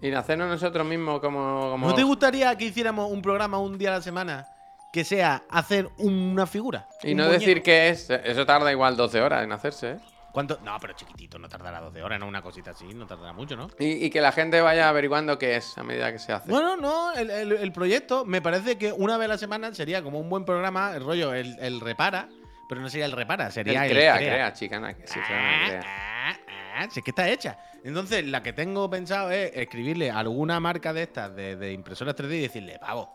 Y 0.00 0.12
hacernos 0.12 0.48
nosotros 0.48 0.86
mismos 0.86 1.20
como. 1.20 1.70
como... 1.70 1.88
¿No 1.88 1.94
te 1.94 2.02
gustaría 2.04 2.56
que 2.56 2.66
hiciéramos 2.66 3.10
un 3.10 3.20
programa 3.22 3.58
un 3.58 3.78
día 3.78 3.88
a 3.88 3.96
la 3.98 4.02
semana 4.02 4.46
que 4.92 5.04
sea 5.04 5.42
hacer 5.50 5.88
una 5.98 6.46
figura? 6.46 6.86
Y 7.02 7.12
un 7.12 7.16
no 7.18 7.24
muñeco? 7.24 7.40
decir 7.40 7.62
qué 7.62 7.88
es. 7.88 8.08
Eso 8.10 8.46
tarda 8.46 8.70
igual 8.70 8.96
12 8.96 9.20
horas 9.20 9.42
en 9.42 9.52
hacerse, 9.52 9.90
¿eh? 9.92 10.00
¿Cuánto? 10.32 10.58
No, 10.64 10.76
pero 10.80 10.94
chiquitito, 10.94 11.38
no 11.38 11.48
tardará 11.48 11.80
12 11.80 12.02
horas, 12.02 12.18
no 12.20 12.26
una 12.26 12.40
cosita 12.40 12.70
así, 12.70 12.86
no 12.94 13.06
tardará 13.06 13.32
mucho, 13.34 13.54
¿no? 13.56 13.68
Y, 13.78 14.04
y 14.06 14.08
que 14.10 14.20
la 14.22 14.32
gente 14.32 14.60
vaya 14.62 14.88
averiguando 14.88 15.38
qué 15.38 15.56
es 15.56 15.76
a 15.76 15.82
medida 15.82 16.10
que 16.12 16.18
se 16.18 16.32
hace. 16.32 16.48
Bueno, 16.50 16.76
no, 16.76 17.12
el, 17.12 17.30
el- 17.30 17.52
el 17.52 17.72
proyecto 17.72 18.24
me 18.24 18.40
parece 18.40 18.78
que 18.78 18.92
una 18.92 19.18
vez 19.18 19.26
a 19.26 19.28
la 19.28 19.38
semana 19.38 19.74
sería 19.74 20.02
como 20.02 20.18
un 20.20 20.30
buen 20.30 20.44
programa, 20.46 20.94
el 20.94 21.04
rollo, 21.04 21.34
el, 21.34 21.58
el 21.58 21.80
repara, 21.80 22.28
pero 22.68 22.80
no 22.80 22.88
sería 22.88 23.06
el 23.06 23.12
repara, 23.12 23.50
sería 23.50 23.84
El 23.84 23.90
el, 23.90 23.96
crea, 23.96 24.16
crea, 24.16 24.52
chicana. 24.52 24.94
Que 24.94 25.06
sí, 25.06 25.18
Ah, 25.22 25.64
crea. 25.66 25.82
ah, 25.84 26.36
ah, 26.76 26.86
si 26.90 27.00
es 27.00 27.04
que 27.04 27.10
está 27.10 27.28
hecha. 27.28 27.58
Entonces, 27.84 28.24
la 28.26 28.42
que 28.42 28.52
tengo 28.52 28.88
pensado 28.88 29.30
es 29.30 29.50
escribirle 29.54 30.10
a 30.10 30.18
alguna 30.18 30.60
marca 30.60 30.92
de 30.92 31.02
estas 31.02 31.34
de, 31.34 31.56
de 31.56 31.72
impresoras 31.72 32.14
3D 32.14 32.34
y 32.36 32.40
decirle, 32.42 32.78
pavo, 32.78 33.12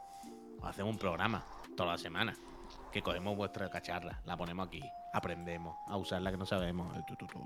hacemos 0.64 0.91
un 0.91 0.98
programa 1.00 1.43
toda 1.76 1.93
la 1.93 1.98
semana. 1.98 2.36
Que 2.91 3.02
cogemos 3.02 3.36
vuestra 3.36 3.70
cacharra, 3.70 4.20
la 4.26 4.36
ponemos 4.38 4.68
aquí, 4.68 4.82
aprendemos 5.14 5.78
a 5.88 5.98
usarla 5.98 6.32
que 6.32 6.38
no 6.38 6.45
sabemos. 6.45 6.93
Tu, 7.06 7.16
tu, 7.16 7.28
tu. 7.28 7.38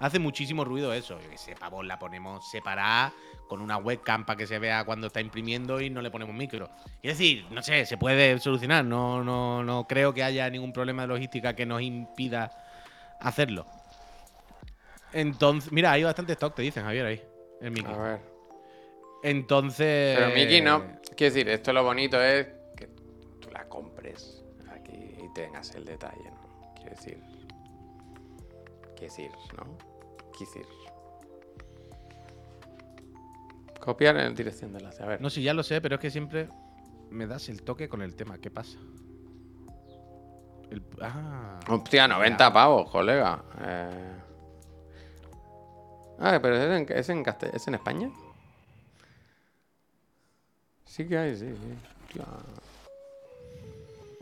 Hace 0.00 0.18
muchísimo 0.18 0.64
ruido 0.64 0.92
eso. 0.92 1.20
Yo 1.20 1.30
que 1.30 1.38
sé, 1.38 1.54
pavo, 1.54 1.82
la 1.82 1.98
ponemos 1.98 2.50
separada 2.50 3.12
con 3.48 3.60
una 3.60 3.76
webcam 3.76 4.24
para 4.24 4.36
que 4.36 4.46
se 4.46 4.58
vea 4.58 4.84
cuando 4.84 5.08
está 5.08 5.20
imprimiendo 5.20 5.80
y 5.80 5.90
no 5.90 6.02
le 6.02 6.10
ponemos 6.10 6.34
micro. 6.34 6.70
Es 7.02 7.18
decir, 7.18 7.46
no 7.50 7.62
sé, 7.62 7.86
se 7.86 7.96
puede 7.96 8.38
solucionar. 8.38 8.84
No, 8.84 9.22
no, 9.22 9.62
no 9.62 9.86
creo 9.86 10.14
que 10.14 10.22
haya 10.22 10.48
ningún 10.50 10.72
problema 10.72 11.02
de 11.02 11.08
logística 11.08 11.54
que 11.54 11.66
nos 11.66 11.82
impida 11.82 12.50
hacerlo. 13.20 13.66
Entonces, 15.12 15.70
mira, 15.72 15.92
hay 15.92 16.04
bastante 16.04 16.32
stock, 16.32 16.54
te 16.54 16.62
dicen, 16.62 16.84
Javier, 16.84 17.06
ahí. 17.06 17.22
El 17.60 17.70
Mickey. 17.70 17.92
A 17.92 17.96
ver. 17.98 18.32
Entonces. 19.22 20.18
Pero 20.18 20.34
Miki 20.34 20.60
no. 20.60 20.84
Quiero 21.16 21.34
decir, 21.34 21.48
esto 21.48 21.72
lo 21.72 21.84
bonito 21.84 22.20
es 22.20 22.46
que 22.76 22.88
tú 23.40 23.50
la 23.52 23.68
compres 23.68 24.42
aquí 24.70 25.16
y 25.22 25.32
tengas 25.32 25.74
el 25.74 25.84
detalle, 25.84 26.24
¿no? 26.24 26.74
Quiero 26.74 26.90
decir. 26.90 27.31
Decir, 29.02 29.32
¿no? 29.56 29.76
Decir. 30.38 30.64
Copiar 33.80 34.16
en 34.16 34.34
dirección 34.34 34.72
de 34.72 34.78
enlace. 34.78 35.02
A 35.02 35.06
ver. 35.06 35.20
No, 35.20 35.28
sí, 35.28 35.42
ya 35.42 35.52
lo 35.54 35.64
sé, 35.64 35.80
pero 35.80 35.96
es 35.96 36.00
que 36.00 36.10
siempre 36.10 36.48
me 37.10 37.26
das 37.26 37.48
el 37.48 37.62
toque 37.62 37.88
con 37.88 38.00
el 38.00 38.14
tema. 38.14 38.38
¿Qué 38.38 38.50
pasa? 38.50 38.78
El- 40.70 40.84
ah. 41.00 41.58
Hostia, 41.68 42.06
90 42.06 42.52
pavos, 42.52 42.88
colega. 42.90 43.42
Eh... 43.60 44.12
Ah, 46.20 46.38
pero 46.40 46.56
es 46.56 46.80
en, 46.90 46.96
es 46.96 47.08
en 47.08 47.24
castell- 47.24 47.50
¿Es 47.54 47.66
en 47.66 47.74
España? 47.74 48.08
Sí 50.84 51.08
que 51.08 51.18
hay, 51.18 51.36
sí, 51.36 51.48
sí. 51.48 51.74
Hostia. 52.06 52.24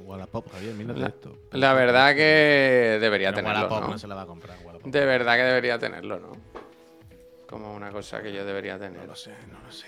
Wallapop, 0.01 0.51
Javier, 0.53 0.75
mírate 0.75 1.01
La, 1.01 1.07
esto. 1.09 1.37
la 1.53 1.73
verdad 1.75 2.15
que 2.15 2.99
debería 3.01 3.31
Pero 3.33 3.37
tenerlo, 3.37 3.59
Wallapop 3.67 3.81
¿no? 3.83 3.89
no 3.93 3.99
se 3.99 4.07
la 4.09 4.15
va 4.15 4.23
a 4.23 4.27
comprar. 4.27 4.59
Wallapop. 4.65 4.91
De 4.91 5.05
verdad 5.07 5.37
que 5.37 5.43
debería 5.43 5.79
tenerlo, 5.79 6.19
¿no? 6.21 6.33
Como 7.49 7.75
una 7.75 7.91
cosa 7.91 8.23
que 8.23 8.33
yo 8.33 8.45
debería 8.45 8.79
tener. 8.79 9.01
No 9.01 9.07
lo 9.09 9.15
sé, 9.17 9.33
no 9.51 9.59
lo 9.65 9.73
sé. 9.73 9.87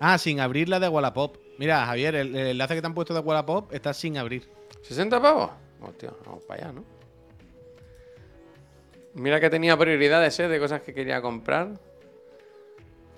Ah, 0.00 0.18
sin 0.18 0.40
abrir 0.40 0.68
la 0.68 0.78
de 0.78 0.88
Wallapop. 0.88 1.36
Mira, 1.58 1.84
Javier, 1.86 2.14
el, 2.14 2.36
el 2.36 2.46
enlace 2.48 2.74
que 2.74 2.80
te 2.80 2.86
han 2.86 2.94
puesto 2.94 3.14
de 3.14 3.20
Wallapop 3.20 3.72
está 3.72 3.92
sin 3.92 4.16
abrir. 4.18 4.48
¿60 4.88 5.20
pavos? 5.20 5.50
Hostia, 5.80 6.12
vamos 6.24 6.44
para 6.44 6.62
allá, 6.64 6.72
¿no? 6.72 6.84
Mira 9.14 9.40
que 9.40 9.50
tenía 9.50 9.76
prioridades, 9.76 10.38
¿eh? 10.40 10.48
De 10.48 10.60
cosas 10.60 10.82
que 10.82 10.94
quería 10.94 11.20
comprar. 11.20 11.68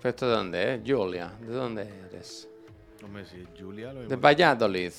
¿Pero 0.00 0.08
esto 0.10 0.28
de 0.28 0.34
dónde 0.36 0.74
es? 0.74 0.80
Julia, 0.86 1.32
¿de 1.40 1.52
dónde 1.52 1.86
eres? 2.08 2.48
Hombre, 3.02 3.24
si 3.24 3.40
es 3.40 3.48
Julia 3.58 3.92
lo 3.92 4.06
De 4.06 4.16
Valladolid. 4.16 4.92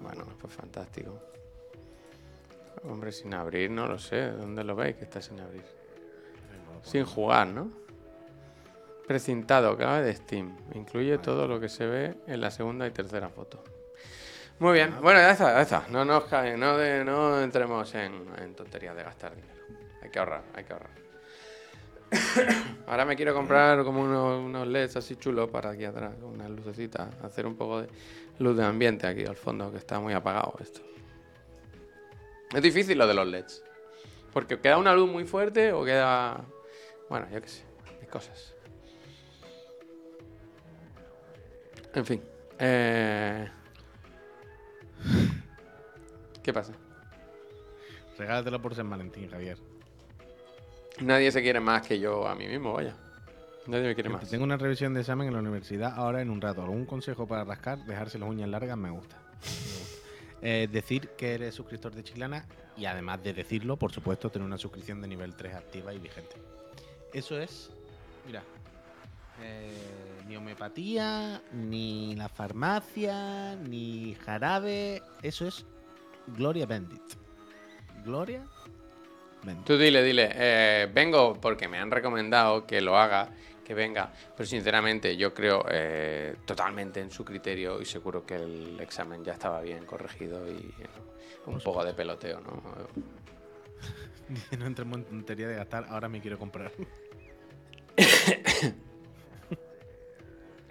Bueno, 0.00 0.24
pues 0.40 0.52
fantástico. 0.52 1.18
Hombre, 2.84 3.12
sin 3.12 3.32
abrir, 3.34 3.70
no 3.70 3.86
lo 3.86 3.98
sé. 3.98 4.30
¿Dónde 4.32 4.64
lo 4.64 4.74
veis 4.76 4.96
que 4.96 5.04
está 5.04 5.20
sin 5.22 5.40
abrir? 5.40 5.64
Sin 6.82 7.04
jugar, 7.04 7.46
¿no? 7.46 7.70
Precintado, 9.06 9.76
cabe 9.76 10.02
de 10.02 10.14
Steam. 10.14 10.56
Incluye 10.74 11.18
todo 11.18 11.46
lo 11.46 11.60
que 11.60 11.68
se 11.68 11.86
ve 11.86 12.14
en 12.26 12.40
la 12.40 12.50
segunda 12.50 12.86
y 12.86 12.90
tercera 12.90 13.28
foto. 13.28 13.62
Muy 14.58 14.72
bien. 14.74 14.94
Bueno, 15.02 15.18
ya 15.20 15.30
está, 15.32 15.52
ya 15.54 15.62
está. 15.62 15.86
No 15.90 16.04
nos 16.04 16.24
cae, 16.24 16.56
no, 16.56 16.76
de- 16.76 17.04
no 17.04 17.40
entremos 17.42 17.94
en, 17.94 18.26
en 18.38 18.54
tonterías 18.54 18.94
de 18.96 19.02
gastar 19.02 19.34
dinero. 19.34 19.54
Hay 20.02 20.10
que 20.10 20.18
ahorrar, 20.18 20.42
hay 20.54 20.64
que 20.64 20.72
ahorrar. 20.72 21.03
Ahora 22.86 23.04
me 23.04 23.16
quiero 23.16 23.34
comprar 23.34 23.82
como 23.84 24.02
unos, 24.02 24.44
unos 24.44 24.66
LEDs 24.66 24.96
así 24.96 25.16
chulos 25.16 25.50
para 25.50 25.70
aquí 25.70 25.84
atrás, 25.84 26.14
unas 26.22 26.50
lucecitas, 26.50 27.08
hacer 27.22 27.46
un 27.46 27.56
poco 27.56 27.82
de 27.82 27.88
luz 28.38 28.56
de 28.56 28.64
ambiente 28.64 29.06
aquí 29.06 29.24
al 29.24 29.36
fondo, 29.36 29.70
que 29.70 29.78
está 29.78 30.00
muy 30.00 30.12
apagado 30.12 30.54
esto. 30.60 30.80
Es 32.52 32.62
difícil 32.62 32.98
lo 32.98 33.06
de 33.06 33.14
los 33.14 33.26
LEDs. 33.26 33.64
Porque 34.32 34.58
queda 34.58 34.78
una 34.78 34.94
luz 34.94 35.10
muy 35.10 35.24
fuerte 35.24 35.72
o 35.72 35.84
queda... 35.84 36.44
Bueno, 37.08 37.26
yo 37.32 37.40
qué 37.40 37.48
sé, 37.48 37.62
hay 38.00 38.06
cosas. 38.08 38.54
En 41.94 42.04
fin. 42.04 42.22
eh, 42.58 43.48
¿Qué 46.42 46.52
pasa? 46.52 46.72
Regálatelo 48.18 48.60
por 48.60 48.74
San 48.74 48.90
Valentín, 48.90 49.28
Javier. 49.30 49.58
Nadie 51.00 51.32
se 51.32 51.42
quiere 51.42 51.60
más 51.60 51.86
que 51.86 51.98
yo 51.98 52.26
a 52.26 52.34
mí 52.34 52.46
mismo, 52.46 52.74
vaya. 52.74 52.94
Nadie 53.66 53.88
me 53.88 53.94
quiere 53.94 54.10
más. 54.10 54.28
Tengo 54.28 54.44
una 54.44 54.56
revisión 54.56 54.94
de 54.94 55.00
examen 55.00 55.28
en 55.28 55.34
la 55.34 55.40
universidad 55.40 55.94
ahora 55.96 56.20
en 56.20 56.30
un 56.30 56.40
rato. 56.40 56.62
¿Algún 56.62 56.84
consejo 56.84 57.26
para 57.26 57.44
rascar? 57.44 57.78
Dejarse 57.84 58.18
las 58.18 58.28
uñas 58.28 58.48
largas 58.48 58.76
me 58.76 58.90
gusta. 58.90 59.16
Me 59.16 59.38
gusta. 59.40 59.94
Eh, 60.42 60.68
decir 60.70 61.08
que 61.16 61.34
eres 61.34 61.54
suscriptor 61.54 61.94
de 61.94 62.04
Chiclana 62.04 62.44
y 62.76 62.84
además 62.84 63.22
de 63.22 63.32
decirlo, 63.32 63.78
por 63.78 63.92
supuesto, 63.92 64.30
tener 64.30 64.46
una 64.46 64.58
suscripción 64.58 65.00
de 65.00 65.08
nivel 65.08 65.34
3 65.34 65.54
activa 65.54 65.94
y 65.94 65.98
vigente. 65.98 66.36
Eso 67.14 67.40
es, 67.40 67.70
mira, 68.26 68.42
eh, 69.42 69.72
ni 70.28 70.36
homeopatía, 70.36 71.40
ni 71.52 72.14
la 72.16 72.28
farmacia, 72.28 73.56
ni 73.56 74.14
jarabe. 74.16 75.02
Eso 75.22 75.46
es 75.46 75.64
Gloria 76.26 76.66
Bendit. 76.66 77.02
Gloria 78.04 78.44
Tú 79.64 79.76
dile, 79.78 80.02
dile, 80.02 80.30
eh, 80.34 80.88
vengo 80.92 81.34
porque 81.40 81.68
me 81.68 81.78
han 81.78 81.90
recomendado 81.90 82.66
que 82.66 82.80
lo 82.80 82.96
haga, 82.96 83.30
que 83.64 83.74
venga, 83.74 84.12
pero 84.36 84.46
sinceramente 84.46 85.16
yo 85.16 85.32
creo 85.34 85.64
eh, 85.70 86.36
totalmente 86.44 87.00
en 87.00 87.10
su 87.10 87.24
criterio 87.24 87.80
y 87.80 87.84
seguro 87.84 88.24
que 88.24 88.36
el 88.36 88.78
examen 88.80 89.24
ya 89.24 89.32
estaba 89.32 89.60
bien 89.60 89.84
corregido 89.86 90.46
y 90.48 90.56
eh, 90.56 90.88
un 91.46 91.60
poco 91.60 91.84
de 91.84 91.94
peloteo, 91.94 92.40
¿no? 92.40 92.62
No 94.58 94.66
entremos 94.66 94.98
en 94.98 95.04
tontería 95.04 95.48
de 95.48 95.56
gastar, 95.56 95.86
ahora 95.90 96.08
me 96.08 96.20
quiero 96.20 96.38
comprar. 96.38 96.72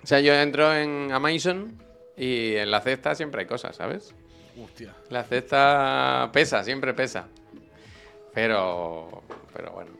O 0.03 0.05
sea, 0.05 0.19
yo 0.19 0.33
entro 0.33 0.75
en 0.75 1.13
Amazon 1.13 1.81
y 2.17 2.55
en 2.55 2.71
la 2.71 2.81
cesta 2.81 3.15
siempre 3.15 3.41
hay 3.41 3.47
cosas, 3.47 3.77
¿sabes? 3.77 4.13
Hostia. 4.61 4.93
La 5.09 5.23
cesta 5.23 6.29
pesa, 6.33 6.61
siempre 6.63 6.93
pesa. 6.93 7.29
Pero, 8.33 9.23
pero 9.53 9.71
bueno, 9.71 9.91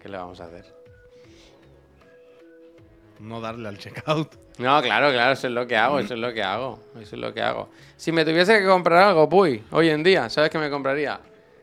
¿qué 0.00 0.08
le 0.08 0.16
vamos 0.18 0.40
a 0.40 0.44
hacer? 0.44 0.64
No 3.20 3.40
darle 3.40 3.68
al 3.68 3.78
checkout. 3.78 4.34
No, 4.58 4.80
claro, 4.82 5.10
claro, 5.12 5.32
eso 5.32 5.46
es 5.46 5.52
lo 5.52 5.66
que 5.66 5.76
hago, 5.76 5.98
eso 6.00 6.14
es 6.14 6.20
lo 6.20 6.32
que 6.32 6.42
hago, 6.42 6.80
eso 7.00 7.14
es 7.16 7.20
lo 7.20 7.32
que 7.32 7.40
hago. 7.42 7.68
Si 7.96 8.10
me 8.12 8.24
tuviese 8.24 8.58
que 8.58 8.66
comprar 8.66 9.02
algo, 9.08 9.28
puy, 9.28 9.62
hoy 9.70 9.88
en 9.90 10.02
día, 10.02 10.28
¿sabes 10.30 10.50
qué 10.50 10.58
me 10.58 10.68
compraría? 10.70 11.20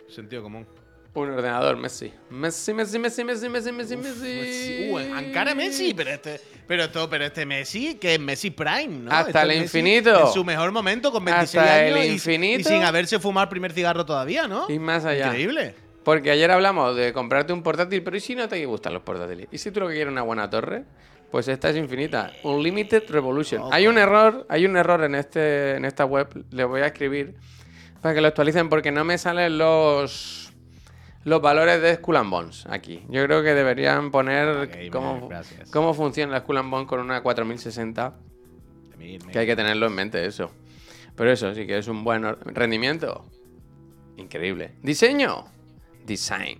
Sentido 0.09 0.43
común. 0.43 0.65
Un 1.13 1.29
ordenador 1.29 1.77
Messi. 1.77 2.11
Messi, 2.29 2.73
Messi, 2.73 2.99
Messi, 2.99 3.23
Messi, 3.23 3.47
Messi, 3.49 3.71
Messi, 3.71 3.95
Messi. 3.97 4.89
Uh, 4.91 4.99
encara 5.17 5.55
Messi, 5.55 5.93
pero 5.93 6.09
este, 6.09 6.41
pero 6.67 6.83
esto, 6.83 7.09
pero 7.09 7.23
este 7.25 7.45
Messi, 7.45 7.95
que 7.95 8.15
es 8.15 8.19
Messi 8.19 8.51
Prime, 8.51 8.87
¿no? 8.87 9.11
Hasta 9.11 9.29
Este 9.29 9.41
el 9.41 9.47
Messi 9.47 9.63
infinito. 9.63 10.27
En 10.27 10.33
su 10.33 10.43
mejor 10.43 10.73
momento, 10.73 11.13
con 11.13 11.23
26 11.23 11.63
Hasta 11.63 11.75
años. 11.75 11.97
el 11.99 12.05
y- 12.05 12.09
infinito. 12.13 12.59
Y, 12.59 12.63
sin 12.65 12.83
haberse 12.83 13.17
fumado 13.19 13.43
el 13.45 13.49
primer 13.49 13.71
cigarro 13.71 14.05
todavía, 14.05 14.45
¿no? 14.49 14.69
Y 14.69 14.77
más 14.77 15.05
allá. 15.05 15.27
Increíble. 15.27 15.75
Porque 16.05 16.29
ayer 16.29 16.51
hablamos 16.51 16.95
de 16.95 17.11
comprarte 17.13 17.51
un 17.51 17.63
portátil, 17.63 18.03
pero 18.03 18.15
¿y 18.15 18.19
si 18.19 18.35
no 18.35 18.47
te 18.47 18.63
gustan 18.67 18.93
los 18.93 19.01
portátiles? 19.01 19.47
¿Y 19.51 19.57
si 19.57 19.71
tú 19.71 19.79
lo 19.79 19.87
que 19.87 19.95
quieres 19.95 20.09
es 20.09 20.13
una 20.13 20.21
buena 20.21 20.47
torre? 20.47 20.83
Pues 21.31 21.47
esta 21.47 21.71
es 21.71 21.75
infinita. 21.75 22.31
Unlimited 22.43 23.09
Revolution. 23.09 23.63
Hay 23.71 23.87
un 23.87 23.97
error, 23.97 24.45
hay 24.47 24.67
un 24.67 24.77
error 24.77 25.03
en 25.03 25.15
este, 25.15 25.75
en 25.75 25.83
esta 25.83 26.05
web. 26.05 26.45
Le 26.51 26.63
voy 26.63 26.81
a 26.81 26.85
escribir 26.85 27.35
para 28.01 28.13
que 28.13 28.21
lo 28.21 28.27
actualicen 28.27 28.69
porque 28.69 28.91
no 28.91 29.03
me 29.03 29.17
salen 29.17 29.57
los 29.57 30.53
los 31.23 31.41
valores 31.41 31.81
de 31.81 31.95
Skull 31.95 32.17
and 32.17 32.29
Bones 32.29 32.67
aquí. 32.69 33.03
Yo 33.09 33.25
creo 33.25 33.41
que 33.41 33.55
deberían 33.55 34.11
poner 34.11 34.91
cómo, 34.91 35.27
cómo 35.71 35.95
funciona 35.95 36.33
la 36.33 36.39
Skull 36.41 36.57
and 36.57 36.69
Bones 36.69 36.87
con 36.87 36.99
una 36.99 37.23
4060. 37.23 38.13
Que 39.31 39.39
hay 39.39 39.45
que 39.47 39.55
tenerlo 39.55 39.87
en 39.87 39.93
mente 39.93 40.23
eso. 40.23 40.51
Pero 41.15 41.31
eso, 41.31 41.51
sí 41.55 41.65
que 41.65 41.79
es 41.79 41.87
un 41.87 42.03
buen 42.03 42.23
rendimiento. 42.53 43.25
Increíble. 44.17 44.75
Diseño. 44.83 45.54
Design. 46.05 46.59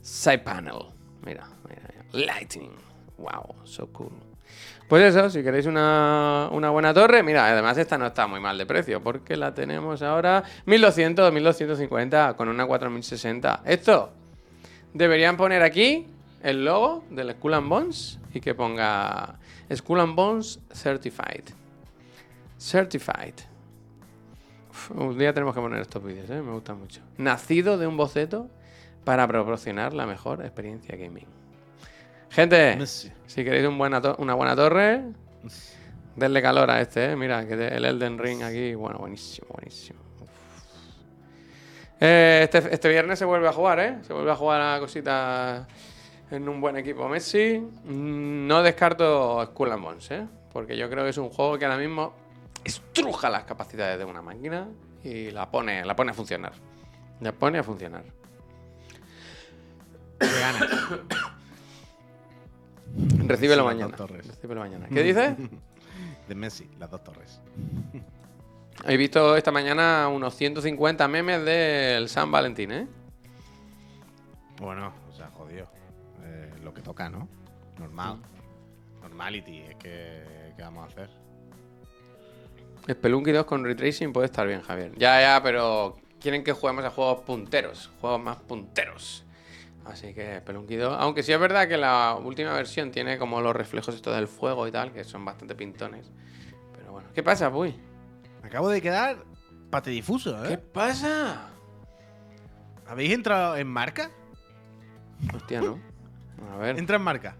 Side 0.00 0.38
panel. 0.38 0.92
Mira, 1.24 1.46
mira, 1.68 1.82
mira. 1.88 2.26
Lighting. 2.26 2.70
Wow, 3.18 3.54
so 3.64 3.86
cool. 3.92 4.12
Pues 4.88 5.02
eso, 5.02 5.28
si 5.30 5.42
queréis 5.42 5.66
una, 5.66 6.48
una 6.52 6.70
buena 6.70 6.94
torre, 6.94 7.22
mira, 7.22 7.46
además 7.50 7.76
esta 7.76 7.98
no 7.98 8.06
está 8.06 8.28
muy 8.28 8.38
mal 8.38 8.56
de 8.56 8.66
precio, 8.66 9.02
porque 9.02 9.36
la 9.36 9.52
tenemos 9.52 10.00
ahora 10.02 10.44
1200, 10.64 11.32
1250 11.32 12.34
con 12.34 12.48
una 12.48 12.64
4060. 12.64 13.62
Esto 13.64 14.12
deberían 14.94 15.36
poner 15.36 15.62
aquí 15.62 16.06
el 16.42 16.64
logo 16.64 17.04
del 17.10 17.32
Skull 17.32 17.54
and 17.54 17.68
Bones 17.68 18.20
y 18.32 18.40
que 18.40 18.54
ponga 18.54 19.40
Skull 19.74 20.00
and 20.00 20.14
Bones 20.14 20.60
Certified. 20.72 21.44
Certified. 22.58 23.34
Un 24.94 25.16
día 25.18 25.32
tenemos 25.32 25.54
que 25.54 25.60
poner 25.60 25.80
estos 25.80 26.02
vídeos, 26.04 26.28
¿eh? 26.30 26.40
me 26.42 26.52
gustan 26.52 26.78
mucho. 26.78 27.00
Nacido 27.18 27.78
de 27.78 27.86
un 27.86 27.96
boceto 27.96 28.48
para 29.04 29.26
proporcionar 29.26 29.92
la 29.94 30.06
mejor 30.06 30.42
experiencia 30.42 30.96
gaming. 30.96 31.26
Gente, 32.30 32.76
Messi. 32.76 33.10
si 33.26 33.44
queréis 33.44 33.66
un 33.66 33.78
buena 33.78 34.00
to- 34.00 34.16
una 34.18 34.34
buena 34.34 34.54
torre, 34.56 35.02
denle 36.16 36.42
calor 36.42 36.70
a 36.70 36.80
este, 36.80 37.12
¿eh? 37.12 37.16
Mira, 37.16 37.46
que 37.46 37.54
el 37.54 37.84
Elden 37.84 38.18
Ring 38.18 38.42
aquí, 38.42 38.74
bueno, 38.74 38.98
buenísimo, 38.98 39.48
buenísimo. 39.52 40.00
Eh, 42.00 42.40
este, 42.44 42.58
este 42.74 42.88
viernes 42.88 43.18
se 43.18 43.24
vuelve 43.24 43.48
a 43.48 43.52
jugar, 43.52 43.80
¿eh? 43.80 43.96
Se 44.02 44.12
vuelve 44.12 44.30
a 44.30 44.36
jugar 44.36 44.60
a 44.60 44.78
cositas 44.80 45.66
en 46.30 46.48
un 46.48 46.60
buen 46.60 46.76
equipo 46.76 47.08
Messi. 47.08 47.58
Mm, 47.58 48.46
No 48.46 48.62
descarto 48.62 49.42
Skull 49.46 49.72
and 49.72 49.82
Bones, 49.82 50.10
¿eh? 50.10 50.26
Porque 50.52 50.76
yo 50.76 50.90
creo 50.90 51.04
que 51.04 51.10
es 51.10 51.18
un 51.18 51.30
juego 51.30 51.58
que 51.58 51.64
ahora 51.64 51.78
mismo 51.78 52.12
estruja 52.66 53.30
las 53.30 53.44
capacidades 53.44 53.98
de 53.98 54.04
una 54.04 54.20
máquina 54.22 54.68
y 55.02 55.30
la 55.30 55.50
pone, 55.50 55.84
la 55.84 55.96
pone 55.96 56.10
a 56.10 56.14
funcionar. 56.14 56.52
La 57.20 57.32
pone 57.32 57.58
a 57.58 57.62
funcionar. 57.62 58.04
Recíbelo 63.26 63.64
las 63.64 63.74
mañana. 63.74 63.96
torres. 63.96 64.26
Recíbelo 64.26 64.60
mañana. 64.60 64.86
¿Qué 64.88 65.02
dices? 65.02 65.36
De 66.28 66.34
Messi, 66.34 66.68
las 66.78 66.90
dos 66.90 67.04
torres. 67.04 67.40
He 68.86 68.96
visto 68.96 69.36
esta 69.36 69.52
mañana 69.52 70.08
unos 70.08 70.34
150 70.34 71.06
memes 71.08 71.44
del 71.44 72.08
San 72.08 72.30
Valentín, 72.30 72.72
¿eh? 72.72 72.86
Bueno, 74.60 74.92
o 75.08 75.12
sea, 75.12 75.30
jodido. 75.30 75.66
Eh, 76.22 76.52
lo 76.62 76.74
que 76.74 76.82
toca, 76.82 77.08
¿no? 77.08 77.28
Normal. 77.78 78.20
Normality, 79.00 79.60
es 79.60 79.76
que. 79.76 80.52
¿Qué 80.56 80.62
vamos 80.62 80.84
a 80.84 80.86
hacer? 80.88 81.10
Spelunky 82.88 83.32
2 83.32 83.44
con 83.46 83.64
Ray 83.64 83.74
Tracing 83.74 84.12
puede 84.12 84.26
estar 84.26 84.46
bien, 84.46 84.62
Javier. 84.62 84.92
Ya, 84.96 85.20
ya, 85.20 85.42
pero 85.42 85.96
quieren 86.20 86.44
que 86.44 86.52
juguemos 86.52 86.84
a 86.84 86.90
juegos 86.90 87.20
punteros, 87.22 87.90
juegos 88.00 88.20
más 88.22 88.36
punteros. 88.38 89.24
Así 89.84 90.12
que 90.14 90.38
Spelunky 90.40 90.76
2, 90.76 90.96
aunque 90.98 91.22
sí 91.22 91.32
es 91.32 91.38
verdad 91.38 91.68
que 91.68 91.76
la 91.76 92.16
última 92.20 92.52
versión 92.54 92.90
tiene 92.90 93.18
como 93.18 93.40
los 93.40 93.54
reflejos 93.54 93.94
estos 93.94 94.14
del 94.16 94.26
fuego 94.28 94.66
y 94.66 94.72
tal, 94.72 94.92
que 94.92 95.04
son 95.04 95.24
bastante 95.24 95.54
pintones. 95.54 96.10
Pero 96.76 96.92
bueno, 96.92 97.08
¿qué 97.14 97.22
pasa, 97.22 97.50
Puy? 97.52 97.74
Me 98.42 98.48
acabo 98.48 98.68
de 98.68 98.80
quedar 98.82 99.18
patidifuso, 99.70 100.44
¿eh? 100.44 100.48
¿Qué 100.50 100.58
pasa? 100.58 101.50
¿Habéis 102.88 103.12
entrado 103.12 103.56
en 103.56 103.66
marca? 103.68 104.10
Hostia, 105.34 105.60
no. 105.60 105.78
A 106.52 106.56
ver, 106.58 106.78
Entra 106.78 106.96
en 106.96 107.02
marca. 107.02 107.36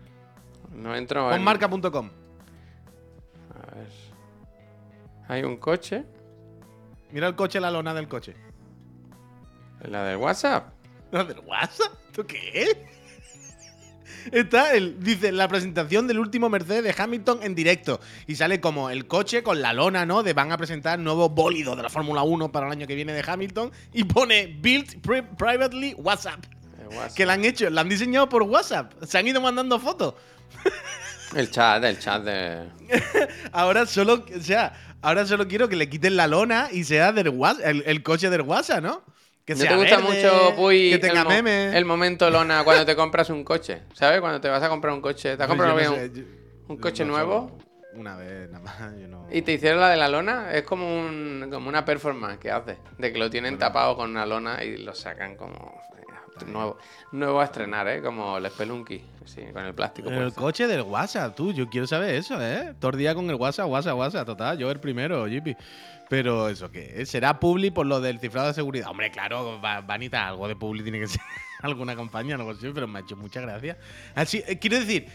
no 0.73 0.95
entro 0.97 1.25
Con 1.27 1.35
en... 1.35 1.45
marca.com. 1.45 2.11
Hay 5.29 5.43
un 5.43 5.57
coche, 5.57 6.05
Mira 7.13 7.29
el 7.29 7.37
coche, 7.37 7.61
la 7.61 7.71
lona 7.71 7.95
del 7.95 8.09
coche. 8.09 8.35
la 9.83 10.05
del 10.05 10.17
WhatsApp. 10.19 10.73
¿Lo 11.13 11.25
del 11.25 11.39
WhatsApp? 11.41 11.93
¿Esto 12.09 12.27
qué 12.27 12.63
es? 12.63 12.77
Está 14.33 14.75
el, 14.75 14.99
dice, 15.03 15.31
la 15.31 15.47
presentación 15.47 16.09
del 16.09 16.19
último 16.19 16.49
Mercedes 16.49 16.83
de 16.83 17.01
Hamilton 17.03 17.41
en 17.45 17.55
directo. 17.55 18.01
Y 18.27 18.35
sale 18.35 18.61
como 18.61 18.91
el 18.91 19.07
coche 19.07 19.43
con 19.45 19.63
la 19.63 19.73
lona, 19.73 20.05
¿no? 20.05 20.25
De 20.25 20.33
van 20.33 20.51
a 20.51 20.57
presentar 20.59 20.99
nuevo 20.99 21.29
bólido 21.29 21.77
de 21.77 21.85
la 21.85 21.89
Fórmula 21.91 22.23
1 22.23 22.51
para 22.51 22.67
el 22.67 22.73
año 22.73 22.87
que 22.89 22.97
viene 22.97 23.13
de 23.13 23.23
Hamilton. 23.25 23.71
Y 23.93 24.03
pone 24.05 24.59
Built 24.61 25.01
pri- 25.01 25.23
Privately 25.23 25.95
WhatsApp. 25.95 26.45
WhatsApp. 26.91 27.15
Que 27.17 27.25
la 27.25 27.35
han 27.35 27.45
hecho, 27.45 27.71
la 27.71 27.83
han 27.83 27.89
diseñado 27.89 28.29
por 28.29 28.43
WhatsApp. 28.43 28.93
Se 29.05 29.17
han 29.17 29.29
ido 29.29 29.41
mandando 29.41 29.79
fotos. 29.79 30.15
El 31.35 31.51
chat, 31.51 31.83
el 31.85 31.99
chat 31.99 32.23
de... 32.23 32.69
Ahora 33.53 33.85
solo, 33.87 34.25
o 34.37 34.41
sea, 34.41 34.73
ahora 35.03 35.27
solo 35.27 35.47
quiero 35.49 35.69
que 35.69 35.77
le 35.77 35.89
quiten 35.89 36.17
la 36.17 36.27
lona 36.27 36.69
y 36.73 36.85
sea 36.85 37.13
del 37.13 37.33
el, 37.65 37.83
el 37.87 38.03
coche 38.03 38.31
del 38.31 38.43
WhatsApp, 38.43 38.83
¿no? 38.83 39.03
Que 39.45 39.55
¿No 39.55 39.61
sea 39.61 39.71
te 39.71 39.77
gusta 39.77 39.97
verde, 39.99 40.23
mucho, 40.23 40.57
Puy, 40.57 40.91
que 40.91 40.99
tenga 40.99 41.21
el, 41.21 41.25
mo- 41.25 41.31
memes. 41.31 41.75
el 41.75 41.85
momento 41.85 42.29
lona 42.31 42.65
cuando 42.65 42.85
te 42.85 42.97
compras 42.97 43.31
un 43.31 43.45
coche? 43.45 43.83
¿Sabes? 43.95 44.21
Cuando 44.21 44.41
te 44.41 44.49
vas 44.49 44.63
a 44.63 44.69
comprar 44.69 44.93
un 44.93 45.01
coche. 45.01 45.37
¿Te 45.37 45.43
has 45.43 45.49
comprado 45.49 45.75
no 45.75 45.79
sé, 45.81 45.89
un, 45.89 46.15
yo- 46.15 46.23
un 46.69 46.77
coche 46.79 47.05
no 47.05 47.13
nuevo? 47.13 47.59
Una 47.95 48.17
vez, 48.17 48.51
nada 48.51 48.65
más. 48.65 48.77
Yo 49.01 49.07
no... 49.07 49.27
y 49.31 49.43
te 49.43 49.53
hicieron 49.53 49.81
la 49.81 49.89
de 49.91 49.97
la 49.97 50.09
lona? 50.09 50.53
Es 50.53 50.65
como, 50.65 50.87
un, 51.01 51.49
como 51.51 51.69
una 51.69 51.85
performance 51.85 52.39
que 52.39 52.51
hace. 52.51 52.77
De 52.99 53.13
que 53.13 53.19
lo 53.19 53.31
tienen 53.31 53.57
tapado 53.57 53.97
con 53.97 54.11
una 54.11 54.27
lona 54.27 54.65
y 54.65 54.79
lo 54.79 54.95
sacan 54.95 55.37
como... 55.37 55.81
Nuevo, 56.45 56.77
nuevo 57.13 57.41
a 57.41 57.45
estrenar, 57.45 57.89
¿eh? 57.89 58.03
Como 58.03 58.37
el 58.37 58.51
Spelunky. 58.51 59.03
Sí, 59.25 59.43
con 59.53 59.65
el 59.65 59.75
plástico. 59.75 60.09
Pero 60.09 60.21
el 60.21 60.27
puesto. 60.27 60.41
coche 60.41 60.67
del 60.67 60.83
WhatsApp, 60.83 61.35
tú, 61.35 61.53
yo 61.53 61.69
quiero 61.69 61.87
saber 61.87 62.15
eso, 62.15 62.41
¿eh? 62.41 62.75
Todo 62.79 62.91
el 62.93 62.99
día 62.99 63.15
con 63.15 63.29
el 63.31 63.37
WhatsApp, 63.37 63.69
WhatsApp, 63.69 63.97
WhatsApp, 63.97 64.27
total, 64.27 64.59
yo 64.59 64.71
el 64.71 64.79
primero, 64.81 65.27
Jippy. 65.27 65.57
Pero 66.09 66.49
eso 66.49 66.71
qué, 66.71 66.93
es? 67.03 67.09
será 67.11 67.41
Publi 67.41 67.71
por 67.73 67.87
lo 67.87 68.01
del 68.01 68.21
cifrado 68.21 68.47
de 68.49 68.55
seguridad. 68.55 68.89
Hombre, 68.89 69.11
claro, 69.11 69.61
va- 69.61 69.81
Vanita, 69.81 70.29
algo 70.29 70.47
de 70.47 70.55
Publi 70.55 70.83
tiene 70.85 71.01
que 71.01 71.07
ser 71.09 71.21
alguna 71.63 71.97
compañía, 71.97 72.37
no 72.37 72.55
sé, 72.55 72.71
pero 72.73 72.87
me 72.87 72.99
ha 73.01 73.03
hecho 73.03 73.17
mucha 73.17 73.41
gracia. 73.41 73.77
Así, 74.15 74.43
eh, 74.47 74.59
quiero 74.59 74.79
decir, 74.79 75.09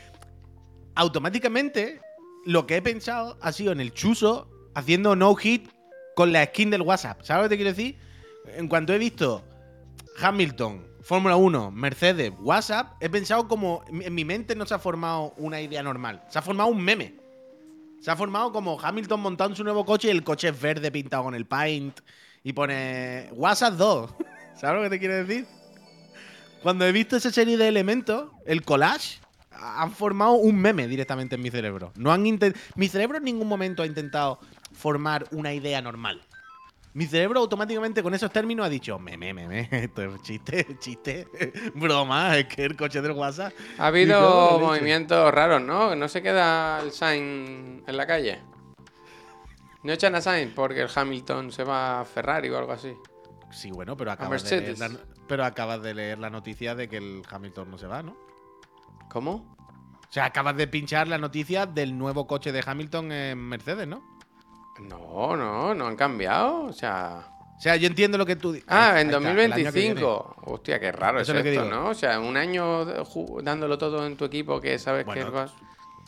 automáticamente 0.96 2.02
lo 2.46 2.66
que 2.68 2.78
he 2.78 2.82
pensado 2.82 3.38
ha 3.42 3.52
sido 3.52 3.72
en 3.72 3.80
el 3.80 3.94
chuso 3.94 4.50
haciendo 4.76 5.16
no 5.16 5.36
hit 5.36 5.70
con 6.16 6.34
la 6.34 6.46
skin 6.46 6.70
del 6.72 6.82
WhatsApp. 6.82 7.22
¿Sabes 7.24 7.44
lo 7.44 7.50
que 7.50 7.54
te 7.56 7.58
quiero 7.64 7.72
decir? 7.76 7.98
En 8.58 8.68
cuanto 8.68 8.92
he 8.94 8.98
visto 8.98 9.44
Hamilton, 10.20 10.86
Fórmula 11.02 11.36
1, 11.36 11.72
Mercedes, 11.72 12.32
WhatsApp, 12.40 12.94
he 13.00 13.10
pensado 13.10 13.48
como 13.48 13.84
en 13.88 14.14
mi 14.14 14.26
mente 14.26 14.56
no 14.56 14.66
se 14.66 14.74
ha 14.74 14.80
formado 14.80 15.34
una 15.38 15.62
idea 15.62 15.82
normal, 15.84 16.24
se 16.30 16.40
ha 16.40 16.42
formado 16.42 16.70
un 16.70 16.82
meme. 16.82 17.22
Se 18.02 18.10
ha 18.10 18.16
formado 18.16 18.52
como 18.52 18.82
Hamilton 18.82 19.20
montando 19.20 19.56
su 19.56 19.64
nuevo 19.64 19.86
coche 19.86 20.08
y 20.08 20.12
el 20.12 20.24
coche 20.24 20.50
es 20.50 20.60
verde 20.60 20.92
pintado 20.92 21.24
con 21.24 21.36
el 21.36 21.46
paint 21.46 22.00
y 22.44 22.52
pone 22.52 23.30
WhatsApp 23.34 23.76
2. 23.76 24.12
¿Sabes 24.60 24.78
lo 24.78 24.84
que 24.84 24.90
te 24.90 25.00
quiero 25.00 25.24
decir? 25.24 25.46
Cuando 26.64 26.86
he 26.86 26.92
visto 26.92 27.16
esa 27.16 27.32
serie 27.32 27.58
de 27.58 27.68
elementos, 27.68 28.32
el 28.46 28.64
collage, 28.64 29.20
han 29.52 29.92
formado 29.92 30.34
un 30.34 30.56
meme 30.56 30.88
directamente 30.88 31.36
en 31.36 31.42
mi 31.42 31.52
cerebro. 31.52 31.92
No 31.96 32.12
han 32.12 32.24
mi 32.76 32.88
cerebro 32.88 33.18
en 33.18 33.24
ningún 33.24 33.48
momento 33.48 33.84
ha 33.84 33.86
intentado 33.86 34.40
formar 34.74 35.28
una 35.32 35.54
idea 35.54 35.82
normal. 35.82 36.22
Mi 36.94 37.06
cerebro 37.06 37.40
automáticamente 37.40 38.04
con 38.04 38.14
esos 38.14 38.32
términos 38.32 38.66
ha 38.66 38.70
dicho, 38.70 39.00
meme, 39.00 39.34
meme, 39.34 39.70
esto 39.72 40.04
es 40.04 40.22
chiste, 40.22 40.78
chiste, 40.80 41.28
broma, 41.76 42.38
es 42.38 42.48
que 42.48 42.66
el 42.66 42.76
coche 42.76 43.02
del 43.02 43.14
WhatsApp. 43.14 43.54
Ha 43.78 43.84
Me 43.84 43.88
habido 43.88 44.60
movimientos 44.60 45.34
raros, 45.34 45.62
¿no? 45.62 45.96
No 45.96 46.08
se 46.10 46.22
queda 46.22 46.82
el 46.82 46.92
Sainz 46.92 47.88
en 47.88 47.98
la 47.98 48.06
calle. 48.06 48.40
No 49.84 49.94
echan 49.94 50.16
a 50.16 50.22
Sainz 50.22 50.54
porque 50.54 50.82
el 50.82 50.90
Hamilton 50.94 51.52
se 51.52 51.64
va 51.64 52.02
a 52.02 52.06
Ferrari 52.06 52.50
o 52.50 52.58
algo 52.58 52.74
así. 52.74 52.94
Sí, 53.52 53.72
bueno, 53.72 53.96
pero 53.96 54.12
acabas, 54.12 54.44
de 54.44 54.62
leer 54.62 54.80
la, 54.80 54.92
pero 55.28 55.46
acabas 55.46 55.82
de 55.82 55.94
leer 55.94 56.20
la 56.20 56.30
noticia 56.30 56.76
de 56.76 56.88
que 56.88 56.98
el 56.98 57.24
Hamilton 57.30 57.72
no 57.72 57.78
se 57.78 57.88
va, 57.88 58.04
¿no? 58.04 58.18
¿Cómo? 59.10 59.56
O 60.12 60.14
sea, 60.14 60.26
acabas 60.26 60.58
de 60.58 60.68
pinchar 60.68 61.08
la 61.08 61.18
noticia 61.18 61.66
del 61.66 61.98
nuevo 61.98 62.28
coche 62.28 62.52
de 62.52 62.62
Hamilton 62.66 63.12
en 63.12 63.40
Mercedes, 63.40 63.88
¿no? 63.88 64.04
No, 64.82 65.36
no, 65.36 65.74
no 65.74 65.88
han 65.88 65.96
cambiado. 65.96 66.66
O 66.66 66.74
sea. 66.74 67.28
O 67.58 67.62
sea, 67.62 67.76
yo 67.76 67.88
entiendo 67.88 68.18
lo 68.18 68.26
que 68.26 68.36
tú 68.36 68.54
dices. 68.54 68.68
Ah, 68.70 69.00
en 69.00 69.12
2025. 69.12 70.36
Hostia, 70.46 70.80
qué 70.80 70.92
raro 70.92 71.20
Eso 71.20 71.36
es 71.36 71.44
que 71.44 71.54
esto. 71.54 71.66
¿no? 71.66 71.90
O 71.90 71.94
sea, 71.94 72.20
un 72.20 72.36
año 72.36 72.86
dándolo 73.44 73.78
todo 73.78 74.06
en 74.08 74.18
tu 74.18 74.26
equipo 74.26 74.60
que 74.60 74.80
sabes 74.80 75.06
Bueno, 75.06 75.26
que 75.26 75.30
vas. 75.30 75.54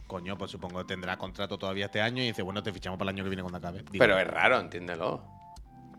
Coño, 0.07 0.37
pues 0.37 0.51
supongo 0.51 0.79
que 0.79 0.85
tendrá 0.85 1.17
contrato 1.17 1.57
todavía 1.57 1.85
este 1.85 2.01
año 2.01 2.23
y 2.23 2.27
dice, 2.27 2.41
bueno, 2.41 2.63
te 2.63 2.73
fichamos 2.73 2.97
para 2.97 3.11
el 3.11 3.15
año 3.15 3.23
que 3.23 3.29
viene 3.29 3.43
cuando 3.43 3.59
acabe. 3.59 3.83
Pero 3.97 4.17
es 4.17 4.27
raro, 4.27 4.59
entiéndelo. 4.59 5.23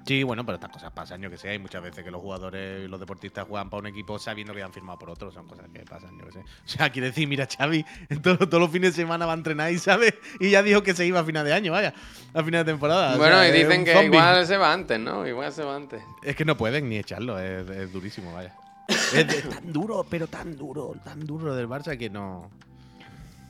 Sí, 0.06 0.22
bueno, 0.22 0.44
pero 0.44 0.56
estas 0.56 0.70
cosas 0.70 0.92
pasan, 0.92 1.22
yo 1.22 1.30
que 1.30 1.38
sé. 1.38 1.48
Hay 1.48 1.58
muchas 1.58 1.82
veces 1.82 2.04
que 2.04 2.10
los 2.10 2.20
jugadores 2.20 2.84
y 2.84 2.88
los 2.88 3.00
deportistas 3.00 3.46
juegan 3.48 3.70
para 3.70 3.80
un 3.80 3.86
equipo 3.86 4.18
sabiendo 4.18 4.52
que 4.52 4.62
han 4.62 4.72
firmado 4.72 4.98
por 4.98 5.08
otro. 5.08 5.32
Son 5.32 5.46
cosas 5.46 5.66
que 5.72 5.80
pasan, 5.80 6.18
yo 6.18 6.26
que 6.26 6.32
sé. 6.32 6.40
O 6.40 6.44
sea, 6.68 6.90
quiere 6.90 7.08
decir, 7.08 7.26
mira, 7.26 7.46
Xavi, 7.46 7.84
todos, 8.22 8.38
todos 8.40 8.60
los 8.60 8.70
fines 8.70 8.94
de 8.94 9.02
semana 9.02 9.24
va 9.24 9.32
a 9.32 9.36
entrenar 9.36 9.72
y 9.72 9.78
sabe. 9.78 10.14
Y 10.40 10.50
ya 10.50 10.62
dijo 10.62 10.82
que 10.82 10.92
se 10.94 11.06
iba 11.06 11.20
a 11.20 11.24
final 11.24 11.44
de 11.46 11.54
año, 11.54 11.72
vaya. 11.72 11.94
A 12.34 12.42
final 12.44 12.64
de 12.66 12.72
temporada. 12.72 13.14
O 13.14 13.18
bueno, 13.18 13.36
sea, 13.36 13.46
y 13.48 13.52
es 13.60 13.66
dicen 13.66 13.84
que 13.84 13.92
zombie. 13.94 14.18
igual 14.18 14.46
se 14.46 14.56
va 14.58 14.72
antes, 14.74 15.00
¿no? 15.00 15.26
Igual 15.26 15.52
se 15.52 15.64
va 15.64 15.74
antes. 15.76 16.02
Es 16.22 16.36
que 16.36 16.44
no 16.44 16.56
pueden 16.56 16.88
ni 16.90 16.98
echarlo, 16.98 17.38
es, 17.38 17.68
es 17.70 17.92
durísimo, 17.92 18.32
vaya. 18.32 18.54
Es 18.88 19.26
de- 19.26 19.40
tan 19.40 19.72
duro, 19.72 20.04
pero 20.10 20.26
tan 20.26 20.54
duro, 20.58 20.94
tan 21.02 21.20
duro 21.26 21.54
del 21.54 21.66
Barça 21.66 21.96
que 21.96 22.10
no. 22.10 22.50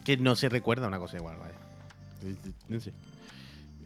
Que 0.04 0.16
no 0.16 0.36
se 0.36 0.48
recuerda 0.48 0.86
una 0.86 1.00
cosa 1.00 1.16
igual, 1.16 1.36
vaya. 1.38 1.54
No 2.68 2.78
sé. 2.78 2.92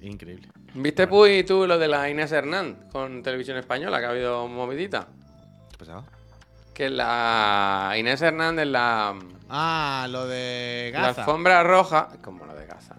Increíble. 0.01 0.49
¿Viste, 0.75 1.07
Puy, 1.07 1.43
tú 1.45 1.67
lo 1.67 1.79
de 1.79 1.89
la 1.89 2.09
Inés 2.09 2.31
Hernán 2.33 2.89
con 2.93 3.23
Televisión 3.23 3.57
Española, 3.57 3.99
que 3.99 4.07
ha 4.07 4.11
habido 4.11 4.47
movidita? 4.49 5.09
¿Qué 5.71 5.75
ha 5.75 5.79
pasado? 5.79 6.05
Que 6.75 6.89
la 6.91 7.95
Inés 7.99 8.23
Hernández, 8.23 8.67
la, 8.67 9.19
Ah, 9.49 10.07
lo 10.11 10.27
de 10.27 10.91
la 10.93 11.01
Gaza. 11.09 11.23
alfombra 11.23 11.63
roja. 11.65 12.09
Como 12.23 12.47
lo 12.47 12.55
de 12.55 12.67
Gaza, 12.67 12.97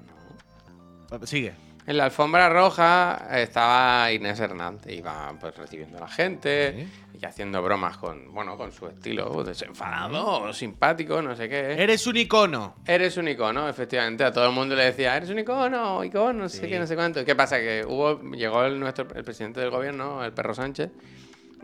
¿no? 1.12 1.26
Sigue. 1.26 1.54
En 1.90 1.98
la 1.98 2.06
alfombra 2.06 2.50
roja 2.50 3.28
estaba 3.32 4.12
Inés 4.12 4.40
Hernández. 4.40 4.94
Iba 4.94 5.34
pues 5.40 5.58
recibiendo 5.58 5.98
a 5.98 6.02
la 6.02 6.08
gente 6.08 6.86
y 7.20 7.26
haciendo 7.26 7.64
bromas 7.64 7.98
con, 7.98 8.32
bueno, 8.32 8.56
con 8.58 8.72
su 8.72 8.86
estilo 8.86 9.44
desenfadado, 9.44 10.54
simpático, 10.54 11.20
no 11.24 11.36
sé 11.36 11.50
qué. 11.50 11.82
Eres 11.82 12.06
un 12.06 12.18
icono. 12.18 12.76
Eres 12.86 13.18
un 13.18 13.28
icono, 13.28 13.68
efectivamente. 13.68 14.24
A 14.24 14.32
todo 14.32 14.46
el 14.46 14.52
mundo 14.54 14.76
le 14.76 14.86
decía, 14.86 15.18
eres 15.18 15.32
un 15.32 15.40
icono, 15.40 16.04
icono, 16.04 16.34
no 16.44 16.48
sé 16.50 16.68
qué, 16.68 16.78
no 16.78 16.86
sé 16.86 16.96
cuánto. 16.96 17.26
¿Qué 17.26 17.36
pasa? 17.36 17.58
Que 17.58 17.84
hubo, 17.84 18.22
llegó 18.34 18.64
el, 18.66 18.80
nuestro, 18.80 19.08
el 19.16 19.24
presidente 19.24 19.60
del 19.60 19.72
gobierno, 19.72 20.24
el 20.24 20.32
perro 20.32 20.54
Sánchez, 20.54 20.92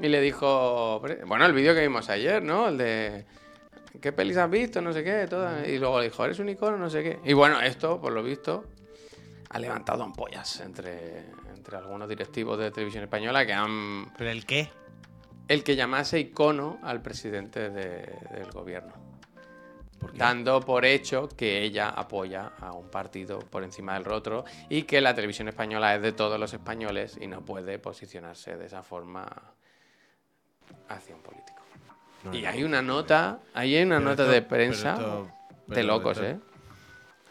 y 0.02 0.08
le 0.08 0.22
dijo, 0.22 1.02
"Pre- 1.04 1.24
bueno, 1.26 1.46
el 1.46 1.54
vídeo 1.54 1.76
que 1.76 1.82
vimos 1.82 2.10
ayer, 2.10 2.42
¿no? 2.42 2.70
El 2.70 2.80
de, 2.80 3.26
¿qué 4.02 4.12
pelis 4.12 4.38
has 4.38 4.50
visto? 4.50 4.82
No 4.82 4.92
sé 4.92 5.04
qué, 5.04 5.28
todas. 5.30 5.68
Y 5.68 5.78
luego 5.78 6.00
le 6.00 6.06
dijo, 6.06 6.26
eres 6.26 6.40
un 6.40 6.50
icono, 6.50 6.78
no 6.78 6.90
sé 6.90 7.04
qué. 7.04 7.20
Y 7.26 7.34
bueno, 7.34 7.62
esto, 7.62 8.02
por 8.02 8.12
lo 8.12 8.24
visto, 8.24 8.66
ha 9.50 9.60
levantado 9.60 10.04
ampollas 10.04 10.60
entre, 10.62 11.26
entre 11.56 11.78
algunos 11.78 12.08
directivos 12.10 12.58
de 12.60 12.72
televisión 12.72 13.04
española 13.04 13.46
que 13.46 13.54
han... 13.54 14.12
¿Pero 14.18 14.30
el 14.30 14.46
qué? 14.46 14.70
El 15.48 15.64
que 15.64 15.76
llamase 15.76 16.20
icono 16.20 16.80
al 16.84 17.02
presidente 17.02 17.70
de- 17.70 18.18
del 18.32 18.52
gobierno 18.52 18.93
dando 20.14 20.60
por 20.62 20.86
hecho 20.86 21.28
que 21.30 21.64
ella 21.64 21.89
apoya 21.89 22.52
a 22.60 22.74
un 22.74 22.89
partido 22.89 23.39
por 23.39 23.64
encima 23.64 23.96
del 23.98 24.08
otro 24.12 24.46
y 24.70 24.84
que 24.84 25.02
la 25.02 25.16
televisión 25.16 25.48
española 25.48 25.96
es 25.96 26.02
de 26.04 26.12
todos 26.12 26.39
los 26.39 26.54
españoles 26.54 27.18
y 27.20 27.26
no 27.28 27.41
puede 27.41 27.80
posicionarse 27.80 28.56
de 28.56 28.66
esa 28.68 28.84
forma 28.84 29.26
hacia 30.89 31.16
un 31.16 31.22
político. 31.24 31.60
No, 32.24 32.36
y 32.36 32.41
no. 32.43 32.50
hay 32.50 32.64
una 32.64 32.82
nota, 32.84 33.39
ahí 33.56 33.76
hay 33.76 33.84
una 33.84 34.00
nota 34.00 34.24
esto- 34.24 34.32
de 34.34 34.41
prensa 34.43 34.91
esto- 34.93 35.28
de 35.68 35.84
locos, 35.84 36.18
esto- 36.20 36.30
¿eh? 36.30 36.39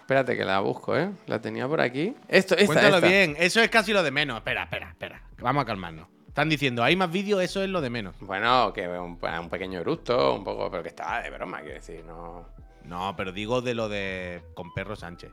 Espérate 0.04 0.36
que 0.36 0.44
la 0.44 0.60
busco, 0.60 0.94
¿eh? 0.96 1.10
La 1.26 1.40
tenía 1.40 1.66
por 1.66 1.80
aquí. 1.80 2.14
Esto, 2.28 2.54
esta, 2.54 2.66
Cuéntalo 2.66 2.96
esta. 2.96 3.08
bien, 3.08 3.36
eso 3.38 3.62
es 3.62 3.70
casi 3.70 3.90
lo 3.94 4.02
de 4.02 4.10
menos. 4.10 4.36
Espera, 4.36 4.64
espera, 4.64 4.90
espera. 4.90 5.22
Vamos 5.40 5.62
a 5.62 5.64
calmarnos. 5.66 6.08
Están 6.28 6.50
diciendo, 6.50 6.82
hay 6.84 6.94
más 6.94 7.10
vídeos, 7.10 7.40
eso 7.42 7.62
es 7.62 7.70
lo 7.70 7.80
de 7.80 7.88
menos. 7.88 8.14
Bueno, 8.20 8.70
que 8.74 8.86
un, 8.86 9.18
un 9.22 9.48
pequeño 9.48 9.80
eructo, 9.80 10.34
un 10.34 10.44
poco, 10.44 10.70
pero 10.70 10.82
que 10.82 10.90
estaba 10.90 11.22
de 11.22 11.30
broma, 11.30 11.60
quiero 11.60 11.74
decir, 11.76 12.04
no... 12.04 12.46
No, 12.84 13.14
pero 13.16 13.32
digo 13.32 13.62
de 13.62 13.74
lo 13.74 13.88
de 13.88 14.42
con 14.52 14.74
Perro 14.74 14.94
Sánchez. 14.94 15.32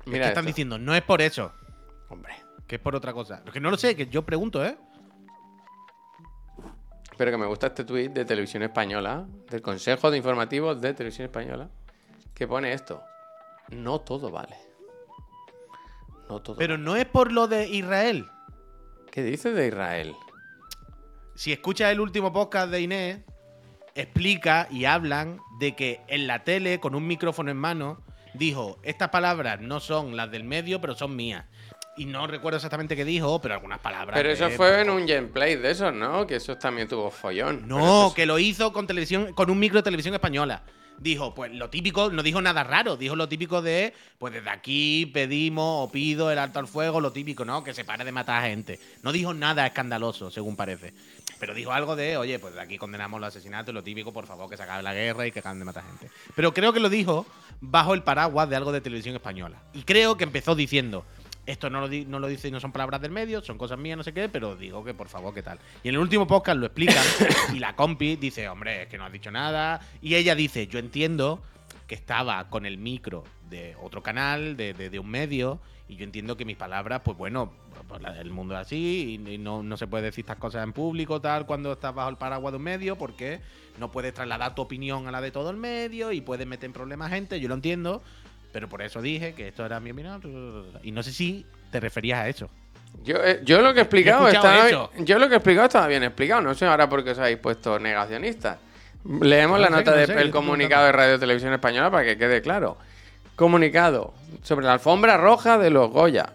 es 0.00 0.06
Mira 0.06 0.24
que 0.24 0.28
están 0.30 0.46
diciendo, 0.46 0.78
no 0.78 0.94
es 0.96 1.02
por 1.02 1.22
eso, 1.22 1.52
Hombre. 2.08 2.34
que 2.66 2.74
es 2.76 2.80
por 2.82 2.96
otra 2.96 3.12
cosa. 3.12 3.44
Que 3.52 3.60
no 3.60 3.70
lo 3.70 3.76
sé, 3.76 3.94
que 3.94 4.08
yo 4.08 4.22
pregunto, 4.22 4.64
¿eh? 4.64 4.76
Pero 7.16 7.30
que 7.30 7.36
me 7.38 7.46
gusta 7.46 7.68
este 7.68 7.84
tuit 7.84 8.10
de 8.12 8.24
Televisión 8.24 8.64
Española, 8.64 9.24
del 9.48 9.62
Consejo 9.62 10.10
de 10.10 10.16
Informativos 10.16 10.80
de 10.80 10.92
Televisión 10.94 11.26
Española, 11.26 11.70
que 12.34 12.46
pone 12.46 12.72
esto. 12.72 13.02
No 13.70 14.00
todo 14.00 14.30
vale. 14.30 14.56
No 16.28 16.40
todo 16.40 16.56
Pero 16.56 16.74
vale. 16.74 16.84
no 16.84 16.96
es 16.96 17.06
por 17.06 17.32
lo 17.32 17.46
de 17.46 17.68
Israel. 17.68 18.28
¿Qué 19.10 19.22
dice 19.22 19.52
de 19.52 19.68
Israel? 19.68 20.14
Si 21.34 21.52
escuchas 21.52 21.92
el 21.92 22.00
último 22.00 22.32
podcast 22.32 22.70
de 22.70 22.80
Inés, 22.80 23.18
explica 23.94 24.68
y 24.70 24.84
hablan 24.84 25.40
de 25.58 25.74
que 25.76 26.00
en 26.08 26.26
la 26.26 26.44
tele, 26.44 26.80
con 26.80 26.94
un 26.94 27.06
micrófono 27.06 27.50
en 27.50 27.56
mano, 27.56 28.02
dijo, 28.34 28.78
estas 28.82 29.10
palabras 29.10 29.60
no 29.60 29.80
son 29.80 30.16
las 30.16 30.30
del 30.30 30.44
medio, 30.44 30.80
pero 30.80 30.94
son 30.94 31.14
mías. 31.14 31.44
Y 31.96 32.06
no 32.06 32.26
recuerdo 32.26 32.56
exactamente 32.56 32.96
qué 32.96 33.04
dijo, 33.04 33.40
pero 33.40 33.54
algunas 33.54 33.78
palabras. 33.78 34.16
Pero 34.16 34.30
eso 34.30 34.50
fue 34.50 34.80
en 34.80 34.90
un 34.90 35.06
gameplay 35.06 35.54
de 35.54 35.70
esos, 35.70 35.94
¿no? 35.94 36.26
Que 36.26 36.36
eso 36.36 36.56
también 36.58 36.88
tuvo 36.88 37.08
follón. 37.10 37.68
No, 37.68 38.06
eso 38.06 38.14
que 38.14 38.26
lo 38.26 38.40
hizo 38.40 38.72
con 38.72 38.88
televisión, 38.88 39.32
con 39.32 39.48
un 39.48 39.60
micro 39.60 39.78
de 39.78 39.84
televisión 39.84 40.12
española. 40.14 40.62
Dijo, 40.98 41.34
pues 41.34 41.52
lo 41.52 41.70
típico, 41.70 42.10
no 42.10 42.22
dijo 42.22 42.40
nada 42.40 42.62
raro, 42.62 42.96
dijo 42.96 43.16
lo 43.16 43.28
típico 43.28 43.62
de, 43.62 43.92
pues 44.18 44.32
desde 44.32 44.48
aquí 44.50 45.06
pedimos 45.06 45.88
o 45.88 45.92
pido 45.92 46.30
el 46.30 46.38
alto 46.38 46.60
al 46.60 46.68
fuego, 46.68 47.00
lo 47.00 47.12
típico, 47.12 47.44
¿no? 47.44 47.64
Que 47.64 47.74
se 47.74 47.84
pare 47.84 48.04
de 48.04 48.12
matar 48.12 48.42
a 48.42 48.48
gente. 48.48 48.78
No 49.02 49.12
dijo 49.12 49.34
nada 49.34 49.66
escandaloso, 49.66 50.30
según 50.30 50.56
parece. 50.56 50.94
Pero 51.40 51.52
dijo 51.52 51.72
algo 51.72 51.96
de, 51.96 52.16
oye, 52.16 52.38
pues 52.38 52.54
de 52.54 52.60
aquí 52.60 52.78
condenamos 52.78 53.20
los 53.20 53.28
asesinatos, 53.28 53.74
lo 53.74 53.82
típico, 53.82 54.12
por 54.12 54.26
favor, 54.26 54.48
que 54.48 54.56
se 54.56 54.62
acabe 54.62 54.82
la 54.82 54.94
guerra 54.94 55.26
y 55.26 55.32
que 55.32 55.40
acaben 55.40 55.58
de 55.58 55.64
matar 55.64 55.84
gente. 55.84 56.10
Pero 56.34 56.54
creo 56.54 56.72
que 56.72 56.80
lo 56.80 56.88
dijo 56.88 57.26
bajo 57.60 57.92
el 57.92 58.02
paraguas 58.02 58.48
de 58.48 58.56
algo 58.56 58.72
de 58.72 58.80
televisión 58.80 59.16
española. 59.16 59.60
Y 59.72 59.82
creo 59.82 60.16
que 60.16 60.24
empezó 60.24 60.54
diciendo, 60.54 61.04
Esto 61.46 61.68
no 61.68 61.80
lo, 61.80 61.88
di- 61.88 62.06
no 62.06 62.18
lo 62.18 62.26
dice 62.26 62.48
y 62.48 62.50
no 62.50 62.58
son 62.60 62.72
palabras 62.72 63.00
del 63.02 63.10
medio, 63.10 63.42
son 63.42 63.58
cosas 63.58 63.78
mías, 63.78 63.96
no 63.98 64.02
sé 64.02 64.14
qué, 64.14 64.28
pero 64.30 64.56
digo 64.56 64.82
que 64.82 64.94
por 64.94 65.08
favor, 65.08 65.34
¿qué 65.34 65.42
tal? 65.42 65.58
Y 65.82 65.88
en 65.90 65.94
el 65.96 66.00
último 66.00 66.26
podcast 66.26 66.58
lo 66.58 66.66
explican 66.66 67.04
y 67.54 67.58
la 67.58 67.76
compi 67.76 68.16
dice, 68.16 68.48
hombre, 68.48 68.82
es 68.82 68.88
que 68.88 68.96
no 68.96 69.04
has 69.04 69.12
dicho 69.12 69.30
nada. 69.30 69.80
Y 70.00 70.14
ella 70.14 70.34
dice, 70.34 70.66
yo 70.66 70.78
entiendo 70.78 71.42
que 71.86 71.94
estaba 71.94 72.48
con 72.48 72.64
el 72.64 72.78
micro 72.78 73.24
de 73.50 73.76
otro 73.82 74.02
canal, 74.02 74.56
de, 74.56 74.72
de- 74.72 74.88
de 74.88 74.98
un 74.98 75.10
medio, 75.10 75.60
y 75.86 75.96
yo 75.96 76.04
entiendo 76.04 76.34
que 76.38 76.46
mis 76.46 76.56
palabras, 76.56 77.02
pues 77.04 77.18
bueno, 77.18 77.52
pues 77.88 78.00
el 78.18 78.30
mundo 78.30 78.54
es 78.54 78.60
así 78.60 79.20
y, 79.22 79.32
y 79.34 79.36
no, 79.36 79.62
no 79.62 79.76
se 79.76 79.86
puede 79.86 80.04
decir 80.04 80.22
estas 80.22 80.38
cosas 80.38 80.64
en 80.64 80.72
público, 80.72 81.20
tal, 81.20 81.44
cuando 81.44 81.72
estás 81.74 81.94
bajo 81.94 82.08
el 82.08 82.16
paraguas 82.16 82.52
de 82.52 82.56
un 82.56 82.62
medio, 82.62 82.96
porque 82.96 83.40
no 83.78 83.90
puedes 83.92 84.14
trasladar 84.14 84.54
tu 84.54 84.62
opinión 84.62 85.06
a 85.08 85.10
la 85.10 85.20
de 85.20 85.30
todo 85.30 85.50
el 85.50 85.58
medio 85.58 86.10
y 86.10 86.22
puedes 86.22 86.46
meter 86.46 86.68
en 86.68 86.72
problemas 86.72 87.12
a 87.12 87.14
gente, 87.16 87.38
yo 87.38 87.48
lo 87.48 87.54
entiendo, 87.54 88.02
pero 88.54 88.68
por 88.68 88.82
eso 88.82 89.02
dije 89.02 89.34
que 89.34 89.48
esto 89.48 89.66
era 89.66 89.80
mi 89.80 89.90
opinión. 89.90 90.22
Y 90.84 90.92
no 90.92 91.02
sé 91.02 91.10
si 91.10 91.44
te 91.72 91.80
referías 91.80 92.20
a 92.20 92.28
eso. 92.28 92.48
Yo, 93.02 93.16
eh, 93.16 93.40
yo 93.42 93.60
lo 93.60 93.74
que 93.74 93.80
he 93.80 93.82
explicado 93.82 94.28
estaba, 94.28 94.68
eso. 94.68 94.92
yo 94.98 95.18
lo 95.18 95.26
que 95.26 95.34
he 95.34 95.38
explicado 95.38 95.66
estaba 95.66 95.88
bien 95.88 96.04
explicado. 96.04 96.40
No 96.40 96.54
sé 96.54 96.64
ahora 96.64 96.88
por 96.88 97.02
qué 97.02 97.10
os 97.10 97.18
habéis 97.18 97.38
puesto 97.38 97.80
negacionistas. 97.80 98.58
Leemos 99.20 99.58
No 99.58 99.64
la 99.64 99.70
nota 99.70 99.90
no 99.90 99.96
del 99.96 100.06
te 100.06 100.30
comunicado 100.30 100.86
de 100.86 100.92
Radio 100.92 101.18
Televisión 101.18 101.52
Española 101.52 101.90
para 101.90 102.04
que 102.04 102.16
quede 102.16 102.40
claro. 102.42 102.78
Comunicado 103.34 104.14
sobre 104.44 104.66
la 104.66 104.74
alfombra 104.74 105.16
roja 105.16 105.58
de 105.58 105.70
los 105.70 105.90
Goya. 105.90 106.32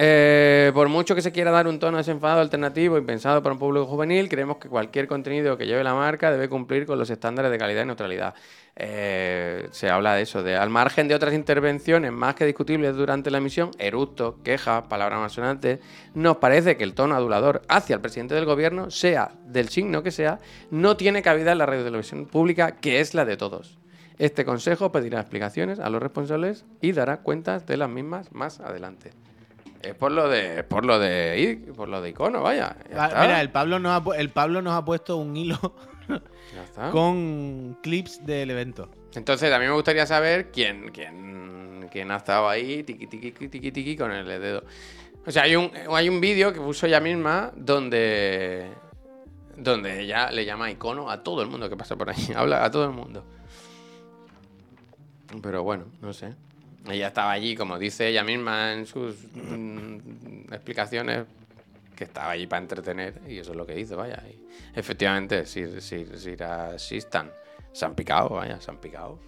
Eh, 0.00 0.70
por 0.74 0.88
mucho 0.88 1.16
que 1.16 1.22
se 1.22 1.32
quiera 1.32 1.50
dar 1.50 1.66
un 1.66 1.80
tono 1.80 1.96
desenfadado 1.96 2.40
alternativo 2.40 2.96
y 2.98 3.00
pensado 3.00 3.42
para 3.42 3.54
un 3.54 3.58
público 3.58 3.84
juvenil, 3.84 4.28
creemos 4.28 4.58
que 4.58 4.68
cualquier 4.68 5.08
contenido 5.08 5.58
que 5.58 5.66
lleve 5.66 5.82
la 5.82 5.92
marca 5.92 6.30
debe 6.30 6.48
cumplir 6.48 6.86
con 6.86 7.00
los 7.00 7.10
estándares 7.10 7.50
de 7.50 7.58
calidad 7.58 7.82
y 7.82 7.86
neutralidad. 7.86 8.34
Eh, 8.76 9.66
se 9.72 9.90
habla 9.90 10.14
de 10.14 10.22
eso, 10.22 10.44
de 10.44 10.54
al 10.54 10.70
margen 10.70 11.08
de 11.08 11.16
otras 11.16 11.34
intervenciones 11.34 12.12
más 12.12 12.36
que 12.36 12.46
discutibles 12.46 12.94
durante 12.94 13.32
la 13.32 13.38
emisión, 13.38 13.72
eructos, 13.76 14.36
quejas, 14.44 14.84
palabras 14.84 15.18
malsonantes, 15.18 15.80
nos 16.14 16.36
parece 16.36 16.76
que 16.76 16.84
el 16.84 16.94
tono 16.94 17.16
adulador 17.16 17.62
hacia 17.68 17.96
el 17.96 18.00
presidente 18.00 18.36
del 18.36 18.44
gobierno, 18.44 18.92
sea 18.92 19.32
del 19.46 19.68
signo 19.68 20.04
que 20.04 20.12
sea, 20.12 20.38
no 20.70 20.96
tiene 20.96 21.22
cabida 21.22 21.50
en 21.50 21.58
la 21.58 21.66
radio 21.66 21.82
televisión 21.82 22.26
pública, 22.26 22.76
que 22.76 23.00
es 23.00 23.14
la 23.14 23.24
de 23.24 23.36
todos. 23.36 23.78
Este 24.18 24.44
consejo 24.44 24.92
pedirá 24.92 25.18
explicaciones 25.18 25.80
a 25.80 25.90
los 25.90 26.00
responsables 26.00 26.64
y 26.80 26.92
dará 26.92 27.16
cuentas 27.16 27.66
de 27.66 27.76
las 27.76 27.90
mismas 27.90 28.32
más 28.32 28.60
adelante. 28.60 29.10
Es 29.82 29.94
por 29.94 30.10
lo 30.12 30.28
de, 30.28 30.64
por 30.64 30.84
lo 30.84 30.98
de, 30.98 31.72
por 31.76 31.88
lo 31.88 32.00
de 32.00 32.10
icono, 32.10 32.42
vaya. 32.42 32.76
Ya 32.90 33.04
Ah. 33.04 33.22
Mira, 33.22 33.40
el 33.40 33.50
Pablo, 33.50 33.78
nos 33.78 33.92
ha, 33.92 34.16
el 34.16 34.30
Pablo 34.30 34.60
nos 34.62 34.74
ha 34.74 34.84
puesto 34.84 35.16
un 35.16 35.36
hilo 35.36 35.58
Ya 36.08 36.64
está. 36.64 36.90
con 36.90 37.78
clips 37.82 38.24
del 38.26 38.50
evento. 38.50 38.90
Entonces, 39.14 39.52
a 39.52 39.58
mí 39.58 39.66
me 39.66 39.72
gustaría 39.72 40.04
saber 40.06 40.50
quién, 40.50 40.90
quién, 40.92 41.88
quién 41.92 42.10
ha 42.10 42.16
estado 42.16 42.48
ahí, 42.48 42.82
tiqui, 42.82 43.06
tiqui, 43.06 43.30
tiqui, 43.48 43.70
tiqui, 43.72 43.96
con 43.96 44.10
el 44.12 44.26
dedo. 44.26 44.64
O 45.26 45.30
sea, 45.30 45.42
hay 45.44 45.54
un, 45.56 45.70
hay 45.94 46.08
un 46.08 46.20
vídeo 46.20 46.52
que 46.52 46.60
puso 46.60 46.86
ella 46.86 47.00
misma 47.00 47.52
donde, 47.54 48.70
donde 49.56 50.00
ella 50.00 50.30
le 50.30 50.44
llama 50.44 50.70
icono 50.70 51.10
a 51.10 51.22
todo 51.22 51.42
el 51.42 51.48
mundo 51.48 51.68
que 51.68 51.76
pasa 51.76 51.96
por 51.96 52.10
ahí. 52.10 52.28
Habla 52.36 52.64
a 52.64 52.70
todo 52.70 52.84
el 52.84 52.92
mundo. 52.92 53.24
Pero 55.42 55.62
bueno, 55.62 55.84
no 56.00 56.12
sé. 56.12 56.34
Ella 56.86 57.08
estaba 57.08 57.32
allí, 57.32 57.54
como 57.54 57.78
dice 57.78 58.08
ella 58.08 58.24
misma 58.24 58.72
en 58.72 58.86
sus 58.86 59.16
mm, 59.34 60.52
explicaciones, 60.52 61.26
que 61.96 62.04
estaba 62.04 62.30
allí 62.30 62.46
para 62.46 62.62
entretener 62.62 63.20
y 63.26 63.38
eso 63.38 63.50
es 63.50 63.56
lo 63.56 63.66
que 63.66 63.78
hizo, 63.78 63.96
vaya. 63.96 64.22
Efectivamente, 64.74 65.44
si, 65.46 65.80
si, 65.80 66.06
si 66.06 66.36
Sistan, 66.76 67.30
se 67.72 67.84
han 67.84 67.94
picado, 67.94 68.30
vaya, 68.30 68.60
se 68.60 68.70
han 68.70 68.78
picado. 68.78 69.18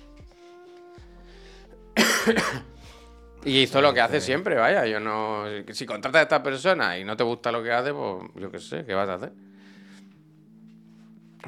y 3.44 3.62
hizo 3.62 3.80
lo 3.80 3.92
que 3.92 4.00
hace 4.00 4.20
siempre, 4.20 4.56
vaya. 4.56 4.86
Yo 4.86 5.00
no. 5.00 5.44
Si 5.72 5.86
contratas 5.86 6.20
a 6.20 6.22
esta 6.22 6.42
persona 6.42 6.98
y 6.98 7.04
no 7.04 7.16
te 7.16 7.24
gusta 7.24 7.50
lo 7.52 7.62
que 7.62 7.72
hace, 7.72 7.92
pues 7.92 8.24
yo 8.36 8.50
qué 8.50 8.58
sé, 8.58 8.84
¿qué 8.84 8.94
vas 8.94 9.08
a 9.08 9.14
hacer? 9.14 9.32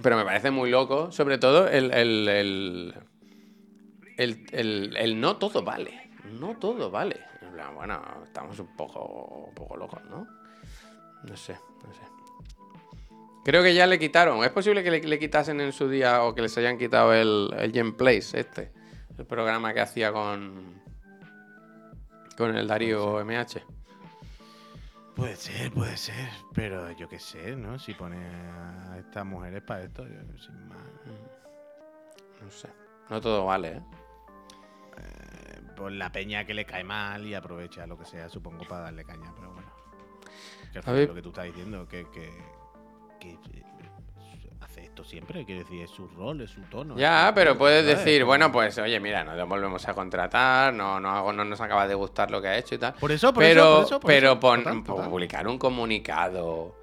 Pero 0.02 0.16
me 0.16 0.24
parece 0.24 0.50
muy 0.50 0.70
loco, 0.70 1.12
sobre 1.12 1.38
todo 1.38 1.68
el, 1.68 2.94
el, 4.16 4.46
el- 4.52 4.96
el 4.96 5.20
no 5.20 5.36
todo 5.36 5.62
vale. 5.62 6.10
No 6.38 6.56
todo 6.58 6.90
vale. 6.90 7.20
Bueno, 7.74 8.02
estamos 8.24 8.58
un 8.58 8.74
poco, 8.76 9.44
un 9.48 9.54
poco 9.54 9.76
locos, 9.76 10.02
¿no? 10.10 10.26
No 11.24 11.36
sé, 11.36 11.56
no 11.86 11.92
sé. 11.92 12.00
Creo 13.44 13.62
que 13.62 13.74
ya 13.74 13.86
le 13.86 13.98
quitaron. 13.98 14.42
Es 14.44 14.50
posible 14.50 14.82
que 14.82 14.90
le, 14.90 15.00
le 15.02 15.18
quitasen 15.18 15.60
en 15.60 15.72
su 15.72 15.88
día 15.88 16.22
o 16.24 16.34
que 16.34 16.42
les 16.42 16.56
hayan 16.58 16.78
quitado 16.78 17.12
el, 17.12 17.50
el 17.58 17.72
Gen 17.72 17.96
Place, 17.96 18.38
este. 18.40 18.72
El 19.18 19.26
programa 19.26 19.72
que 19.74 19.80
hacía 19.80 20.12
con. 20.12 20.80
Con 22.36 22.56
el 22.56 22.66
Darío 22.66 23.20
MH. 23.24 23.62
Puede 25.14 25.36
ser, 25.36 25.70
puede 25.72 25.96
ser. 25.96 26.30
Pero 26.54 26.90
yo 26.92 27.08
qué 27.08 27.18
sé, 27.18 27.54
¿no? 27.54 27.78
Si 27.78 27.92
pone 27.94 28.16
a 28.16 28.96
estas 28.98 29.26
mujeres 29.26 29.62
para 29.62 29.82
esto, 29.82 30.04
yo 30.04 30.38
sin 30.38 30.68
más. 30.68 30.78
No 32.42 32.50
sé. 32.50 32.68
No 33.10 33.20
todo 33.20 33.44
vale, 33.44 33.68
¿eh? 33.76 33.82
La 35.90 36.10
peña 36.12 36.44
que 36.44 36.54
le 36.54 36.64
cae 36.64 36.84
mal 36.84 37.26
y 37.26 37.34
aprovecha 37.34 37.86
lo 37.86 37.98
que 37.98 38.04
sea, 38.04 38.28
supongo, 38.28 38.64
para 38.68 38.82
darle 38.84 39.04
caña, 39.04 39.32
pero 39.36 39.52
bueno. 39.52 39.70
Que 40.72 40.90
ver. 40.90 41.08
lo 41.08 41.14
que 41.14 41.22
tú 41.22 41.28
estás 41.28 41.44
diciendo, 41.44 41.86
que, 41.86 42.06
que, 42.10 42.30
que, 43.20 43.30
eh, 43.32 43.62
hace 44.60 44.84
esto 44.84 45.04
siempre, 45.04 45.44
quiere 45.44 45.64
decir, 45.64 45.82
es 45.82 45.90
su 45.90 46.08
rol, 46.08 46.40
es 46.40 46.50
su 46.50 46.62
tono. 46.62 46.96
Ya, 46.96 47.28
su- 47.28 47.34
pero 47.34 47.58
puedes 47.58 47.84
decir, 47.84 48.24
bueno, 48.24 48.50
pues 48.50 48.78
oye, 48.78 48.98
mira, 49.00 49.22
no 49.24 49.34
le 49.34 49.42
volvemos 49.42 49.86
a 49.86 49.92
contratar, 49.94 50.72
no, 50.72 50.98
no, 50.98 51.30
no 51.32 51.44
nos 51.44 51.60
acaba 51.60 51.86
de 51.86 51.94
gustar 51.94 52.30
lo 52.30 52.40
que 52.40 52.48
ha 52.48 52.56
hecho 52.58 52.74
y 52.74 52.78
tal. 52.78 52.94
Por 52.94 53.12
eso, 53.12 53.34
por 53.34 53.42
pero 53.42 53.60
eso, 53.62 53.74
por 53.74 53.84
eso, 53.86 54.00
por 54.00 54.08
pero 54.08 54.30
eso. 54.32 54.40
pon- 54.40 54.64
Total, 54.64 54.84
total. 54.84 55.10
publicar 55.10 55.46
un 55.48 55.58
comunicado 55.58 56.76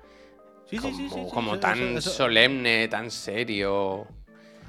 Sí, 0.66 0.78
como, 0.78 0.96
sí, 0.96 1.10
sí, 1.10 1.16
sí, 1.16 1.28
como 1.34 1.52
eso- 1.54 1.60
tan 1.62 1.98
eso- 1.98 2.10
solemne, 2.12 2.88
tan 2.90 3.10
serio. 3.10 4.06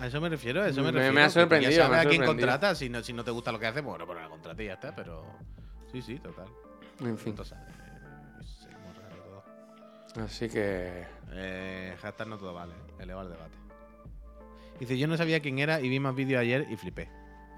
A 0.01 0.07
eso 0.07 0.21
me 0.21 0.29
refiero, 0.31 0.63
a 0.63 0.69
eso 0.69 0.81
me 0.83 0.87
Me- 0.87 0.93
me 0.93 0.99
refiero. 1.07 1.27
ha 1.27 1.31
sorprendido, 1.31 1.71
Ya 1.73 1.77
me 1.83 1.83
sabes 1.85 1.99
a 1.99 2.09
quién 2.09 2.21
sorprendido. 2.23 2.49
contrata, 2.49 2.75
si 2.75 2.89
no, 2.89 3.03
si 3.03 3.13
no 3.13 3.23
te 3.23 3.31
gusta 3.31 3.53
lo 3.53 3.59
que 3.59 3.67
hace, 3.67 3.81
bueno, 3.83 4.07
pero 4.07 4.21
la 4.21 4.29
contrata 4.29 4.63
y 4.63 4.67
ya 4.67 4.73
está, 4.75 4.95
pero. 4.95 5.25
Sí, 5.93 6.01
sí, 6.03 6.19
total. 6.19 6.47
En 7.01 7.19
fin. 7.19 7.31
Entonces, 7.31 7.59
eh, 7.59 8.43
sí, 8.43 8.67
muy 8.69 8.95
raro 8.95 9.43
todo. 10.15 10.25
Así 10.25 10.49
que. 10.49 11.05
Eh, 11.33 11.97
hashtag 12.01 12.29
no 12.29 12.39
todo 12.39 12.55
vale, 12.55 12.73
eleva 12.99 13.23
el 13.23 13.29
debate. 13.31 13.57
Dice, 14.79 14.97
yo 14.97 15.07
no 15.07 15.17
sabía 15.19 15.41
quién 15.41 15.59
era 15.59 15.81
y 15.81 15.89
vi 15.91 16.01
más 16.01 16.15
vídeos 16.15 16.41
ayer 16.41 16.67
y 16.71 16.77
flipé. 16.77 17.09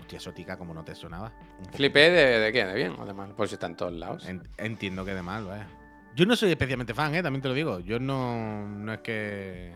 Hostia, 0.01 0.19
Sotica, 0.19 0.57
como 0.59 0.75
no 0.75 0.83
te 0.85 0.97
sonaba. 0.97 1.33
Flipé 1.73 2.11
de, 2.11 2.41
de 2.41 2.53
qué, 2.53 2.65
de 2.67 2.75
bien 2.75 2.97
o 2.99 3.07
de 3.07 3.15
mal, 3.15 3.35
por 3.37 3.47
si 3.47 3.55
está 3.55 3.67
en 3.69 3.77
todos 3.77 3.93
lados. 3.93 4.27
En- 4.29 4.43
entiendo 4.59 5.05
que 5.05 5.15
de 5.15 5.23
mal, 5.23 5.45
vaya. 5.47 5.69
Yo 6.17 6.27
no 6.27 6.35
soy 6.35 6.51
especialmente 6.51 6.93
fan, 6.93 7.15
¿eh? 7.15 7.23
También 7.23 7.41
te 7.41 7.47
lo 7.49 7.55
digo. 7.55 7.79
Yo 7.79 8.01
no, 8.01 8.67
no 8.67 8.93
es 8.93 9.01
que... 9.01 9.73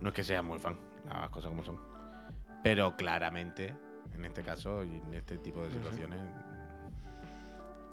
No 0.00 0.08
es 0.08 0.14
que 0.14 0.24
sea 0.24 0.42
muy 0.42 0.58
fan, 0.58 0.76
las 1.08 1.30
cosas 1.30 1.50
como 1.50 1.64
son. 1.64 1.78
Pero 2.62 2.96
claramente, 2.96 3.74
en 4.14 4.24
este 4.24 4.42
caso 4.42 4.84
y 4.84 4.96
en 4.96 5.14
este 5.14 5.38
tipo 5.38 5.62
de 5.62 5.70
situaciones... 5.70 6.18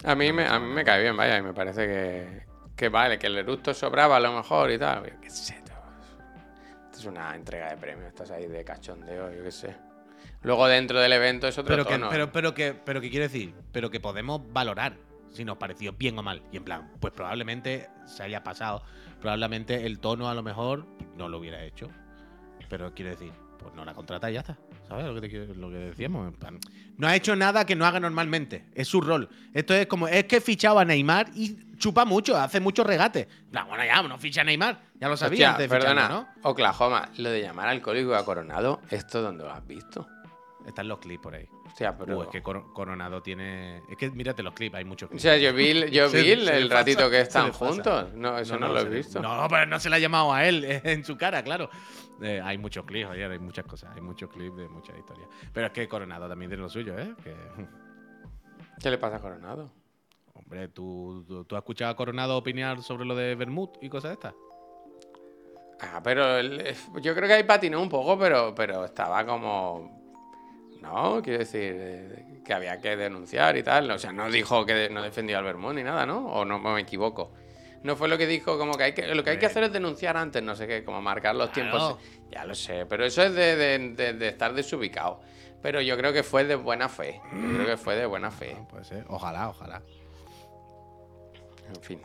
A 0.03 0.13
mí, 0.13 0.31
me, 0.31 0.45
a 0.45 0.59
mí 0.59 0.67
me 0.73 0.83
cae 0.83 1.01
bien, 1.01 1.17
vaya, 1.17 1.37
y 1.37 1.41
me 1.41 1.53
parece 1.53 1.87
que, 1.87 2.43
que 2.75 2.89
vale, 2.89 3.17
que 3.17 3.27
el 3.27 3.37
eructo 3.37 3.73
sobraba 3.73 4.17
a 4.17 4.19
lo 4.19 4.31
mejor 4.31 4.69
y 4.71 4.77
tal. 4.77 5.03
Yo 5.05 5.19
qué 5.21 5.29
sé, 5.29 5.55
tú. 5.65 5.71
Esto 6.85 6.99
es 6.99 7.05
una 7.05 7.35
entrega 7.35 7.69
de 7.69 7.77
premios, 7.77 8.07
estás 8.07 8.29
ahí 8.31 8.45
de 8.47 8.63
cachondeo, 8.63 9.33
yo 9.33 9.43
qué 9.43 9.51
sé. 9.51 9.75
Luego 10.43 10.67
dentro 10.67 10.99
del 10.99 11.13
evento 11.13 11.47
es 11.47 11.57
otro 11.57 11.73
Pero 11.73 11.85
que, 11.85 11.93
tono. 11.93 12.09
pero, 12.09 12.31
pero, 12.31 12.53
que, 12.53 12.73
pero 12.73 13.01
que 13.01 13.09
quiero 13.09 13.23
decir, 13.23 13.55
pero 13.71 13.89
que 13.89 13.99
podemos 13.99 14.41
valorar 14.53 14.97
si 15.31 15.43
nos 15.43 15.57
pareció 15.57 15.93
bien 15.93 16.17
o 16.19 16.23
mal. 16.23 16.43
Y 16.51 16.57
en 16.57 16.63
plan, 16.63 16.91
pues 16.99 17.11
probablemente 17.13 17.89
se 18.05 18.23
haya 18.23 18.43
pasado. 18.43 18.83
Probablemente 19.19 19.85
el 19.85 19.99
tono 19.99 20.29
a 20.29 20.35
lo 20.35 20.43
mejor 20.43 20.85
no 21.15 21.27
lo 21.27 21.39
hubiera 21.39 21.63
hecho. 21.63 21.89
Pero 22.69 22.93
quiero 22.93 23.11
decir, 23.11 23.31
pues 23.59 23.73
no 23.75 23.85
la 23.85 23.93
contrata 23.93 24.29
y 24.29 24.33
ya 24.35 24.41
está. 24.41 24.57
¿Sabes 24.87 25.05
lo 25.05 25.13
que, 25.15 25.21
te 25.21 25.29
quiero- 25.29 25.53
lo 25.53 25.69
que 25.69 25.77
decíamos? 25.77 26.33
No 26.97 27.07
ha 27.07 27.15
hecho 27.15 27.35
nada 27.35 27.65
que 27.65 27.75
no 27.75 27.85
haga 27.85 27.99
normalmente. 27.99 28.65
Es 28.73 28.87
su 28.87 29.01
rol. 29.01 29.29
Esto 29.53 29.73
es 29.73 29.87
como, 29.87 30.07
es 30.07 30.25
que 30.25 30.37
he 30.37 30.41
fichado 30.41 30.79
a 30.79 30.85
Neymar 30.85 31.27
y 31.35 31.57
chupa 31.77 32.05
mucho, 32.05 32.37
hace 32.37 32.59
mucho 32.59 32.83
regate. 32.83 33.27
En 33.45 33.51
plan, 33.51 33.67
bueno, 33.67 33.83
ya, 33.85 34.01
no 34.01 34.17
ficha 34.17 34.41
a 34.41 34.43
Neymar. 34.43 34.79
Ya 34.99 35.07
lo 35.09 35.17
sabía 35.17 35.33
Hostia, 35.33 35.49
antes 35.51 35.69
de 35.69 35.75
ficharlo, 35.77 36.01
perdona, 36.01 36.27
¿no? 36.43 36.49
Oklahoma, 36.49 37.09
lo 37.17 37.29
de 37.29 37.41
llamar 37.41 37.67
alcohólico 37.67 38.15
a 38.15 38.25
Coronado, 38.25 38.81
¿esto 38.89 39.21
dónde 39.21 39.43
lo 39.43 39.51
has 39.51 39.65
visto? 39.67 40.07
Están 40.65 40.87
los 40.89 40.99
clips 40.99 41.21
por 41.23 41.33
ahí. 41.35 41.47
Hostia, 41.65 41.97
pero... 41.97 42.17
Uh, 42.17 42.23
es 42.23 42.27
que 42.29 42.41
Cor- 42.41 42.73
Coronado 42.73 43.21
tiene. 43.21 43.77
Es 43.89 43.95
que 43.97 44.09
mírate 44.09 44.43
los 44.43 44.53
clips, 44.53 44.75
hay 44.75 44.83
muchos 44.83 45.07
O 45.07 45.09
clips. 45.11 45.21
sea, 45.21 45.37
yo 45.37 45.53
vi, 45.53 45.89
yo 45.91 46.09
Se- 46.09 46.21
vi 46.21 46.31
el, 46.31 46.69
ratito 46.69 47.09
que 47.09 47.21
están 47.21 47.53
juntos. 47.53 48.13
No, 48.15 48.37
eso 48.37 48.57
no, 48.57 48.67
lo 48.69 48.79
he 48.81 48.83
le- 48.83 48.89
visto. 48.97 49.21
No, 49.21 49.47
pero 49.49 49.65
no 49.65 49.79
se 49.79 49.89
le 49.89 49.95
ha 49.95 49.99
llamado 49.99 50.33
a 50.33 50.45
él 50.45 50.65
en 50.83 51.05
su 51.05 51.15
cara, 51.15 51.41
claro. 51.43 51.69
Eh, 52.21 52.41
hay 52.43 52.57
muchos 52.57 52.85
clips, 52.85 53.09
ayer 53.11 53.29
hay 53.31 53.39
muchas 53.39 53.65
cosas, 53.65 53.93
hay 53.95 54.01
muchos 54.01 54.29
clips 54.29 54.57
de 54.57 54.67
muchas 54.69 54.97
historias. 54.97 55.29
Pero 55.53 55.67
es 55.67 55.73
que 55.73 55.87
Coronado 55.87 56.27
también 56.27 56.49
tiene 56.49 56.63
lo 56.63 56.69
suyo, 56.69 56.97
¿eh? 56.97 57.13
Que, 57.23 57.35
¿Qué 58.81 58.89
le 58.89 58.97
pasa 58.97 59.17
a 59.17 59.19
Coronado? 59.19 59.71
hombre, 60.33 60.67
¿tú, 60.67 61.25
tú, 61.27 61.45
tú 61.45 61.55
has 61.55 61.61
escuchado 61.61 61.91
a 61.91 61.95
Coronado 61.95 62.37
opinar 62.37 62.81
sobre 62.83 63.05
lo 63.05 63.15
de 63.15 63.33
Bermud 63.35 63.69
y 63.81 63.89
cosas 63.89 64.09
de 64.11 64.13
estas? 64.13 64.33
Ah, 65.79 65.99
pero 66.03 66.37
el- 66.37 66.75
yo 67.01 67.13
creo 67.15 67.27
que 67.27 67.33
ahí 67.33 67.43
patinó 67.43 67.81
un 67.81 67.89
poco, 67.89 68.17
pero, 68.17 68.53
pero 68.55 68.85
estaba 68.85 69.25
como 69.25 69.95
No, 70.81 71.21
quiero 71.23 71.39
decir 71.39 71.75
eh, 71.77 72.41
que 72.45 72.53
había 72.53 72.79
que 72.79 72.95
denunciar 72.95 73.57
y 73.57 73.63
tal. 73.63 73.89
O 73.91 73.97
sea, 73.99 74.11
no 74.13 74.29
dijo 74.29 74.65
que 74.65 74.89
no 74.89 75.01
defendió 75.01 75.37
al 75.39 75.43
Bermón 75.43 75.75
ni 75.75 75.83
nada, 75.83 76.05
¿no? 76.05 76.25
O 76.27 76.45
no 76.45 76.59
me 76.59 76.79
equivoco. 76.81 77.31
No 77.83 77.95
fue 77.95 78.07
lo 78.07 78.17
que 78.17 78.27
dijo, 78.27 78.57
como 78.57 78.73
que, 78.73 78.83
hay 78.83 78.93
que 78.93 79.07
lo 79.13 79.23
que 79.23 79.29
hay 79.31 79.39
que 79.39 79.45
hacer 79.45 79.63
es 79.63 79.71
denunciar 79.71 80.17
antes, 80.17 80.41
no 80.43 80.55
sé 80.55 80.67
qué, 80.67 80.83
como 80.83 81.01
marcar 81.01 81.35
los 81.35 81.49
Claro. 81.51 81.69
tiempos. 81.71 81.97
Ya 82.31 82.43
lo 82.45 82.55
sé, 82.55 82.85
pero 82.85 83.05
eso 83.05 83.21
es 83.23 83.33
de, 83.33 83.55
de- 83.55 83.79
de- 83.95 84.13
de 84.13 84.27
estar 84.27 84.53
desubicado. 84.53 85.21
Pero 85.61 85.81
yo 85.81 85.97
creo 85.97 86.11
que 86.13 86.23
fue 86.23 86.43
de 86.45 86.55
buena 86.55 86.87
fe. 86.89 87.21
Yo 87.33 87.53
creo 87.55 87.65
que 87.65 87.77
fue 87.77 87.95
de 87.95 88.05
buena 88.05 88.29
fe. 88.31 88.53
No, 88.55 88.67
puede 88.67 88.83
ser. 88.85 89.05
Ojalá, 89.09 89.49
ojalá. 89.49 89.81
En 91.67 91.81
fin. 91.81 92.01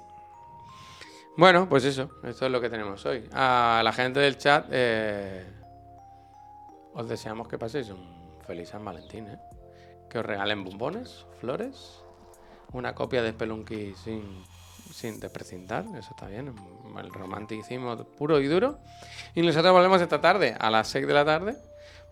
Bueno, 1.37 1.69
pues 1.69 1.85
eso. 1.85 2.11
Esto 2.25 2.47
es 2.47 2.53
lo 2.53 2.61
que 2.61 2.69
tenemos 2.71 3.05
hoy. 3.07 3.29
A 3.33 3.81
la 3.85 3.93
gente 3.93 4.21
del 4.21 4.37
chat, 4.39 4.67
eh, 4.71 5.45
os 6.95 7.09
deseamos 7.09 7.49
que 7.49 7.59
paséis 7.59 7.89
un 7.91 8.37
feliz 8.47 8.71
San 8.71 8.85
Valentín, 8.85 9.29
¿eh? 9.29 9.39
Que 10.11 10.19
os 10.19 10.27
regalen 10.27 10.65
bombones, 10.65 11.27
flores, 11.41 12.03
una 12.73 12.95
copia 12.95 13.23
de 13.23 13.31
Spelunky 13.31 13.95
sin, 13.95 14.45
sin 14.93 15.19
desprecintar, 15.21 15.85
eso 15.97 16.11
está 16.11 16.27
bien, 16.27 16.55
el 16.99 17.11
romanticismo 17.13 17.97
puro 18.05 18.41
y 18.41 18.47
duro. 18.47 18.79
Y 19.35 19.43
nosotros 19.43 19.73
volvemos 19.73 20.01
esta 20.01 20.21
tarde, 20.21 20.55
a 20.59 20.71
las 20.71 20.89
6 20.89 21.07
de 21.07 21.15
la 21.15 21.25
tarde, 21.25 21.57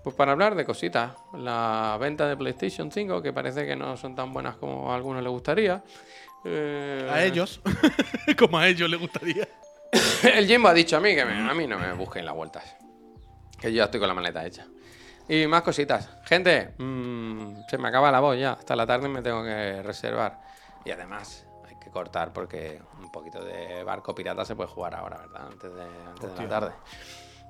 pues 0.03 0.17
para 0.17 0.33
hablar 0.33 0.55
de 0.55 0.65
cositas. 0.65 1.13
La 1.35 1.97
venta 2.01 2.27
de 2.27 2.37
PlayStation 2.37 2.91
5, 2.91 3.21
que 3.23 3.33
parece 3.33 3.67
que 3.67 3.77
no 3.77 3.97
son 3.97 4.15
tan 4.15 4.33
buenas 4.33 4.57
como 4.57 4.93
a 4.93 4.97
algunos 4.97 5.23
les 5.23 5.31
gustaría. 5.31 5.83
Eh, 6.45 7.07
A 7.13 7.23
ellos. 7.23 7.61
Como 8.39 8.57
a 8.59 8.67
ellos 8.67 8.89
les 8.89 8.99
gustaría. 8.99 9.47
El 10.35 10.47
Jimbo 10.47 10.69
ha 10.69 10.73
dicho 10.75 10.97
a 10.97 11.01
mí 11.01 11.15
que 11.15 11.25
me- 11.27 11.51
a 11.51 11.53
mí 11.53 11.67
no 11.67 11.79
me 11.79 11.93
busquen 11.93 12.25
las 12.25 12.35
vueltas. 12.35 12.65
Que 13.61 13.71
yo 13.71 13.77
ya 13.79 13.85
estoy 13.85 14.01
con 14.01 14.09
la 14.09 14.15
maleta 14.15 14.47
hecha. 14.47 14.67
Y 15.29 15.47
más 15.47 15.61
cositas. 15.63 16.09
Gente, 16.25 16.73
mm, 16.79 17.67
se 17.69 17.77
me 17.77 17.89
acaba 17.89 18.11
la 18.11 18.21
voz 18.21 18.39
ya. 18.39 18.53
Hasta 18.53 18.75
la 18.75 18.87
tarde 18.87 19.07
me 19.09 19.21
tengo 19.21 19.45
que 19.45 19.83
reservar. 19.83 20.41
Y 20.87 20.91
además, 20.93 21.45
que 21.81 21.91
cortar 21.91 22.33
porque 22.33 22.81
un 23.01 23.11
poquito 23.11 23.43
de 23.45 23.83
barco 23.83 24.15
pirata 24.15 24.45
se 24.45 24.55
puede 24.55 24.69
jugar 24.69 24.95
ahora, 24.95 25.19
¿verdad? 25.19 25.47
Antes 25.51 25.75
de, 25.75 25.83
antes 25.83 26.35
de 26.35 26.43
la 26.43 26.49
tarde. 26.49 26.73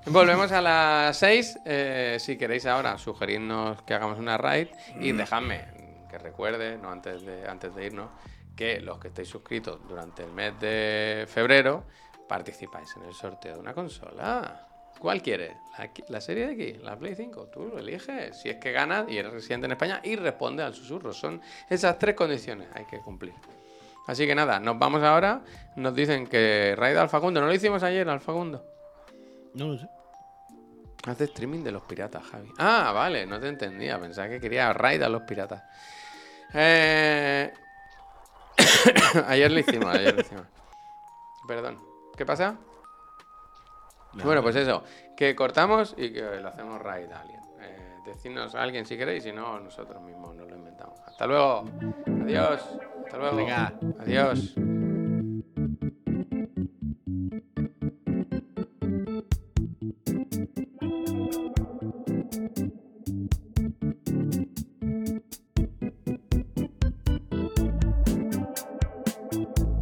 Volvemos 0.07 0.51
a 0.51 0.61
las 0.61 1.17
6. 1.17 1.59
eh, 1.65 2.17
si 2.19 2.37
queréis 2.37 2.65
ahora 2.65 2.97
sugerirnos 2.97 3.81
que 3.83 3.93
hagamos 3.93 4.17
una 4.17 4.37
raid. 4.37 4.67
Y 4.99 5.11
dejadme 5.11 5.65
que 6.09 6.17
recuerde, 6.17 6.77
no 6.77 6.89
antes 6.91 7.23
de, 7.23 7.47
antes 7.47 7.73
de 7.75 7.85
irnos, 7.85 8.09
que 8.55 8.79
los 8.81 8.97
que 8.99 9.09
estéis 9.09 9.29
suscritos 9.29 9.79
durante 9.87 10.23
el 10.23 10.31
mes 10.31 10.59
de 10.59 11.25
febrero 11.27 11.83
participáis 12.27 12.95
en 12.97 13.03
el 13.03 13.13
sorteo 13.13 13.53
de 13.55 13.59
una 13.59 13.73
consola. 13.73 14.67
¿Cuál 14.99 15.21
quieres? 15.21 15.55
¿La, 15.77 15.91
qui- 15.93 16.05
la 16.09 16.21
serie 16.21 16.47
de 16.47 16.53
aquí? 16.53 16.73
¿La 16.83 16.95
Play 16.97 17.15
5? 17.15 17.47
Tú 17.47 17.65
lo 17.65 17.79
eliges. 17.79 18.39
Si 18.41 18.49
es 18.49 18.57
que 18.57 18.71
ganas 18.71 19.09
y 19.09 19.17
eres 19.17 19.31
residente 19.31 19.65
en 19.65 19.71
España 19.71 19.99
y 20.03 20.15
responde 20.15 20.63
al 20.63 20.73
susurro. 20.75 21.11
Son 21.13 21.41
esas 21.69 21.97
tres 21.97 22.13
condiciones 22.15 22.67
hay 22.73 22.85
que 22.85 22.99
cumplir. 22.99 23.33
Así 24.11 24.27
que 24.27 24.35
nada, 24.35 24.59
nos 24.59 24.77
vamos 24.77 25.01
ahora. 25.03 25.39
Nos 25.77 25.95
dicen 25.95 26.27
que 26.27 26.75
raid 26.77 26.97
al 26.97 27.07
Facundo. 27.07 27.39
No 27.39 27.47
lo 27.47 27.53
hicimos 27.53 27.81
ayer 27.81 28.09
al 28.09 28.19
Facundo. 28.19 28.61
No 29.53 29.69
lo 29.69 29.77
sé. 29.77 29.87
Hace 31.07 31.23
streaming 31.23 31.63
de 31.63 31.71
los 31.71 31.83
piratas, 31.83 32.21
Javi. 32.25 32.51
Ah, 32.57 32.91
vale, 32.93 33.25
no 33.25 33.39
te 33.39 33.47
entendía. 33.47 33.97
Pensaba 34.01 34.27
que 34.27 34.41
quería 34.41 34.73
raid 34.73 35.01
a 35.01 35.07
los 35.07 35.21
piratas. 35.21 35.63
Eh... 36.53 37.53
ayer 39.27 39.49
lo 39.49 39.59
hicimos, 39.59 39.95
ayer 39.95 40.13
lo 40.13 40.19
hicimos. 40.19 40.45
Perdón. 41.47 41.77
¿Qué 42.17 42.25
pasa? 42.25 42.57
Bueno, 44.11 44.43
pues 44.43 44.57
eso. 44.57 44.83
Que 45.15 45.33
cortamos 45.37 45.95
y 45.97 46.11
que 46.11 46.21
le 46.21 46.47
hacemos 46.49 46.81
raid 46.81 47.09
a 47.13 47.21
alguien. 47.21 47.39
Eh, 47.61 47.95
decidnos 48.07 48.55
a 48.55 48.61
alguien 48.61 48.85
si 48.85 48.97
queréis, 48.97 49.23
si 49.23 49.31
no, 49.31 49.57
nosotros 49.61 50.01
mismos 50.01 50.35
nos 50.35 50.49
lo 50.49 50.57
inventamos. 50.57 50.99
Hasta 51.07 51.25
luego. 51.25 51.63
Adiós. 52.25 52.61
Hasta 53.11 53.17
luego. 53.17 53.35
Venga. 53.35 53.73
Adiós. 53.99 54.53